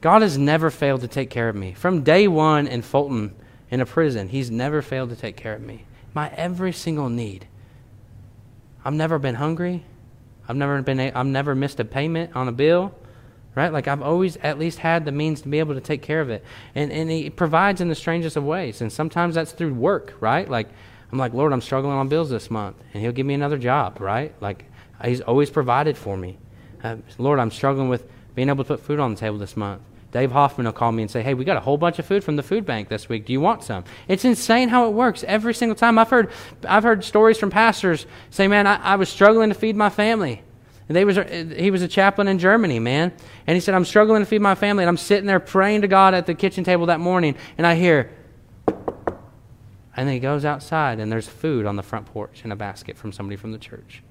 God 0.00 0.22
has 0.22 0.38
never 0.38 0.70
failed 0.70 1.00
to 1.00 1.08
take 1.08 1.28
care 1.28 1.48
of 1.48 1.56
me. 1.56 1.72
From 1.72 2.04
day 2.04 2.28
one 2.28 2.68
in 2.68 2.80
Fulton, 2.80 3.34
in 3.72 3.80
a 3.80 3.86
prison, 3.86 4.28
He's 4.28 4.48
never 4.48 4.80
failed 4.80 5.10
to 5.10 5.16
take 5.16 5.36
care 5.36 5.54
of 5.54 5.62
me. 5.62 5.84
My 6.14 6.30
every 6.36 6.72
single 6.72 7.08
need. 7.08 7.48
I've 8.84 8.94
never 8.94 9.18
been 9.18 9.34
hungry. 9.34 9.84
I've 10.48 10.54
never 10.54 10.80
been. 10.80 11.00
I've 11.00 11.26
never 11.26 11.56
missed 11.56 11.80
a 11.80 11.84
payment 11.84 12.36
on 12.36 12.46
a 12.46 12.52
bill, 12.52 12.94
right? 13.56 13.72
Like 13.72 13.88
I've 13.88 14.02
always 14.02 14.36
at 14.36 14.58
least 14.60 14.78
had 14.78 15.04
the 15.04 15.10
means 15.10 15.42
to 15.42 15.48
be 15.48 15.58
able 15.58 15.74
to 15.74 15.80
take 15.80 16.02
care 16.02 16.20
of 16.20 16.30
it, 16.30 16.44
and 16.76 16.92
and 16.92 17.10
He 17.10 17.30
provides 17.30 17.80
in 17.80 17.88
the 17.88 17.96
strangest 17.96 18.36
of 18.36 18.44
ways. 18.44 18.80
And 18.80 18.92
sometimes 18.92 19.34
that's 19.34 19.50
through 19.50 19.74
work, 19.74 20.14
right? 20.20 20.48
Like 20.48 20.68
I'm 21.10 21.18
like, 21.18 21.32
Lord, 21.32 21.52
I'm 21.52 21.60
struggling 21.60 21.94
on 21.94 22.06
bills 22.08 22.30
this 22.30 22.50
month, 22.50 22.76
and 22.94 23.02
He'll 23.02 23.12
give 23.12 23.26
me 23.26 23.34
another 23.34 23.58
job, 23.58 24.00
right? 24.00 24.32
Like 24.40 24.66
He's 25.04 25.20
always 25.20 25.50
provided 25.50 25.96
for 25.96 26.16
me. 26.16 26.38
Uh, 26.84 26.96
Lord, 27.18 27.40
I'm 27.40 27.50
struggling 27.50 27.88
with 27.88 28.06
being 28.34 28.48
able 28.48 28.62
to 28.62 28.68
put 28.68 28.80
food 28.80 29.00
on 29.00 29.14
the 29.14 29.20
table 29.20 29.38
this 29.38 29.56
month. 29.56 29.82
Dave 30.12 30.30
Hoffman 30.30 30.66
will 30.66 30.72
call 30.72 30.92
me 30.92 31.02
and 31.02 31.10
say, 31.10 31.22
Hey, 31.22 31.34
we 31.34 31.44
got 31.44 31.56
a 31.56 31.60
whole 31.60 31.76
bunch 31.76 31.98
of 31.98 32.06
food 32.06 32.22
from 32.22 32.36
the 32.36 32.42
food 32.42 32.64
bank 32.64 32.88
this 32.88 33.08
week. 33.08 33.26
Do 33.26 33.32
you 33.32 33.40
want 33.40 33.64
some? 33.64 33.84
It's 34.08 34.24
insane 34.24 34.68
how 34.68 34.86
it 34.86 34.92
works 34.92 35.24
every 35.24 35.52
single 35.52 35.74
time. 35.74 35.98
I've 35.98 36.10
heard, 36.10 36.30
I've 36.66 36.84
heard 36.84 37.04
stories 37.04 37.38
from 37.38 37.50
pastors 37.50 38.06
say, 38.30 38.48
Man, 38.48 38.66
I, 38.66 38.76
I 38.76 38.96
was 38.96 39.08
struggling 39.08 39.48
to 39.48 39.54
feed 39.54 39.76
my 39.76 39.90
family. 39.90 40.42
And 40.88 40.94
they 40.94 41.04
was, 41.04 41.18
he 41.56 41.70
was 41.70 41.82
a 41.82 41.88
chaplain 41.88 42.28
in 42.28 42.38
Germany, 42.38 42.78
man. 42.78 43.12
And 43.46 43.54
he 43.54 43.60
said, 43.60 43.74
I'm 43.74 43.84
struggling 43.84 44.22
to 44.22 44.26
feed 44.26 44.40
my 44.40 44.54
family. 44.54 44.84
And 44.84 44.88
I'm 44.88 44.96
sitting 44.96 45.26
there 45.26 45.40
praying 45.40 45.82
to 45.82 45.88
God 45.88 46.14
at 46.14 46.26
the 46.26 46.34
kitchen 46.34 46.62
table 46.62 46.86
that 46.86 47.00
morning. 47.00 47.34
And 47.58 47.66
I 47.66 47.74
hear, 47.74 48.10
and 49.96 50.06
then 50.06 50.14
he 50.14 50.20
goes 50.20 50.44
outside 50.44 51.00
and 51.00 51.10
there's 51.10 51.26
food 51.26 51.66
on 51.66 51.76
the 51.76 51.82
front 51.82 52.06
porch 52.06 52.42
in 52.44 52.52
a 52.52 52.56
basket 52.56 52.96
from 52.96 53.12
somebody 53.12 53.36
from 53.36 53.52
the 53.52 53.58
church. 53.58 54.02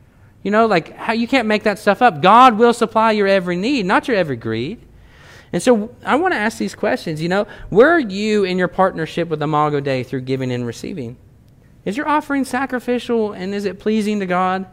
You 0.43 0.51
know, 0.51 0.65
like 0.65 0.95
how 0.95 1.13
you 1.13 1.27
can't 1.27 1.47
make 1.47 1.63
that 1.63 1.79
stuff 1.79 2.01
up. 2.01 2.21
God 2.21 2.57
will 2.57 2.73
supply 2.73 3.11
your 3.11 3.27
every 3.27 3.55
need, 3.55 3.85
not 3.85 4.07
your 4.07 4.17
every 4.17 4.35
greed. 4.35 4.79
And 5.53 5.63
so 5.63 5.95
I 6.03 6.15
want 6.17 6.33
to 6.33 6.37
ask 6.37 6.57
these 6.57 6.75
questions. 6.75 7.21
You 7.21 7.29
know, 7.29 7.47
where 7.69 7.89
are 7.89 7.99
you 7.99 8.43
in 8.43 8.57
your 8.57 8.67
partnership 8.67 9.29
with 9.29 9.41
Imago 9.41 9.79
Dei 9.79 10.03
through 10.03 10.21
giving 10.21 10.51
and 10.51 10.65
receiving? 10.67 11.17
Is 11.85 11.95
your 11.95 12.07
offering 12.07 12.45
sacrificial 12.45 13.31
and 13.31 13.55
is 13.55 13.65
it 13.65 13.79
pleasing 13.79 14.19
to 14.19 14.25
God? 14.25 14.65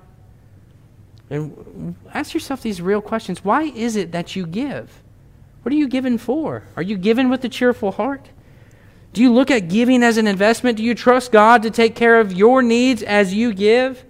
And 1.33 1.97
ask 2.13 2.35
yourself 2.35 2.61
these 2.61 2.83
real 2.83 3.01
questions. 3.01 3.43
Why 3.43 3.63
is 3.63 3.97
it 3.97 4.13
that 4.13 4.37
you 4.37 4.47
give? 4.47 5.03
What 5.63 5.73
are 5.73 5.77
you 5.77 5.89
giving 5.89 6.19
for? 6.19 6.65
Are 6.77 6.83
you 6.83 6.99
giving 6.99 7.31
with 7.31 7.43
a 7.45 7.49
cheerful 7.49 7.93
heart? 7.93 8.29
Do 9.15 9.23
you 9.23 9.33
look 9.33 9.51
at 9.51 9.69
giving 9.69 10.03
as 10.03 10.19
an 10.19 10.27
investment? 10.27 10.77
Do 10.77 10.83
you 10.83 10.95
trust 10.95 11.33
God 11.33 11.63
to 11.63 11.71
take 11.71 11.95
care 11.95 12.21
of 12.21 12.35
your 12.35 12.61
needs 12.61 13.03
as 13.03 13.33
you 13.33 13.55
give? 13.55 14.05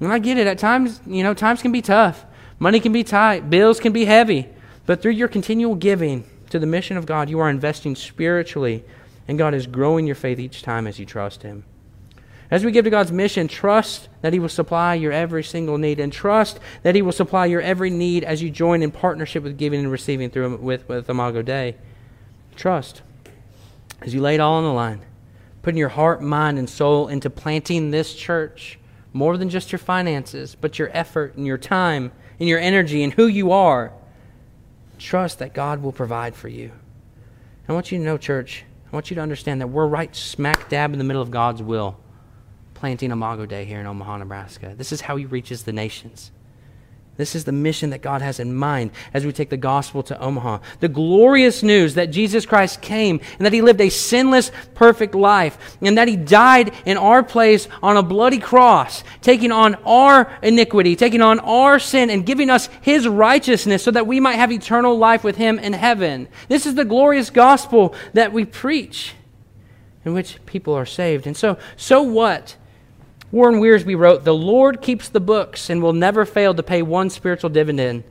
And 0.00 0.12
I 0.12 0.18
get 0.18 0.36
it. 0.36 0.48
At 0.48 0.58
times, 0.58 1.00
you 1.06 1.22
know, 1.22 1.32
times 1.32 1.62
can 1.62 1.70
be 1.70 1.80
tough. 1.80 2.24
Money 2.58 2.80
can 2.80 2.90
be 2.90 3.04
tight. 3.04 3.50
Bills 3.50 3.78
can 3.78 3.92
be 3.92 4.04
heavy. 4.04 4.48
But 4.84 5.00
through 5.00 5.12
your 5.12 5.28
continual 5.28 5.76
giving 5.76 6.28
to 6.50 6.58
the 6.58 6.66
mission 6.66 6.96
of 6.96 7.06
God, 7.06 7.30
you 7.30 7.38
are 7.38 7.50
investing 7.50 7.94
spiritually, 7.94 8.84
and 9.28 9.38
God 9.38 9.54
is 9.54 9.68
growing 9.68 10.06
your 10.06 10.16
faith 10.16 10.40
each 10.40 10.62
time 10.62 10.88
as 10.88 10.98
you 10.98 11.06
trust 11.06 11.44
Him. 11.44 11.64
As 12.54 12.64
we 12.64 12.70
give 12.70 12.84
to 12.84 12.90
God's 12.90 13.10
mission, 13.10 13.48
trust 13.48 14.08
that 14.20 14.32
He 14.32 14.38
will 14.38 14.48
supply 14.48 14.94
your 14.94 15.10
every 15.10 15.42
single 15.42 15.76
need, 15.76 15.98
and 15.98 16.12
trust 16.12 16.60
that 16.84 16.94
He 16.94 17.02
will 17.02 17.10
supply 17.10 17.46
your 17.46 17.60
every 17.60 17.90
need 17.90 18.22
as 18.22 18.42
you 18.44 18.48
join 18.48 18.80
in 18.80 18.92
partnership 18.92 19.42
with 19.42 19.58
giving 19.58 19.80
and 19.80 19.90
receiving 19.90 20.30
through 20.30 20.58
with, 20.58 20.88
with 20.88 21.10
Imago 21.10 21.42
Dei. 21.42 21.74
Trust 22.54 23.02
as 24.02 24.14
you 24.14 24.20
lay 24.20 24.36
it 24.36 24.40
all 24.40 24.54
on 24.54 24.62
the 24.62 24.72
line, 24.72 25.00
putting 25.62 25.78
your 25.78 25.88
heart, 25.88 26.22
mind, 26.22 26.56
and 26.56 26.70
soul 26.70 27.08
into 27.08 27.28
planting 27.28 27.90
this 27.90 28.14
church 28.14 28.78
more 29.12 29.36
than 29.36 29.50
just 29.50 29.72
your 29.72 29.80
finances, 29.80 30.54
but 30.54 30.78
your 30.78 30.90
effort 30.92 31.34
and 31.34 31.48
your 31.48 31.58
time 31.58 32.12
and 32.38 32.48
your 32.48 32.60
energy 32.60 33.02
and 33.02 33.14
who 33.14 33.26
you 33.26 33.50
are. 33.50 33.92
Trust 35.00 35.40
that 35.40 35.54
God 35.54 35.82
will 35.82 35.90
provide 35.90 36.36
for 36.36 36.46
you. 36.46 36.70
I 37.68 37.72
want 37.72 37.90
you 37.90 37.98
to 37.98 38.04
know, 38.04 38.16
church, 38.16 38.62
I 38.86 38.94
want 38.94 39.10
you 39.10 39.16
to 39.16 39.22
understand 39.22 39.60
that 39.60 39.66
we're 39.66 39.88
right 39.88 40.14
smack 40.14 40.68
dab 40.68 40.92
in 40.92 41.00
the 41.00 41.04
middle 41.04 41.20
of 41.20 41.32
God's 41.32 41.60
will, 41.60 41.98
planting 42.84 43.10
Imago 43.10 43.46
Dei 43.46 43.64
here 43.64 43.80
in 43.80 43.86
Omaha, 43.86 44.18
Nebraska. 44.18 44.74
This 44.76 44.92
is 44.92 45.00
how 45.00 45.16
He 45.16 45.24
reaches 45.24 45.62
the 45.62 45.72
nations. 45.72 46.30
This 47.16 47.34
is 47.34 47.44
the 47.44 47.50
mission 47.50 47.88
that 47.88 48.02
God 48.02 48.20
has 48.20 48.38
in 48.38 48.54
mind 48.54 48.90
as 49.14 49.24
we 49.24 49.32
take 49.32 49.48
the 49.48 49.56
gospel 49.56 50.02
to 50.02 50.20
Omaha. 50.20 50.58
The 50.80 50.90
glorious 50.90 51.62
news 51.62 51.94
that 51.94 52.10
Jesus 52.10 52.44
Christ 52.44 52.82
came 52.82 53.20
and 53.38 53.46
that 53.46 53.54
he 53.54 53.62
lived 53.62 53.80
a 53.80 53.88
sinless, 53.88 54.52
perfect 54.74 55.14
life 55.14 55.78
and 55.80 55.96
that 55.96 56.08
he 56.08 56.16
died 56.16 56.74
in 56.84 56.98
our 56.98 57.22
place 57.22 57.68
on 57.82 57.96
a 57.96 58.02
bloody 58.02 58.38
cross, 58.38 59.02
taking 59.22 59.50
on 59.50 59.76
our 59.86 60.30
iniquity, 60.42 60.94
taking 60.94 61.22
on 61.22 61.38
our 61.38 61.78
sin 61.78 62.10
and 62.10 62.26
giving 62.26 62.50
us 62.50 62.68
his 62.82 63.08
righteousness 63.08 63.82
so 63.82 63.92
that 63.92 64.06
we 64.06 64.20
might 64.20 64.36
have 64.36 64.52
eternal 64.52 64.98
life 64.98 65.24
with 65.24 65.36
him 65.36 65.58
in 65.58 65.72
heaven. 65.72 66.28
This 66.48 66.66
is 66.66 66.74
the 66.74 66.84
glorious 66.84 67.30
gospel 67.30 67.94
that 68.12 68.30
we 68.30 68.44
preach. 68.44 69.14
in 70.04 70.12
which 70.12 70.44
people 70.44 70.74
are 70.74 70.84
saved. 70.84 71.26
And 71.26 71.34
so, 71.34 71.56
so 71.76 72.02
what? 72.02 72.56
Warren 73.34 73.56
Wiersbe 73.56 73.98
wrote, 73.98 74.22
The 74.22 74.32
Lord 74.32 74.80
keeps 74.80 75.08
the 75.08 75.18
books 75.18 75.68
and 75.68 75.82
will 75.82 75.92
never 75.92 76.24
fail 76.24 76.54
to 76.54 76.62
pay 76.62 76.82
one 76.82 77.10
spiritual 77.10 77.50
dividend. 77.50 78.04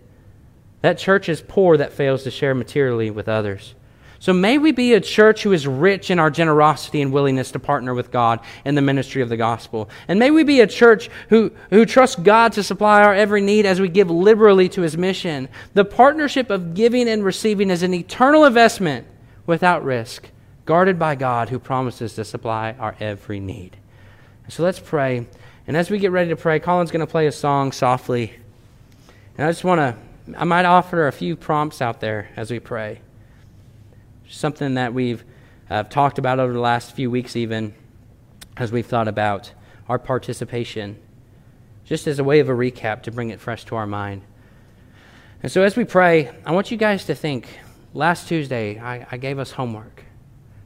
That 0.82 0.98
church 0.98 1.30
is 1.30 1.42
poor 1.42 1.78
that 1.78 1.94
fails 1.94 2.24
to 2.24 2.32
share 2.32 2.54
materially 2.54 3.10
with 3.10 3.30
others. 3.30 3.74
So 4.20 4.34
may 4.34 4.58
we 4.58 4.74
be 4.74 4.94
a 4.94 5.00
church 5.00 5.44
who 5.44 5.54
is 5.54 5.66
rich 5.66 6.12
in 6.12 6.20
our 6.20 6.30
generosity 6.30 7.02
and 7.02 7.14
willingness 7.14 7.52
to 7.52 7.60
partner 7.60 7.94
with 7.94 8.12
God 8.12 8.42
in 8.66 8.76
the 8.76 8.82
ministry 8.82 9.22
of 9.22 9.30
the 9.30 9.38
gospel. 9.38 9.90
And 10.10 10.20
may 10.20 10.30
we 10.30 10.44
be 10.44 10.60
a 10.60 10.68
church 10.68 11.10
who, 11.30 11.54
who 11.70 11.86
trusts 11.86 12.18
God 12.18 12.52
to 12.54 12.62
supply 12.64 13.02
our 13.02 13.14
every 13.14 13.40
need 13.40 13.66
as 13.66 13.80
we 13.80 13.88
give 13.88 14.12
liberally 14.12 14.68
to 14.68 14.82
his 14.82 14.98
mission. 14.98 15.48
The 15.74 15.86
partnership 15.86 16.50
of 16.50 16.74
giving 16.74 17.08
and 17.08 17.24
receiving 17.24 17.70
is 17.70 17.82
an 17.82 17.94
eternal 17.94 18.44
investment 18.44 19.08
without 19.46 19.86
risk, 19.86 20.32
guarded 20.66 21.00
by 21.00 21.16
God 21.16 21.48
who 21.48 21.60
promises 21.60 22.14
to 22.16 22.26
supply 22.26 22.76
our 22.78 22.98
every 23.00 23.40
need. 23.40 23.78
So 24.50 24.64
let's 24.64 24.80
pray. 24.80 25.28
And 25.68 25.78
as 25.78 25.90
we 25.90 26.00
get 26.00 26.12
ready 26.12 26.30
to 26.30 26.36
pray, 26.36 26.60
Colin's 26.60 26.92
going 26.92 27.06
to 27.06 27.12
play 27.12 27.28
a 27.28 27.32
song 27.32 27.72
softly. 27.72 28.34
And 29.38 29.48
I 29.48 29.50
just 29.50 29.64
want 29.64 29.80
to, 29.80 30.38
I 30.40 30.44
might 30.44 30.66
offer 30.66 31.08
a 31.08 31.12
few 31.12 31.36
prompts 31.36 31.82
out 31.82 32.00
there 32.00 32.30
as 32.36 32.52
we 32.52 32.60
pray 32.60 33.02
something 34.34 34.76
that 34.76 34.94
we've 34.94 35.24
uh, 35.70 35.84
talked 35.84 36.18
about 36.18 36.40
over 36.40 36.54
the 36.54 36.60
last 36.60 36.94
few 36.94 37.10
weeks, 37.10 37.36
even 37.36 37.74
as 38.58 38.72
we've 38.72 38.86
thought 38.86 39.08
about 39.08 39.52
our 39.88 40.00
participation, 40.00 41.00
just 41.86 42.08
as 42.08 42.20
a 42.20 42.24
way 42.24 42.40
of 42.40 42.50
a 42.50 42.54
recap 42.54 43.04
to 43.04 43.12
bring 43.12 43.30
it 43.30 43.40
fresh 43.40 43.64
to 43.66 43.76
our 43.76 43.88
mind. 43.88 44.22
And 45.42 45.52
so, 45.52 45.64
as 45.64 45.76
we 45.76 45.84
pray, 45.84 46.32
I 46.46 46.52
want 46.52 46.72
you 46.72 46.78
guys 46.78 47.06
to 47.06 47.16
think. 47.16 47.60
Last 47.94 48.28
Tuesday, 48.28 48.80
I, 48.80 49.06
I 49.12 49.18
gave 49.18 49.38
us 49.38 49.52
homework. 49.52 50.04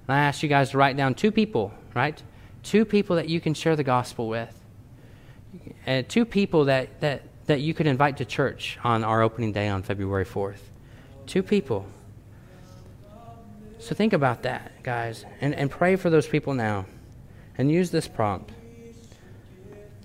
And 0.07 0.15
I 0.15 0.19
asked 0.19 0.43
you 0.43 0.49
guys 0.49 0.69
to 0.69 0.77
write 0.77 0.95
down 0.95 1.13
two 1.13 1.31
people, 1.31 1.73
right? 1.93 2.21
Two 2.67 2.83
people 2.83 3.15
that 3.15 3.29
you 3.29 3.39
can 3.39 3.53
share 3.53 3.77
the 3.77 3.83
gospel 3.85 4.27
with. 4.27 4.53
And 5.85 6.07
two 6.09 6.25
people 6.25 6.65
that, 6.65 6.99
that, 6.99 7.23
that 7.45 7.61
you 7.61 7.73
could 7.73 7.87
invite 7.87 8.17
to 8.17 8.25
church 8.25 8.77
on 8.83 9.05
our 9.05 9.21
opening 9.21 9.53
day 9.53 9.69
on 9.69 9.83
February 9.83 10.25
4th. 10.25 10.59
Two 11.27 11.43
people. 11.43 11.85
So 13.79 13.95
think 13.95 14.11
about 14.11 14.43
that, 14.43 14.83
guys, 14.83 15.23
and, 15.39 15.55
and 15.55 15.71
pray 15.71 15.95
for 15.95 16.09
those 16.09 16.27
people 16.27 16.53
now. 16.53 16.87
And 17.57 17.71
use 17.71 17.89
this 17.89 18.09
prompt 18.09 18.51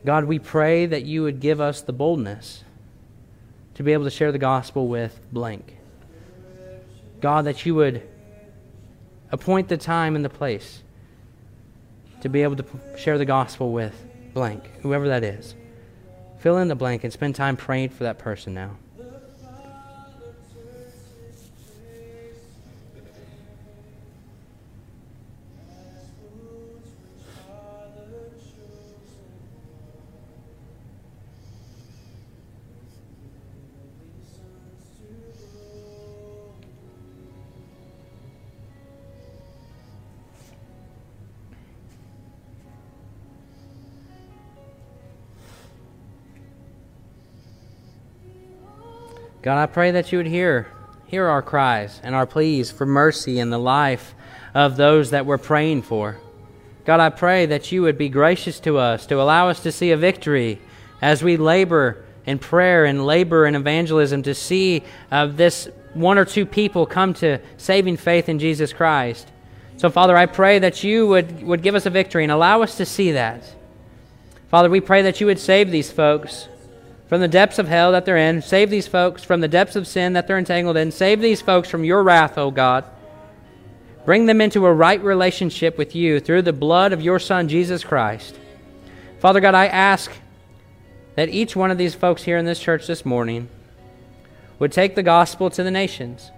God, 0.05 0.27
we 0.27 0.38
pray 0.38 0.87
that 0.87 1.05
you 1.05 1.25
would 1.25 1.40
give 1.40 1.61
us 1.61 1.83
the 1.83 1.92
boldness 1.92 2.62
to 3.75 3.83
be 3.83 3.92
able 3.92 4.05
to 4.05 4.11
share 4.11 4.31
the 4.31 4.38
gospel 4.38 4.87
with 4.87 5.18
blank. 5.33 5.79
God, 7.20 7.44
that 7.46 7.66
you 7.66 7.75
would 7.75 8.09
appoint 9.33 9.66
the 9.66 9.77
time 9.77 10.14
and 10.14 10.25
the 10.25 10.31
place 10.31 10.83
to 12.23 12.29
be 12.29 12.43
able 12.43 12.57
to 12.57 12.65
share 12.97 13.19
the 13.19 13.25
gospel 13.25 13.73
with 13.73 13.95
blank, 14.33 14.71
whoever 14.81 15.09
that 15.09 15.25
is. 15.25 15.55
Fill 16.39 16.59
in 16.59 16.69
the 16.69 16.75
blank 16.75 17.05
and 17.05 17.13
spend 17.13 17.35
time 17.35 17.57
praying 17.57 17.91
for 17.91 18.05
that 18.05 18.19
person 18.19 18.55
now. 18.55 18.79
God, 49.42 49.61
I 49.61 49.66
pray 49.66 49.90
that 49.90 50.12
you 50.12 50.18
would 50.18 50.28
hear, 50.28 50.68
hear 51.07 51.26
our 51.26 51.42
cries 51.42 52.00
and 52.05 52.14
our 52.14 52.26
pleas 52.26 52.70
for 52.70 52.87
mercy 52.87 53.40
in 53.40 53.50
the 53.50 53.59
life 53.59 54.14
of 54.55 54.76
those 54.76 55.11
that 55.11 55.26
we're 55.26 55.37
praying 55.37 55.83
for. 55.83 56.16
God, 56.85 57.00
I 57.00 57.11
pray 57.11 57.46
that 57.46 57.72
you 57.72 57.83
would 57.83 57.98
be 57.98 58.09
gracious 58.09 58.61
to 58.61 58.78
us, 58.78 59.05
to 59.07 59.20
allow 59.20 59.48
us 59.48 59.61
to 59.64 59.72
see 59.72 59.90
a 59.90 59.96
victory 59.96 60.61
as 61.00 61.24
we 61.24 61.37
labor 61.37 62.05
in 62.24 62.38
prayer 62.38 62.85
and 62.85 63.05
labor 63.05 63.44
in 63.44 63.57
evangelism 63.57 64.22
to 64.22 64.35
see 64.35 64.85
uh, 65.11 65.26
this 65.26 65.68
one 65.94 66.18
or 66.18 66.24
two 66.24 66.46
people 66.46 66.87
come 66.87 67.12
to 67.14 67.40
saving 67.57 67.96
faith 67.96 68.28
in 68.28 68.38
Jesus 68.38 68.72
Christ. 68.72 69.28
So, 69.76 69.90
Father, 69.90 70.16
I 70.16 70.26
pray 70.26 70.61
that 70.61 70.85
you 70.85 71.09
would, 71.09 71.42
would 71.42 71.62
give 71.62 71.74
us 71.74 71.85
a 71.85 71.90
victory 71.90 72.22
and 72.22 72.31
allow 72.31 72.62
us 72.62 72.76
to 72.76 72.87
see 72.87 73.11
that. 73.12 73.42
Father, 74.50 74.70
we 74.70 74.81
pray 74.81 75.02
that 75.02 75.20
you 75.20 75.26
would 75.26 75.40
save 75.40 75.72
these 75.72 75.90
folks 75.90 76.46
from 77.12 77.20
the 77.20 77.29
depths 77.29 77.59
of 77.59 77.68
hell 77.68 77.92
that 77.92 78.07
they're 78.07 78.16
in. 78.16 78.40
Save 78.40 78.70
these 78.70 78.88
folks 78.88 79.22
from 79.22 79.42
the 79.42 79.46
depths 79.46 79.77
of 79.77 79.87
sin 79.87 80.14
that 80.14 80.27
they're 80.27 80.38
entangled 80.38 80.79
in. 80.79 80.90
Save 80.90 81.20
these 81.20 81.42
folks 81.42 81.68
from 81.68 81.85
your 81.85 82.03
wrath, 82.03 82.38
O 82.38 82.51
God. 82.51 82.87
Bring 84.07 84.25
them 84.25 84.40
into 84.40 84.64
a 84.64 84.72
right 84.72 84.98
relationship 85.05 85.77
with 85.77 85.94
you 85.94 86.20
through 86.20 86.40
the 86.40 86.55
blood 86.55 86.94
of 86.94 87.03
your 87.03 87.18
Son, 87.18 87.48
Jesus 87.48 87.85
Christ. 87.85 88.38
Father 89.18 89.40
God, 89.40 89.55
I 89.55 89.66
ask 89.66 90.11
that 91.14 91.29
each 91.29 91.55
one 91.55 91.70
of 91.70 91.77
these 91.77 91.94
folks 91.94 92.22
here 92.22 92.38
in 92.38 92.46
this 92.46 92.59
church 92.59 92.87
this 92.87 93.05
morning 93.05 93.51
would 94.59 94.72
take 94.72 94.94
the 94.94 95.03
gospel 95.03 95.51
to 95.51 95.62
the 95.62 95.70
nations 95.70 96.31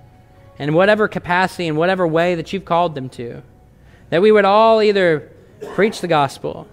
in 0.59 0.75
whatever 0.75 1.07
capacity, 1.07 1.69
in 1.69 1.77
whatever 1.77 2.05
way 2.05 2.35
that 2.35 2.53
you've 2.53 2.65
called 2.65 2.97
them 2.97 3.09
to. 3.11 3.45
That 4.11 4.23
we 4.23 4.33
would 4.33 4.45
all 4.45 4.83
either 4.83 5.31
preach 5.75 6.01
the 6.01 6.09
gospel, 6.09 6.67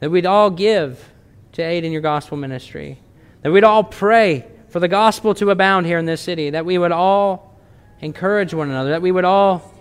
that 0.00 0.10
we'd 0.10 0.24
all 0.24 0.48
give 0.48 1.12
to 1.56 1.62
aid 1.62 1.84
in 1.84 1.92
your 1.92 2.02
gospel 2.02 2.36
ministry. 2.36 2.98
That 3.40 3.50
we'd 3.50 3.64
all 3.64 3.82
pray 3.82 4.44
for 4.68 4.78
the 4.78 4.88
gospel 4.88 5.34
to 5.36 5.48
abound 5.48 5.86
here 5.86 5.96
in 5.96 6.04
this 6.04 6.20
city. 6.20 6.50
That 6.50 6.66
we 6.66 6.76
would 6.76 6.92
all 6.92 7.58
encourage 8.00 8.52
one 8.52 8.68
another. 8.68 8.90
That 8.90 9.00
we 9.00 9.10
would 9.10 9.24
all 9.24 9.72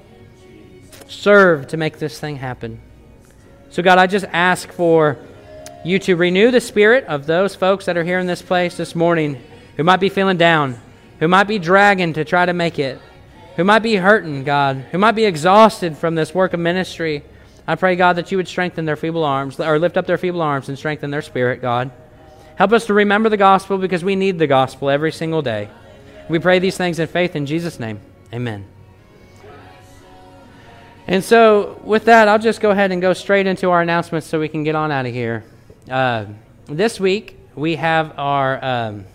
serve 1.10 1.68
to 1.68 1.78
make 1.78 2.00
this 2.00 2.18
thing 2.18 2.38
happen. 2.38 2.80
So, 3.72 3.84
God, 3.84 3.98
I 3.98 4.08
just 4.08 4.26
ask 4.32 4.72
for 4.72 5.18
you 5.84 6.00
to 6.00 6.16
renew 6.16 6.50
the 6.50 6.62
spirit 6.62 7.04
of 7.08 7.26
those 7.26 7.56
folks 7.56 7.86
that 7.88 7.98
are 7.98 8.06
here 8.06 8.20
in 8.20 8.26
this 8.26 8.42
place 8.42 8.78
this 8.78 8.96
morning 8.96 9.44
who 9.76 9.84
might 9.84 10.00
be 10.00 10.08
feeling 10.08 10.38
down, 10.38 10.80
who 11.20 11.28
might 11.28 11.44
be 11.44 11.60
dragging 11.60 12.14
to 12.14 12.24
try 12.24 12.46
to 12.46 12.54
make 12.54 12.80
it, 12.80 13.02
who 13.58 13.66
might 13.66 13.80
be 13.80 13.98
hurting, 13.98 14.46
God, 14.46 14.78
who 14.92 14.98
might 14.98 15.12
be 15.12 15.26
exhausted 15.26 15.98
from 15.98 16.16
this 16.16 16.34
work 16.34 16.54
of 16.54 16.60
ministry. 16.62 17.26
I 17.68 17.76
pray, 17.76 17.96
God, 17.96 18.14
that 18.18 18.32
you 18.32 18.38
would 18.38 18.48
strengthen 18.48 18.86
their 18.86 18.96
feeble 18.96 19.24
arms, 19.24 19.60
or 19.60 19.80
lift 19.80 19.98
up 19.98 20.06
their 20.06 20.18
feeble 20.18 20.42
arms 20.42 20.70
and 20.70 20.78
strengthen 20.78 21.10
their 21.10 21.22
spirit, 21.22 21.62
God. 21.62 21.92
Help 22.58 22.72
us 22.72 22.86
to 22.86 22.94
remember 22.94 23.28
the 23.28 23.38
gospel 23.38 23.78
because 23.78 24.04
we 24.04 24.16
need 24.16 24.38
the 24.40 24.48
gospel 24.48 24.90
every 24.90 25.12
single 25.12 25.42
day. 25.42 25.70
We 26.30 26.40
pray 26.40 26.60
these 26.60 26.78
things 26.78 27.00
in 27.00 27.08
faith 27.08 27.36
in 27.36 27.46
Jesus' 27.46 27.80
name. 27.80 28.00
Amen. 28.34 28.66
And 31.08 31.24
so, 31.24 31.80
with 31.84 32.06
that, 32.06 32.28
I'll 32.28 32.40
just 32.40 32.62
go 32.62 32.72
ahead 32.72 32.92
and 32.92 33.02
go 33.02 33.14
straight 33.14 33.46
into 33.46 33.70
our 33.70 33.82
announcements 33.82 34.26
so 34.26 34.40
we 34.40 34.48
can 34.48 34.64
get 34.64 34.76
on 34.76 34.92
out 34.92 35.06
of 35.06 35.14
here. 35.14 35.44
Uh, 35.90 36.26
this 36.66 37.00
week, 37.00 37.38
we 37.56 37.76
have 37.76 38.18
our, 38.18 38.64
um, 38.64 39.06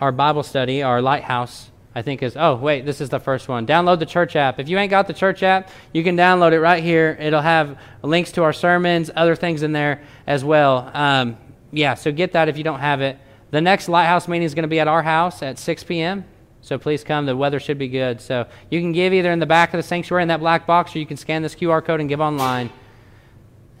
our 0.00 0.12
Bible 0.12 0.44
study, 0.44 0.82
our 0.82 1.02
Lighthouse 1.02 1.70
I 1.94 2.02
think 2.02 2.22
is, 2.22 2.36
oh, 2.36 2.56
wait, 2.56 2.84
this 2.84 3.00
is 3.00 3.08
the 3.08 3.20
first 3.20 3.48
one. 3.48 3.66
Download 3.66 3.98
the 3.98 4.06
church 4.06 4.34
app. 4.34 4.58
If 4.58 4.68
you 4.68 4.78
ain't 4.78 4.90
got 4.90 5.06
the 5.06 5.14
church 5.14 5.44
app, 5.44 5.70
you 5.92 6.02
can 6.02 6.16
download 6.16 6.52
it 6.52 6.60
right 6.60 6.82
here. 6.82 7.16
It'll 7.20 7.40
have 7.40 7.78
links 8.02 8.32
to 8.32 8.42
our 8.42 8.52
sermons, 8.52 9.10
other 9.14 9.36
things 9.36 9.62
in 9.62 9.72
there 9.72 10.02
as 10.26 10.44
well. 10.44 10.90
Um, 10.92 11.36
yeah, 11.70 11.94
so 11.94 12.10
get 12.10 12.32
that 12.32 12.48
if 12.48 12.58
you 12.58 12.64
don't 12.64 12.80
have 12.80 13.00
it. 13.00 13.18
The 13.52 13.60
next 13.60 13.88
Lighthouse 13.88 14.26
meeting 14.26 14.44
is 14.44 14.54
going 14.54 14.64
to 14.64 14.68
be 14.68 14.80
at 14.80 14.88
our 14.88 15.02
house 15.02 15.40
at 15.42 15.58
6 15.58 15.84
p.m. 15.84 16.24
So 16.62 16.78
please 16.78 17.04
come. 17.04 17.26
The 17.26 17.36
weather 17.36 17.60
should 17.60 17.78
be 17.78 17.88
good. 17.88 18.20
So 18.20 18.46
you 18.70 18.80
can 18.80 18.90
give 18.90 19.12
either 19.12 19.30
in 19.30 19.38
the 19.38 19.46
back 19.46 19.72
of 19.72 19.78
the 19.78 19.82
sanctuary 19.82 20.22
in 20.22 20.28
that 20.28 20.40
black 20.40 20.66
box, 20.66 20.96
or 20.96 20.98
you 20.98 21.06
can 21.06 21.16
scan 21.16 21.42
this 21.42 21.54
QR 21.54 21.84
code 21.84 22.00
and 22.00 22.08
give 22.08 22.20
online. 22.20 22.70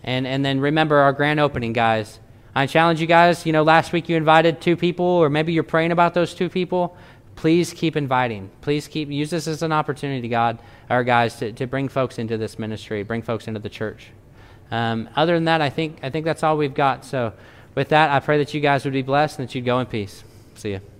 And 0.04 0.26
and 0.26 0.44
then 0.44 0.60
remember 0.60 0.98
our 0.98 1.12
grand 1.12 1.40
opening, 1.40 1.72
guys. 1.72 2.20
I 2.54 2.66
challenge 2.66 3.00
you 3.00 3.06
guys. 3.06 3.46
You 3.46 3.52
know, 3.52 3.62
last 3.62 3.92
week 3.92 4.08
you 4.08 4.16
invited 4.16 4.60
two 4.60 4.76
people, 4.76 5.06
or 5.06 5.30
maybe 5.30 5.52
you're 5.52 5.62
praying 5.64 5.92
about 5.92 6.14
those 6.14 6.34
two 6.34 6.48
people 6.48 6.96
please 7.36 7.72
keep 7.72 7.96
inviting. 7.96 8.50
Please 8.60 8.88
keep 8.88 9.08
use 9.10 9.30
this 9.30 9.46
as 9.46 9.62
an 9.62 9.72
opportunity, 9.72 10.28
God, 10.28 10.58
our 10.90 11.04
guys, 11.04 11.36
to, 11.36 11.52
to 11.52 11.66
bring 11.66 11.88
folks 11.88 12.18
into 12.18 12.36
this 12.36 12.58
ministry, 12.58 13.02
bring 13.02 13.22
folks 13.22 13.48
into 13.48 13.60
the 13.60 13.68
church. 13.68 14.08
Um, 14.70 15.08
other 15.16 15.34
than 15.34 15.44
that, 15.44 15.60
I 15.60 15.70
think 15.70 16.00
I 16.02 16.10
think 16.10 16.24
that's 16.24 16.42
all 16.42 16.56
we've 16.56 16.74
got. 16.74 17.04
So, 17.04 17.32
with 17.74 17.88
that, 17.90 18.10
I 18.10 18.20
pray 18.20 18.38
that 18.38 18.54
you 18.54 18.60
guys 18.60 18.84
would 18.84 18.94
be 18.94 19.02
blessed 19.02 19.38
and 19.38 19.48
that 19.48 19.54
you'd 19.54 19.64
go 19.64 19.80
in 19.80 19.86
peace. 19.86 20.24
See 20.54 20.70
you. 20.70 20.93